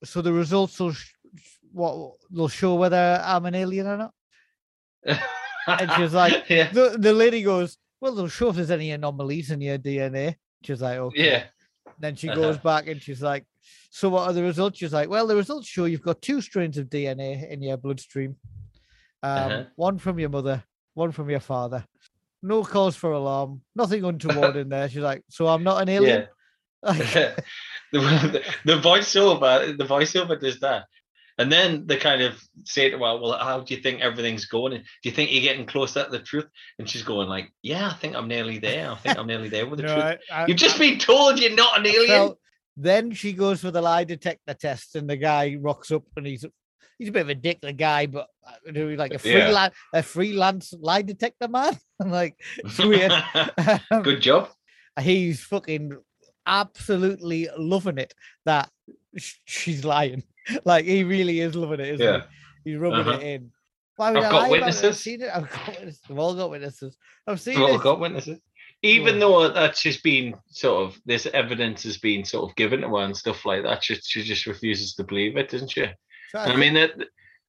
so 0.05 0.21
the 0.21 0.33
results 0.33 0.79
will 0.79 0.93
sh- 0.93 1.13
sh- 1.39 1.57
what 1.73 2.13
they'll 2.31 2.49
show 2.49 2.75
whether 2.75 3.23
I'm 3.25 3.47
an 3.47 3.55
alien 3.55 3.87
or 3.87 3.97
not. 3.97 5.21
And 5.67 5.91
she's 5.93 6.13
like, 6.15 6.45
yeah, 6.49 6.71
The 6.73 6.97
the 6.99 7.13
lady 7.13 7.43
goes, 7.43 7.77
well, 8.01 8.15
they'll 8.15 8.29
show 8.29 8.49
if 8.51 8.57
there's 8.57 8.71
any 8.71 8.91
anomalies 8.93 9.51
in 9.51 9.61
your 9.61 9.79
DNA. 9.79 10.37
She's 10.65 10.81
like, 10.83 10.99
okay. 10.99 11.25
yeah. 11.31 11.43
Then 11.99 12.17
she 12.17 12.29
Uh-huh. 12.31 12.41
goes 12.41 12.59
back 12.59 12.87
and 12.89 13.01
she's 13.03 13.21
like, 13.23 13.45
So 13.91 14.09
what 14.09 14.27
are 14.29 14.33
the 14.33 14.43
results? 14.43 14.79
She's 14.79 14.93
like, 14.93 15.09
Well, 15.11 15.27
the 15.27 15.37
results 15.37 15.67
show 15.69 15.85
you've 15.85 16.03
got 16.03 16.23
two 16.23 16.41
strains 16.41 16.79
of 16.79 16.87
DNA 16.89 17.51
in 17.51 17.63
your 17.63 17.77
bloodstream. 17.77 18.37
Um, 19.23 19.31
Uh-huh. 19.53 19.65
one 19.77 19.99
from 19.99 20.19
your 20.19 20.31
mother, 20.31 20.65
one 20.95 21.13
from 21.13 21.29
your 21.29 21.41
father. 21.41 21.85
No 22.43 22.65
cause 22.65 22.97
for 22.97 23.13
alarm, 23.13 23.61
nothing 23.77 24.03
untoward 24.05 24.57
in 24.57 24.71
there. 24.71 24.89
She's 24.89 25.03
like, 25.03 25.23
So 25.29 25.47
I'm 25.49 25.63
not 25.63 25.83
an 25.83 25.89
alien. 25.97 26.27
Like, 26.83 26.97
the, 26.97 27.45
the, 27.93 28.43
the 28.65 28.81
voiceover, 28.81 29.77
the 29.77 29.85
voiceover 29.85 30.41
does 30.41 30.61
that. 30.61 30.85
And 31.41 31.51
then 31.51 31.87
they 31.87 31.97
kind 31.97 32.21
of 32.23 32.41
say 32.65 32.91
to 32.91 32.97
her, 32.99 33.01
well, 33.01 33.33
how 33.39 33.61
do 33.61 33.75
you 33.75 33.81
think 33.81 34.01
everything's 34.03 34.45
going? 34.45 34.73
Do 34.73 34.83
you 35.05 35.11
think 35.13 35.33
you're 35.33 35.43
getting 35.43 35.65
closer 35.67 36.05
to 36.05 36.11
the 36.11 36.19
truth? 36.19 36.47
And 36.79 36.89
she's 36.89 37.03
going 37.03 37.29
like, 37.29 37.51
yeah, 37.63 37.89
I 37.89 37.95
think 37.95 38.15
I'm 38.15 38.29
nearly 38.29 38.59
there. 38.59 38.91
I 38.91 38.97
think 38.97 39.19
I'm 39.19 39.27
nearly 39.27 39.49
there 39.49 39.67
with 39.67 39.79
the 39.81 39.87
no, 39.87 39.95
truth. 39.95 40.19
I- 40.31 40.43
I- 40.43 40.47
You've 40.47 40.59
just 40.59 40.77
I- 40.77 40.81
been 40.81 40.99
told 40.99 41.41
you're 41.41 41.55
not 41.57 41.79
an 41.79 41.87
alien. 41.87 42.07
felt- 42.09 42.39
then 42.77 43.13
she 43.13 43.33
goes 43.33 43.61
for 43.61 43.71
the 43.71 43.81
lie 43.83 44.05
detector 44.05 44.55
test, 44.55 44.95
and 44.97 45.09
the 45.11 45.17
guy 45.17 45.57
rocks 45.61 45.91
up, 45.91 46.05
and 46.17 46.27
he's 46.27 46.45
he's 46.99 47.09
a 47.09 47.13
bit 47.13 47.23
of 47.23 47.29
a 47.29 47.35
dick, 47.35 47.59
the 47.63 47.73
guy, 47.73 48.07
but 48.07 48.27
uh, 48.47 48.73
like 48.97 49.11
a 49.13 49.15
Yeah. 49.15 49.45
freelance 49.47 49.75
a 49.95 50.03
freelance 50.03 50.75
lie 50.79 51.03
detector 51.03 51.49
man. 51.49 51.77
I'm 52.01 52.11
like, 52.11 52.37
it's 52.59 52.79
weird. 52.79 53.13
Um, 53.91 54.03
Good 54.03 54.21
job. 54.23 54.49
he's 55.01 55.43
fucking 55.43 55.93
absolutely 56.47 57.49
loving 57.57 57.99
it 57.99 58.15
that 58.47 58.71
she's 59.47 59.85
lying. 59.85 60.23
Like 60.65 60.85
he 60.85 61.05
really 61.05 61.41
is 61.41 61.55
loving 61.55 61.81
it, 61.81 61.95
isn't 61.95 62.07
Yeah. 62.07 62.23
he? 62.65 62.71
He's 62.73 62.79
rubbing 62.79 63.01
Uh-huh. 63.01 63.19
it 63.19 63.23
in. 63.23 63.51
Why 63.97 64.11
would 64.13 64.19
I've 64.25 64.25
I 64.27 64.31
got 64.31 64.57
about? 64.59 64.85
I've 64.85 64.97
seen 64.97 65.23
it. 65.23 65.31
I've 65.35 65.51
got 65.51 65.69
witnesses. 65.69 66.01
We've 66.09 66.19
all 66.19 66.35
got 66.35 66.51
witnesses. 66.51 66.97
I've 67.27 67.41
seen 67.41 67.55
it. 67.57 67.61
We've 67.61 67.69
all 67.71 67.79
got 67.79 68.01
witnesses. 68.01 68.39
Even 68.83 69.15
Yeah. 69.15 69.21
though 69.21 69.49
that's 69.51 69.83
just 69.83 70.03
been 70.03 70.35
sort 70.49 70.83
of 70.89 70.99
this 71.05 71.27
evidence 71.27 71.83
has 71.83 71.99
been 71.99 72.25
sort 72.25 72.49
of 72.49 72.57
given 72.57 72.81
to 72.81 72.89
her 72.89 73.05
and 73.05 73.15
stuff 73.17 73.45
like 73.45 73.63
that, 73.65 73.85
she, 73.85 73.97
she 73.97 74.23
just 74.23 74.47
refuses 74.47 74.95
to 74.95 75.05
believe 75.05 75.37
it, 75.37 75.51
doesn't 75.51 75.71
she? 75.71 75.85
I 76.35 76.57
mean, 76.57 76.73
there, 76.75 76.91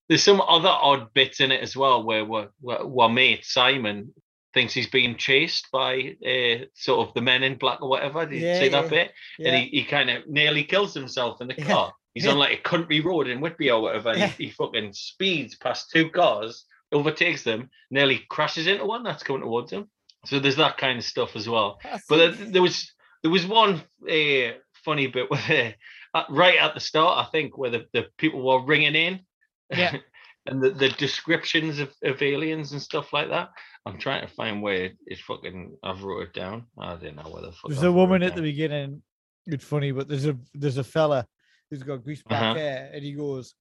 there's 0.10 0.24
some 0.24 0.42
other 0.42 0.68
odd 0.68 1.14
bits 1.14 1.40
in 1.40 1.52
it 1.54 1.62
as 1.62 1.78
well, 1.78 2.04
where 2.04 2.26
where, 2.26 2.50
where, 2.60 3.08
mate 3.10 3.46
Simon 3.46 4.14
thinks 4.54 4.74
he's 4.74 4.90
being 4.90 5.16
chased 5.16 5.70
by 5.72 6.18
uh, 6.28 6.66
sort 6.74 7.08
of 7.08 7.14
the 7.14 7.22
men 7.22 7.44
in 7.44 7.56
black 7.56 7.82
or 7.82 7.88
whatever. 7.90 8.26
Did 8.26 8.42
you 8.42 8.48
Yeah, 8.48 8.60
see 8.60 8.68
that 8.70 8.84
yeah, 8.84 8.90
bit? 8.90 9.12
yeah. 9.40 9.48
And 9.48 9.64
he, 9.64 9.70
he 9.80 9.84
kind 9.86 10.10
of 10.10 10.28
nearly 10.28 10.66
kills 10.66 10.94
himself 10.94 11.40
in 11.40 11.48
the 11.48 11.54
car. 11.56 11.94
He's 12.14 12.26
yeah. 12.26 12.32
on 12.32 12.38
like 12.38 12.60
a 12.60 12.62
country 12.62 13.00
road 13.00 13.28
in 13.28 13.42
Whitby 13.42 13.72
or 13.72 13.82
whatever. 13.82 14.10
And 14.10 14.20
Yeah. 14.20 14.28
he, 14.28 14.46
he 14.46 14.52
fucking 14.52 14.94
speeds 14.94 15.56
past 15.56 15.92
two 15.92 16.10
cars, 16.10 16.66
overtakes 16.92 17.44
them, 17.44 17.70
nearly 17.90 18.26
crashes 18.30 18.68
into 18.68 18.86
one 18.86 19.04
that's 19.04 19.24
coming 19.24 19.42
towards 19.42 19.72
him. 19.72 19.90
So 20.26 20.40
there's 20.40 20.58
that 20.58 20.78
kind 20.78 21.00
of 21.00 21.06
stuff 21.06 21.36
as 21.36 21.48
well. 21.50 21.80
I 21.84 22.00
But 22.10 22.18
there, 22.18 22.32
there 22.48 22.62
was 22.62 22.92
there 23.24 23.32
was 23.32 23.46
one 23.46 23.82
uh, 24.10 24.52
funny 24.84 25.08
bit 25.08 25.30
where 25.32 25.76
uh, 26.14 26.24
right 26.30 26.58
at 26.58 26.74
the 26.74 26.80
start, 26.80 27.26
I 27.26 27.30
think, 27.32 27.58
where 27.58 27.70
the, 27.70 27.86
the 27.94 28.08
people 28.18 28.42
were 28.46 28.66
ringing 28.66 28.96
in, 28.96 29.22
Yeah. 29.70 29.98
and 30.48 30.62
the, 30.62 30.72
the 30.72 30.90
descriptions 30.90 31.80
of, 31.80 31.94
of 32.04 32.22
aliens 32.22 32.72
and 32.72 32.82
stuff 32.82 33.14
like 33.14 33.30
that. 33.30 33.50
I'm 33.86 33.98
trying 33.98 34.28
to 34.28 34.34
find 34.34 34.62
where 34.62 34.86
it, 34.86 34.98
it 35.06 35.20
fucking 35.20 35.78
I've 35.84 36.04
wrote 36.04 36.24
it 36.24 36.34
down. 36.34 36.66
I 36.78 36.96
don't 36.96 37.16
know 37.16 37.24
where 37.24 37.42
the 37.42 37.52
fuck. 37.52 37.70
There's 37.70 37.80
I've 37.80 37.90
a 37.90 37.92
woman 37.92 38.22
at 38.22 38.36
the 38.36 38.42
beginning. 38.42 39.02
It's 39.48 39.66
funny, 39.66 39.92
but 39.92 40.08
there's 40.08 40.28
a 40.28 40.38
there's 40.54 40.78
a 40.78 40.84
fella 40.84 41.26
who's 41.72 41.82
got 41.84 42.04
greased 42.04 42.28
back 42.28 42.42
Uh-huh. 42.42 42.54
hair, 42.56 42.92
and 42.94 43.04
he 43.04 43.14
goes, 43.14 43.56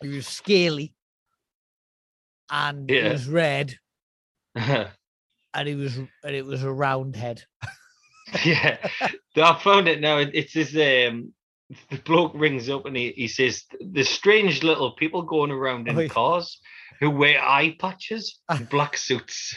he 0.00 0.08
was 0.08 0.26
scaly, 0.26 0.94
and 2.50 2.88
he 2.88 3.02
was 3.02 3.26
red, 3.28 3.74
and 4.54 4.88
he 5.66 5.74
was 5.74 5.96
and 5.96 6.08
it 6.24 6.46
was 6.46 6.62
a 6.62 6.72
round 6.72 7.16
head. 7.16 7.42
yeah, 8.44 8.78
I 9.36 9.58
found 9.62 9.88
it 9.88 10.00
now. 10.00 10.18
It- 10.18 10.30
It's 10.34 10.54
this 10.54 10.74
um. 10.74 11.34
The 11.88 11.98
bloke 11.98 12.32
rings 12.34 12.68
up 12.68 12.84
and 12.86 12.96
he, 12.96 13.12
he 13.12 13.28
says, 13.28 13.64
"There's 13.80 14.08
strange 14.08 14.64
little 14.64 14.90
people 14.96 15.22
going 15.22 15.52
around 15.52 15.86
in 15.86 15.96
Oh, 15.96 16.00
yeah. 16.00 16.08
cars 16.08 16.58
who 16.98 17.10
wear 17.10 17.40
eye 17.40 17.76
patches 17.78 18.40
and 18.48 18.68
black 18.74 18.96
suits." 18.96 19.56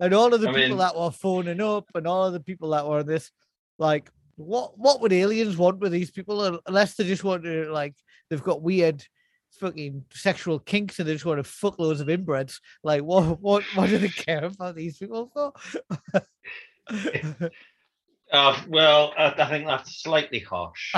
and 0.00 0.14
all 0.14 0.32
of 0.32 0.40
the 0.40 0.48
I 0.48 0.52
people 0.54 0.68
mean- 0.70 0.78
that 0.78 0.96
were 0.96 1.10
phoning 1.10 1.60
up 1.60 1.84
and 1.94 2.06
all 2.06 2.24
of 2.24 2.32
the 2.32 2.40
people 2.40 2.70
that 2.70 2.86
were 2.88 3.02
this, 3.02 3.30
like, 3.78 4.10
what 4.38 4.78
what 4.78 5.00
would 5.00 5.12
aliens 5.12 5.56
want 5.56 5.80
with 5.80 5.92
these 5.92 6.10
people 6.10 6.60
unless 6.66 6.94
they 6.94 7.04
just 7.04 7.24
want 7.24 7.44
to 7.44 7.70
like 7.70 7.94
they've 8.30 8.42
got 8.42 8.62
weird 8.62 9.04
fucking 9.52 10.04
sexual 10.12 10.58
kinks 10.58 10.98
and 10.98 11.08
they 11.08 11.12
just 11.12 11.24
want 11.24 11.38
to 11.38 11.44
fuck 11.44 11.78
loads 11.78 12.00
of 12.00 12.08
inbreds. 12.08 12.60
Like, 12.82 13.02
what 13.02 13.22
what 13.40 13.64
what 13.74 13.88
do 13.90 13.98
they 13.98 14.08
care 14.08 14.44
about 14.44 14.76
these 14.76 14.98
people 14.98 15.30
for? 15.32 15.52
Uh, 18.30 18.60
well, 18.68 19.14
I, 19.16 19.34
I 19.38 19.48
think 19.48 19.66
that's 19.66 20.02
slightly 20.02 20.40
harsh. 20.40 20.92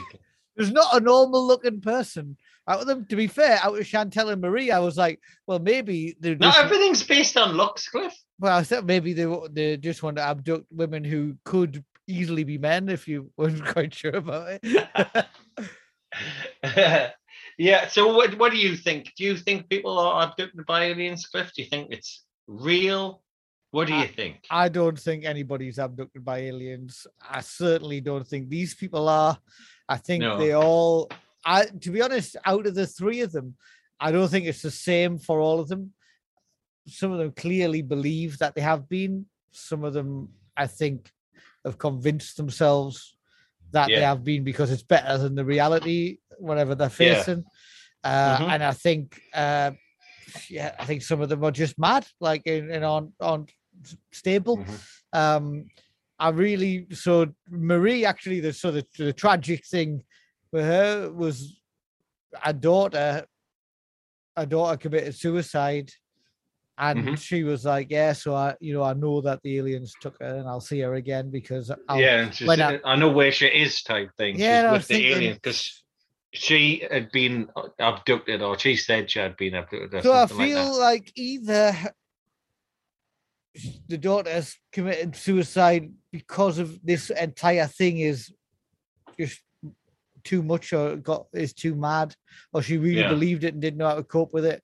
There's 0.56 0.72
not 0.72 0.96
a 0.96 1.00
normal 1.00 1.46
looking 1.46 1.80
person 1.80 2.36
out 2.66 2.80
of 2.80 2.86
them. 2.86 3.04
To 3.06 3.16
be 3.16 3.26
fair, 3.26 3.58
out 3.62 3.78
of 3.78 3.84
Chantel 3.84 4.32
and 4.32 4.40
Marie, 4.40 4.70
I 4.70 4.78
was 4.78 4.96
like, 4.96 5.20
well, 5.46 5.58
maybe 5.58 6.16
they're 6.20 6.36
Not 6.36 6.54
just, 6.54 6.64
everything's 6.64 7.02
based 7.02 7.36
on 7.36 7.54
looks, 7.54 7.88
Cliff. 7.88 8.14
well, 8.38 8.56
I 8.56 8.62
said 8.62 8.86
maybe 8.86 9.12
they 9.12 9.26
they 9.50 9.76
just 9.76 10.02
want 10.02 10.16
to 10.16 10.22
abduct 10.22 10.66
women 10.70 11.04
who 11.04 11.36
could 11.44 11.84
easily 12.06 12.44
be 12.44 12.58
men 12.58 12.88
if 12.88 13.06
you 13.08 13.30
weren't 13.36 13.64
quite 13.64 13.94
sure 13.94 14.16
about 14.16 14.58
it. 14.62 15.26
yeah. 17.58 17.88
So, 17.88 18.14
what 18.14 18.36
what 18.38 18.52
do 18.52 18.58
you 18.58 18.76
think? 18.76 19.12
Do 19.16 19.24
you 19.24 19.36
think 19.36 19.68
people 19.68 19.98
are 19.98 20.24
abducted 20.28 20.66
by 20.66 20.84
aliens, 20.84 21.26
Cliff? 21.26 21.52
Do 21.54 21.62
you 21.62 21.68
think 21.68 21.88
it's 21.92 22.24
real? 22.46 23.22
What 23.72 23.86
do 23.86 23.94
you 23.94 24.08
think? 24.08 24.44
I 24.50 24.68
don't 24.68 24.98
think 24.98 25.24
anybody's 25.24 25.78
abducted 25.78 26.24
by 26.24 26.38
aliens. 26.38 27.06
I 27.28 27.40
certainly 27.40 28.00
don't 28.00 28.26
think 28.26 28.48
these 28.48 28.74
people 28.74 29.08
are. 29.08 29.38
I 29.88 29.96
think 29.96 30.22
No. 30.22 30.38
they 30.38 30.52
all. 30.52 31.08
I 31.44 31.66
to 31.66 31.90
be 31.90 32.02
honest, 32.02 32.36
out 32.44 32.66
of 32.66 32.74
the 32.74 32.86
three 32.86 33.20
of 33.20 33.30
them, 33.30 33.54
I 34.00 34.10
don't 34.10 34.28
think 34.28 34.46
it's 34.46 34.62
the 34.62 34.70
same 34.72 35.18
for 35.18 35.38
all 35.40 35.60
of 35.60 35.68
them. 35.68 35.92
Some 36.88 37.12
of 37.12 37.18
them 37.18 37.30
clearly 37.32 37.82
believe 37.82 38.38
that 38.38 38.54
they 38.54 38.60
have 38.62 38.88
been. 38.88 39.26
Some 39.52 39.84
of 39.84 39.92
them, 39.92 40.30
I 40.56 40.66
think, 40.66 41.10
have 41.64 41.78
convinced 41.78 42.36
themselves 42.36 43.16
that 43.72 43.88
they 43.88 44.02
have 44.02 44.24
been 44.24 44.42
because 44.44 44.70
it's 44.70 44.82
better 44.82 45.16
than 45.18 45.34
the 45.34 45.44
reality, 45.44 46.18
whatever 46.38 46.74
they're 46.74 46.88
Yeah. 46.88 47.14
facing. 47.14 47.44
Uh, 48.02 48.38
Mhm. 48.38 48.50
And 48.52 48.62
I 48.64 48.72
think, 48.72 49.20
uh, 49.34 49.72
yeah, 50.48 50.74
I 50.78 50.84
think 50.86 51.02
some 51.02 51.20
of 51.20 51.28
them 51.28 51.44
are 51.44 51.50
just 51.50 51.78
mad, 51.78 52.06
like 52.20 52.46
in, 52.46 52.70
in 52.70 52.82
on 52.82 53.12
on 53.20 53.46
stable. 54.12 54.58
Mhm. 54.58 54.80
Um, 55.12 55.70
I 56.18 56.28
really 56.30 56.86
so 56.92 57.32
Marie 57.48 58.04
actually 58.04 58.40
the 58.40 58.52
so 58.52 58.70
the, 58.70 58.86
the 58.98 59.12
tragic 59.12 59.66
thing 59.66 60.04
for 60.50 60.62
her 60.62 61.10
was 61.12 61.60
a 62.44 62.52
daughter, 62.52 63.26
a 64.36 64.46
daughter 64.46 64.76
committed 64.76 65.14
suicide, 65.14 65.90
and 66.80 67.04
Mhm. 67.08 67.18
she 67.18 67.44
was 67.44 67.64
like, 67.64 67.88
yeah, 67.90 68.12
so 68.14 68.34
I 68.34 68.56
you 68.60 68.72
know 68.74 68.82
I 68.82 68.94
know 68.94 69.20
that 69.20 69.40
the 69.42 69.58
aliens 69.58 69.94
took 70.00 70.16
her 70.20 70.36
and 70.38 70.48
I'll 70.48 70.60
see 70.70 70.80
her 70.80 70.94
again 70.94 71.30
because 71.30 71.70
I'll, 71.88 72.00
yeah, 72.00 72.30
when 72.44 72.60
I- 72.60 72.80
I, 72.84 72.96
know 72.96 73.10
where 73.12 73.30
she 73.30 73.46
is, 73.46 73.82
type 73.82 74.10
thing. 74.16 74.38
Yeah, 74.38 74.62
She's 74.62 74.72
with 74.72 74.88
the 74.88 74.94
thinking- 74.94 75.12
alien 75.12 75.34
because 75.34 75.82
she 76.32 76.86
had 76.90 77.10
been 77.12 77.48
abducted, 77.78 78.40
or 78.40 78.58
she 78.58 78.76
said 78.76 79.10
she 79.10 79.18
had 79.18 79.36
been 79.36 79.54
abducted. 79.54 80.02
So 80.02 80.12
I 80.12 80.26
something 80.26 80.38
like 80.38 80.46
feel 80.54 80.78
like, 80.80 81.12
either 81.16 81.74
the 83.88 83.98
daughter 83.98 84.30
has 84.30 84.56
committed 84.72 85.16
suicide 85.16 85.92
because 86.12 86.58
of 86.58 86.78
this 86.84 87.10
entire 87.10 87.66
thing 87.66 87.98
is 87.98 88.32
just 89.18 89.40
too 90.22 90.42
much 90.42 90.72
or 90.72 90.96
got 90.96 91.26
is 91.32 91.52
too 91.52 91.74
mad, 91.74 92.14
or 92.52 92.62
she 92.62 92.76
really 92.78 93.00
Yeah. 93.00 93.08
believed 93.10 93.42
it 93.44 93.52
and 93.54 93.60
didn't 93.62 93.78
know 93.78 93.88
how 93.88 93.96
to 93.96 94.04
cope 94.04 94.32
with 94.32 94.46
it, 94.46 94.62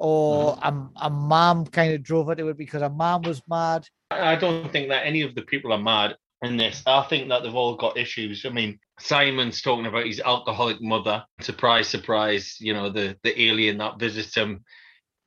or 0.00 0.56
Mm-hmm. 0.56 0.68
a, 0.68 1.06
a 1.06 1.10
mom 1.10 1.66
kind 1.66 1.92
of 1.94 2.02
drove 2.02 2.26
her 2.28 2.34
to 2.34 2.48
it 2.48 2.56
because 2.56 2.82
her 2.82 2.90
mom 2.90 3.22
was 3.22 3.42
mad. 3.48 3.86
I 4.10 4.34
don't 4.36 4.70
think 4.72 4.88
that 4.88 5.06
any 5.06 5.22
of 5.22 5.34
the 5.34 5.42
people 5.42 5.72
are 5.72 5.78
mad 5.78 6.16
in 6.42 6.56
this. 6.56 6.82
I 6.86 7.02
think 7.02 7.28
that 7.28 7.42
they've 7.42 7.54
all 7.54 7.76
got 7.76 7.96
issues. 7.98 8.44
I 8.44 8.48
mean, 8.48 8.78
Simon's 8.98 9.60
talking 9.62 9.86
about 9.86 10.06
his 10.06 10.20
alcoholic 10.20 10.80
mother. 10.80 11.24
Surprise, 11.40 11.86
surprise. 11.88 12.56
You 12.60 12.72
know, 12.72 12.88
the 12.90 13.16
the 13.22 13.40
alien 13.40 13.78
that 13.78 13.98
visits 14.00 14.34
him 14.34 14.64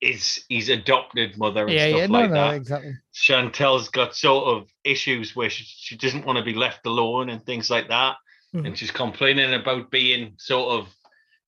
is 0.01 0.43
his 0.49 0.69
adopted 0.69 1.37
mother 1.37 1.61
and 1.63 1.71
Yeah, 1.71 1.87
stuff 1.87 1.99
yeah, 1.99 2.07
no, 2.07 2.19
like 2.19 2.29
no, 2.31 2.35
that. 2.35 2.55
exactly. 2.55 2.95
Chantel's 3.13 3.89
got 3.89 4.15
sort 4.15 4.45
of 4.47 4.67
issues 4.83 5.35
where 5.35 5.49
she, 5.49 5.63
she 5.65 5.95
doesn't 5.95 6.25
want 6.25 6.37
to 6.39 6.43
be 6.43 6.53
left 6.53 6.85
alone 6.85 7.29
and 7.29 7.45
things 7.45 7.69
like 7.69 7.87
that. 7.87 8.17
Mhm. 8.53 8.67
And 8.67 8.77
she's 8.77 8.91
complaining 8.91 9.53
about 9.53 9.91
being 9.91 10.33
sort 10.37 10.79
of, 10.79 10.93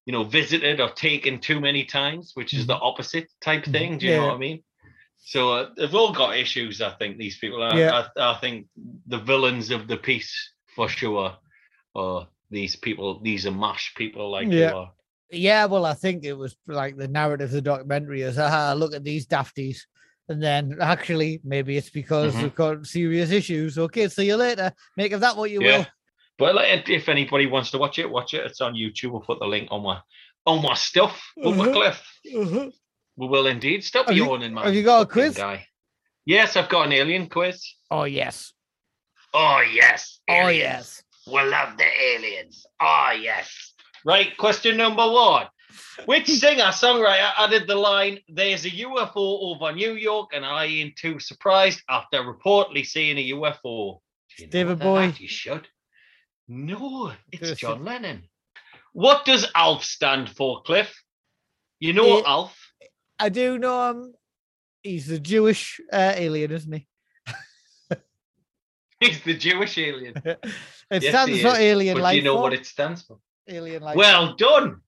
you 0.06 0.12
know, 0.14 0.24
visited 0.24 0.80
or 0.80 0.90
taken 0.92 1.40
too 1.40 1.60
many 1.60 1.84
times, 1.84 2.32
which 2.36 2.54
is 2.54 2.68
the 2.68 2.76
opposite 2.76 3.28
type 3.42 3.64
Mhm. 3.66 3.72
thing. 3.72 3.98
Do 3.98 4.06
you 4.06 4.16
know 4.16 4.28
what 4.28 4.36
I 4.36 4.38
mean? 4.38 4.64
So 5.18 5.52
uh, 5.54 5.70
they've 5.76 5.96
all 5.96 6.14
got 6.14 6.38
issues, 6.38 6.80
I 6.82 6.92
think, 6.92 7.18
these 7.18 7.38
people. 7.40 7.62
I, 7.64 7.78
Yeah. 7.80 8.08
I, 8.16 8.34
I 8.34 8.38
think 8.40 8.68
the 9.08 9.18
villains 9.18 9.72
of 9.72 9.88
the 9.88 9.98
piece, 9.98 10.32
for 10.76 10.88
sure, 10.88 11.36
are 11.96 12.28
these 12.52 12.76
people, 12.76 13.20
these 13.22 13.48
are 13.48 13.52
MASH 13.52 13.94
people 13.96 14.30
like 14.30 14.48
Yeah. 14.48 14.70
you 14.70 14.76
are. 14.76 14.92
Yeah, 15.32 15.66
well, 15.66 15.86
I 15.86 15.96
think 15.96 16.24
it 16.24 16.34
was 16.34 16.56
like 16.68 16.98
the 16.98 17.08
narrative 17.08 17.48
of 17.50 17.54
the 17.54 17.62
documentary 17.62 18.22
is, 18.22 18.38
ah, 18.38 18.74
look 18.78 18.94
at 18.94 19.04
these 19.04 19.26
dafties. 19.26 19.80
And 20.30 20.42
then 20.42 20.78
actually, 20.80 21.42
maybe 21.44 21.78
it's 21.78 21.90
because 21.90 22.36
Mhm. 22.36 22.42
they've 22.42 22.56
got 22.56 22.86
serious 22.86 23.32
issues. 23.32 23.78
Okay, 23.80 24.08
see 24.08 24.28
you 24.28 24.36
later. 24.36 24.72
Make 24.98 25.14
of 25.14 25.22
that 25.22 25.36
what 25.36 25.50
you 25.50 25.64
Yeah. 25.64 25.78
will. 25.78 25.88
But 26.38 26.56
like, 26.56 26.68
if- 26.80 26.90
if 26.90 27.10
anybody 27.10 27.46
wants 27.48 27.72
to 27.72 27.78
watch 27.78 27.98
it, 28.00 28.10
watch 28.10 28.34
it. 28.34 28.46
It's 28.46 28.62
on 28.62 28.74
YouTube. 28.74 29.12
We'll 29.12 29.22
put 29.22 29.40
the 29.40 29.46
link 29.48 29.70
on 29.72 29.84
my 29.84 30.00
on 30.48 30.62
my 30.62 30.76
stuff. 30.76 31.32
But 31.38 31.54
Mhm. 31.56 31.74
Cliff, 31.74 32.20
Uh-huh. 32.36 32.70
we 33.16 33.28
will 33.28 33.48
indeed. 33.48 33.84
Stop 33.84 34.08
Have 34.08 34.16
you- 34.18 34.26
yawning, 34.26 34.54
man. 34.54 34.66
have 34.66 34.76
you 34.76 34.84
got 34.84 35.02
a 35.02 35.06
quiz? 35.08 35.36
Guy. 35.38 35.68
Yes, 36.26 36.56
I've 36.56 36.70
got 36.70 36.86
an 36.86 36.92
alien 36.94 37.30
quiz. 37.30 37.66
Oh, 37.90 38.04
yes. 38.04 38.54
Oh 39.34 39.60
yes. 39.62 40.20
Oh, 40.30 40.48
yes. 40.50 41.04
We 41.28 41.42
love 41.42 41.78
the 41.78 41.86
aliens. 42.14 42.66
Oh 42.80 43.12
yes. 43.20 43.74
Right. 44.06 44.36
Question 44.38 44.78
number 44.78 45.10
one. 45.10 45.48
Which 46.06 46.28
singer 46.44 46.72
songwriter 46.72 47.32
added 47.38 47.66
the 47.68 47.76
line 47.76 48.20
"There's 48.30 48.66
a 48.66 48.70
UFO 48.70 49.40
over 49.50 49.72
New 49.74 49.94
York 49.96 50.30
and 50.34 50.46
I 50.46 50.66
ain't 50.66 50.96
too 50.96 51.20
surprised" 51.20 51.82
after 51.90 52.22
reportedly 52.22 52.86
seeing 52.86 53.18
a 53.18 53.30
UFO? 53.34 54.00
Do 54.38 54.44
you 54.44 54.48
David 54.50 54.78
that? 54.80 54.84
Bowie. 54.84 55.14
You 55.18 55.28
should. 55.28 55.68
No, 56.48 57.12
it's 57.32 57.60
John 57.60 57.84
Lennon. 57.84 58.24
What 58.94 59.26
does 59.26 59.46
ALF 59.56 59.84
stand 59.84 60.30
for, 60.30 60.62
Cliff? 60.64 60.94
You 61.80 61.94
know 61.94 62.20
Eh, 62.20 62.24
ALF? 62.26 62.56
I 63.20 63.30
do 63.30 63.58
know 63.58 63.90
him. 63.90 64.14
He's 64.84 65.08
the 65.08 65.20
Jewish 65.20 65.80
uh, 65.92 66.14
alien, 66.16 66.52
isn't 66.52 66.72
he? 66.72 66.88
He's 69.00 69.22
the 69.24 69.36
Jewish 69.36 69.78
alien. 69.78 70.14
It 70.92 71.02
Yes, 71.02 71.14
stands 71.16 71.42
for 71.42 71.58
alien 71.60 71.96
But 71.96 72.04
life. 72.04 72.12
do 72.14 72.18
you 72.18 72.24
know 72.24 72.36
what 72.40 72.54
it 72.54 72.64
stands 72.68 73.02
for? 73.02 73.18
Alien 73.48 73.82
life. 73.82 73.96
Well 73.96 74.36
done. 74.36 74.82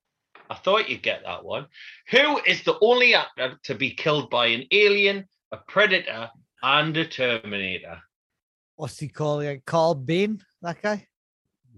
I 0.47 0.53
thought 0.53 0.87
you'd 0.87 1.01
get 1.01 1.23
that 1.25 1.43
one. 1.43 1.65
Who 2.11 2.39
is 2.45 2.61
the 2.63 2.77
only 2.81 3.15
actor 3.15 3.57
to 3.63 3.73
be 3.73 3.89
killed 3.95 4.29
by 4.29 4.45
an 4.47 4.65
alien, 4.71 5.25
a 5.51 5.57
predator, 5.57 6.29
and 6.61 6.95
a 6.95 7.05
Terminator? 7.07 7.99
what's 8.75 8.99
he 8.99 9.07
called? 9.07 9.43
Like 9.43 9.65
Carl 9.65 9.95
Bain, 9.95 10.39
that 10.61 10.79
guy. 10.83 11.07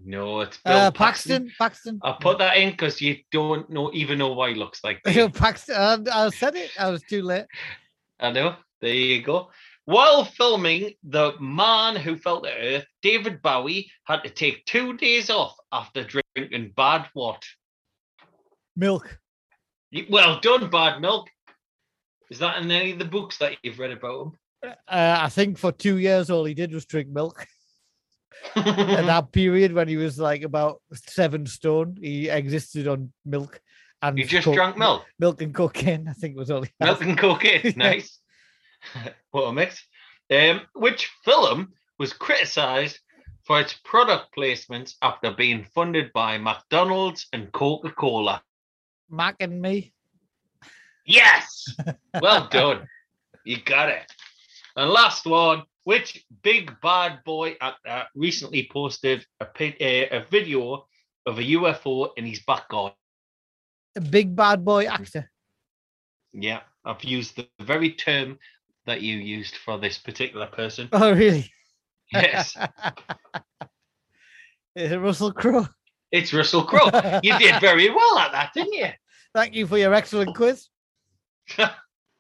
No, 0.06 0.42
it's 0.42 0.58
Bill 0.58 0.78
Uh, 0.78 0.92
Paxton. 0.92 1.52
Paxton. 1.60 2.00
I 2.04 2.16
put 2.20 2.38
that 2.40 2.58
in 2.58 2.72
because 2.72 3.02
you 3.02 3.18
don't 3.32 3.70
know 3.70 3.92
even 3.94 4.18
know 4.18 4.34
why 4.34 4.50
he 4.50 4.56
looks 4.56 4.84
like. 4.84 5.02
Bane. 5.04 5.32
Paxton. 5.32 5.76
I, 5.76 6.26
I 6.26 6.30
said 6.30 6.56
it. 6.56 6.72
I 6.80 6.90
was 6.90 7.04
too 7.04 7.22
late. 7.22 7.46
I 8.20 8.32
know. 8.32 8.56
There 8.82 8.94
you 8.94 9.22
go. 9.22 9.50
While 9.86 10.24
filming 10.24 10.94
The 11.04 11.34
Man 11.40 11.96
Who 11.96 12.16
Fell 12.18 12.42
to 12.42 12.50
Earth, 12.50 12.86
David 13.02 13.42
Bowie 13.42 13.92
had 14.06 14.22
to 14.24 14.30
take 14.30 14.64
two 14.66 14.96
days 14.98 15.30
off 15.30 15.56
after 15.72 16.04
drinking 16.04 16.74
bad 16.76 17.08
what? 17.14 17.42
Milk. 18.76 19.18
Well 20.10 20.40
done, 20.40 20.70
Bad 20.70 21.02
Milk. 21.02 21.28
Is 22.30 22.38
that 22.40 22.62
in 22.62 22.70
any 22.70 22.92
of 22.92 23.00
the 23.00 23.06
books 23.06 23.40
that 23.40 23.58
you've 23.64 23.80
read 23.80 23.92
about 23.92 24.28
him? 24.28 24.32
Uh, 24.88 25.18
I 25.22 25.30
think 25.30 25.58
for 25.58 25.72
two 25.72 25.98
years, 25.98 26.30
all 26.30 26.46
he 26.46 26.54
did 26.54 26.72
was 26.74 26.86
drink 26.86 27.10
milk. 27.10 27.46
At 28.56 28.66
that 29.06 29.32
period, 29.32 29.74
when 29.74 29.88
he 29.88 29.98
was 29.98 30.20
like 30.20 30.44
about 30.44 30.82
seven 30.94 31.46
stone, 31.46 31.98
he 32.00 32.30
existed 32.30 32.88
on 32.88 33.12
milk 33.26 33.62
and 34.02 34.18
you 34.18 34.26
just 34.26 34.46
co- 34.46 34.54
drank 34.54 34.78
milk, 34.78 35.06
milk 35.20 35.42
and 35.42 35.54
cocaine. 35.54 36.08
I 36.08 36.14
think 36.14 36.38
was 36.38 36.52
all 36.52 36.64
he 36.64 36.70
had. 36.80 36.88
milk 36.88 37.02
and 37.02 37.18
cocaine. 37.18 37.62
Yeah. 37.64 37.72
Nice. 37.76 38.20
what 39.32 39.44
a 39.44 39.54
mix. 39.54 39.86
Um, 40.32 40.62
which 40.74 41.12
film 41.26 41.74
was 41.98 42.14
criticised 42.14 43.00
for 43.44 43.60
its 43.60 43.74
product 43.84 44.28
placements 44.38 44.94
after 45.02 45.32
being 45.32 45.66
funded 45.76 46.14
by 46.14 46.38
McDonald's 46.38 47.28
and 47.34 47.52
Coca 47.52 47.92
Cola? 47.92 48.42
Mac 49.10 49.36
and 49.40 49.62
me. 49.62 49.94
Yes. 51.06 51.76
Well 52.22 52.48
done. 52.48 52.88
You 53.44 53.58
got 53.62 53.90
it. 53.90 54.06
And 54.76 54.90
last 54.90 55.26
one. 55.26 55.64
Which 55.84 56.24
big 56.44 56.80
bad 56.82 57.24
boy 57.24 57.58
actor 57.60 58.06
recently 58.14 58.70
posted 58.72 59.26
a, 59.42 59.46
uh, 59.46 60.20
a 60.20 60.26
video 60.30 60.86
of 61.26 61.40
a 61.40 61.42
UFO 61.42 62.10
in 62.16 62.26
his 62.26 62.44
back 62.44 62.70
garden? 62.70 62.96
A 63.96 64.02
big 64.02 64.36
bad 64.36 64.64
boy 64.64 64.86
actor. 64.86 65.32
Yeah, 66.32 66.62
I've 66.86 67.04
used 67.04 67.38
the 67.38 67.48
very 67.60 67.92
term 67.92 68.38
that 68.86 69.02
you 69.02 69.18
used 69.18 69.56
for 69.56 69.80
this 69.80 69.98
particular 69.98 70.48
person. 70.48 70.90
Oh, 70.94 71.14
really? 71.14 71.52
Yes, 72.12 72.56
Is 74.76 74.92
it 74.92 74.98
Russell 74.98 75.32
Crowe? 75.32 75.68
it's 76.12 76.34
Russell 76.34 76.64
Crowe. 76.64 77.20
You 77.24 77.38
did 77.38 77.60
very 77.62 77.90
well 77.90 78.20
at 78.20 78.32
that, 78.32 78.52
didn't 78.54 78.74
you? 78.74 78.88
Thank 79.36 79.56
you 79.56 79.68
for 79.68 79.78
your 79.78 79.94
excellent 79.94 80.36
quiz. 80.36 80.68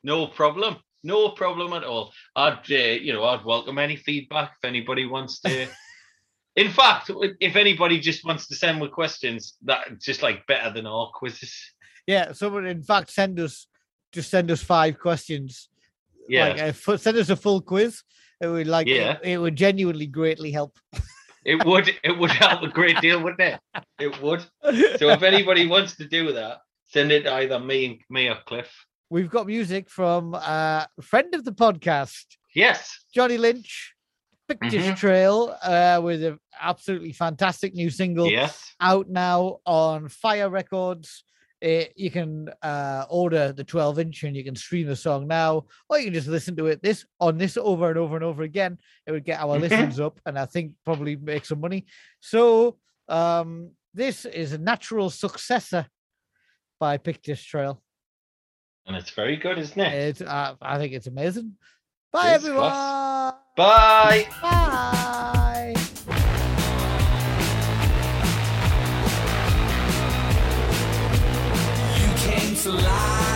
No 0.03 0.27
problem. 0.27 0.77
No 1.03 1.29
problem 1.29 1.73
at 1.73 1.83
all. 1.83 2.11
I'd, 2.35 2.59
uh, 2.69 2.75
you 2.75 3.13
know, 3.13 3.23
I'd 3.23 3.45
welcome 3.45 3.77
any 3.79 3.95
feedback 3.95 4.53
if 4.61 4.67
anybody 4.67 5.05
wants 5.05 5.39
to. 5.41 5.67
In 6.55 6.71
fact, 6.71 7.09
if 7.39 7.55
anybody 7.55 7.99
just 7.99 8.25
wants 8.25 8.47
to 8.47 8.55
send 8.55 8.79
me 8.79 8.89
questions, 8.89 9.55
that 9.63 9.99
just 10.01 10.21
like 10.21 10.45
better 10.45 10.71
than 10.73 10.85
our 10.85 11.09
quizzes. 11.13 11.55
Yeah, 12.05 12.33
someone 12.33 12.65
in 12.65 12.81
fact 12.83 13.11
send 13.11 13.39
us 13.39 13.67
just 14.11 14.29
send 14.31 14.49
us 14.51 14.61
five 14.61 14.97
questions. 14.99 15.69
Yeah, 16.27 16.49
Like, 16.49 16.61
uh, 16.87 16.97
send 16.97 17.17
us 17.17 17.29
a 17.29 17.35
full 17.35 17.61
quiz. 17.61 18.01
It 18.41 18.47
would 18.47 18.67
like 18.67 18.87
Yeah. 18.87 19.19
it, 19.23 19.33
it 19.33 19.37
would 19.37 19.55
genuinely 19.55 20.07
greatly 20.07 20.51
help. 20.51 20.77
it 21.45 21.63
would. 21.65 21.95
It 22.03 22.17
would 22.17 22.31
help 22.31 22.63
a 22.63 22.67
great 22.67 22.99
deal, 22.99 23.21
wouldn't 23.21 23.39
it? 23.41 23.59
It 23.99 24.21
would. 24.21 24.41
So 24.97 25.09
if 25.09 25.23
anybody 25.23 25.67
wants 25.67 25.95
to 25.97 26.05
do 26.07 26.33
that, 26.33 26.57
send 26.87 27.11
it 27.11 27.23
to 27.23 27.33
either 27.33 27.59
me 27.59 27.85
and 27.85 27.97
me 28.09 28.27
or 28.27 28.37
Cliff. 28.45 28.69
We've 29.09 29.29
got 29.29 29.47
music 29.47 29.89
from 29.89 30.35
uh, 30.35 30.85
a 30.97 31.01
friend 31.01 31.33
of 31.33 31.43
the 31.43 31.51
podcast, 31.51 32.25
Yes. 32.53 33.05
Johnny 33.13 33.37
Lynch, 33.37 33.93
Pictish 34.47 34.83
Mhm. 34.91 34.97
Trail, 34.97 35.55
uh, 35.63 35.99
with 36.03 36.23
an 36.23 36.39
absolutely 36.59 37.11
fantastic 37.13 37.73
new 37.73 37.89
single 37.89 38.29
Yes. 38.29 38.73
out 38.79 39.09
now 39.09 39.59
on 39.65 40.09
Fire 40.09 40.49
Records. 40.49 41.23
Uh, 41.63 41.83
you 41.95 42.09
can 42.11 42.49
uh, 42.61 43.05
order 43.09 43.51
the 43.51 43.63
12 43.63 43.99
inch 43.99 44.23
and 44.23 44.35
you 44.35 44.43
can 44.43 44.55
stream 44.55 44.87
the 44.87 44.95
song 44.95 45.27
now, 45.27 45.65
or 45.89 45.97
you 45.97 46.05
can 46.05 46.13
just 46.13 46.27
listen 46.27 46.55
to 46.55 46.67
it 46.67 46.81
this 46.81 47.05
on 47.19 47.37
this 47.37 47.57
over 47.57 47.89
and 47.89 47.97
over 47.97 48.15
and 48.15 48.23
over 48.23 48.43
again. 48.43 48.77
It 49.07 49.11
would 49.11 49.25
get 49.25 49.39
our 49.41 49.57
Mhm. 49.57 49.61
listens 49.61 49.99
up 49.99 50.19
and 50.25 50.37
I 50.39 50.45
think 50.45 50.73
probably 50.85 51.15
make 51.15 51.45
some 51.45 51.59
money. 51.59 51.85
So 52.21 52.77
um, 53.07 53.71
this 53.93 54.25
is 54.25 54.53
a 54.53 54.57
natural 54.59 55.09
successor 55.09 55.87
by 56.79 56.97
Pictish 56.99 57.43
Trail. 57.47 57.81
And 58.87 58.95
it's 58.95 59.11
very 59.11 59.37
good, 59.37 59.57
isn't 59.59 59.79
it? 59.79 59.93
It's, 59.93 60.21
uh, 60.21 60.55
I 60.61 60.77
think 60.77 60.93
it's 60.93 61.07
amazing. 61.07 61.53
Bye, 62.11 62.25
Yes, 62.31 62.43
everyone. 62.43 62.71
class. 62.71 63.33
Bye. 63.55 64.27
Bye. 64.41 65.75
You 71.99 72.07
came 72.17 72.55
to 72.55 72.71
life. 72.71 73.28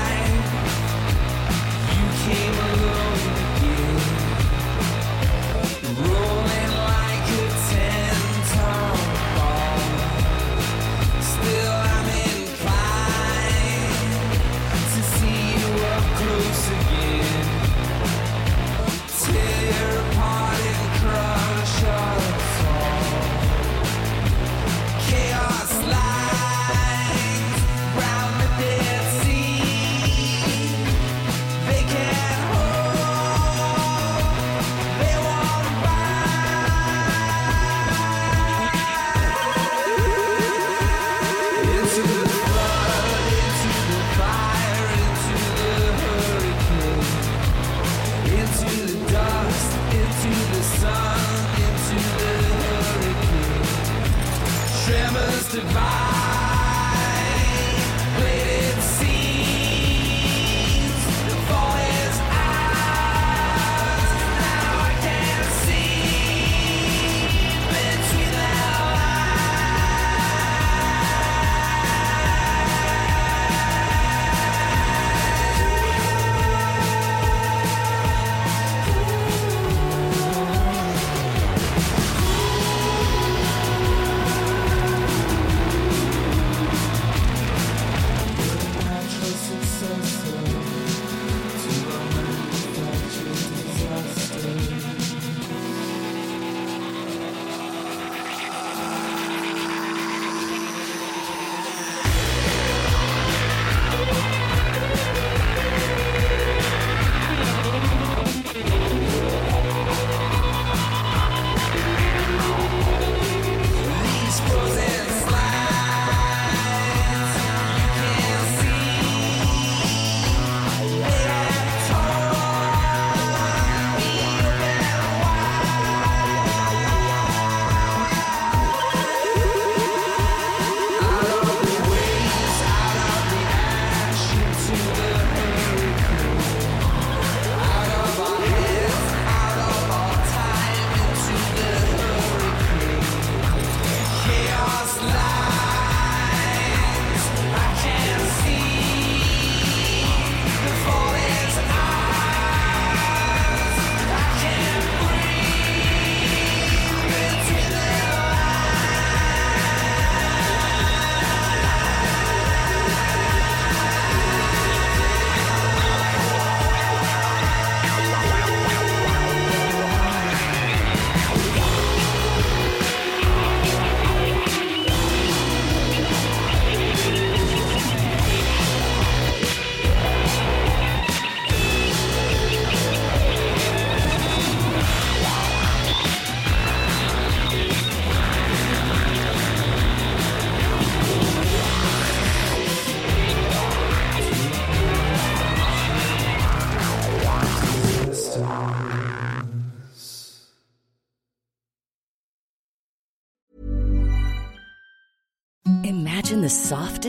Tremors 55.53 56.22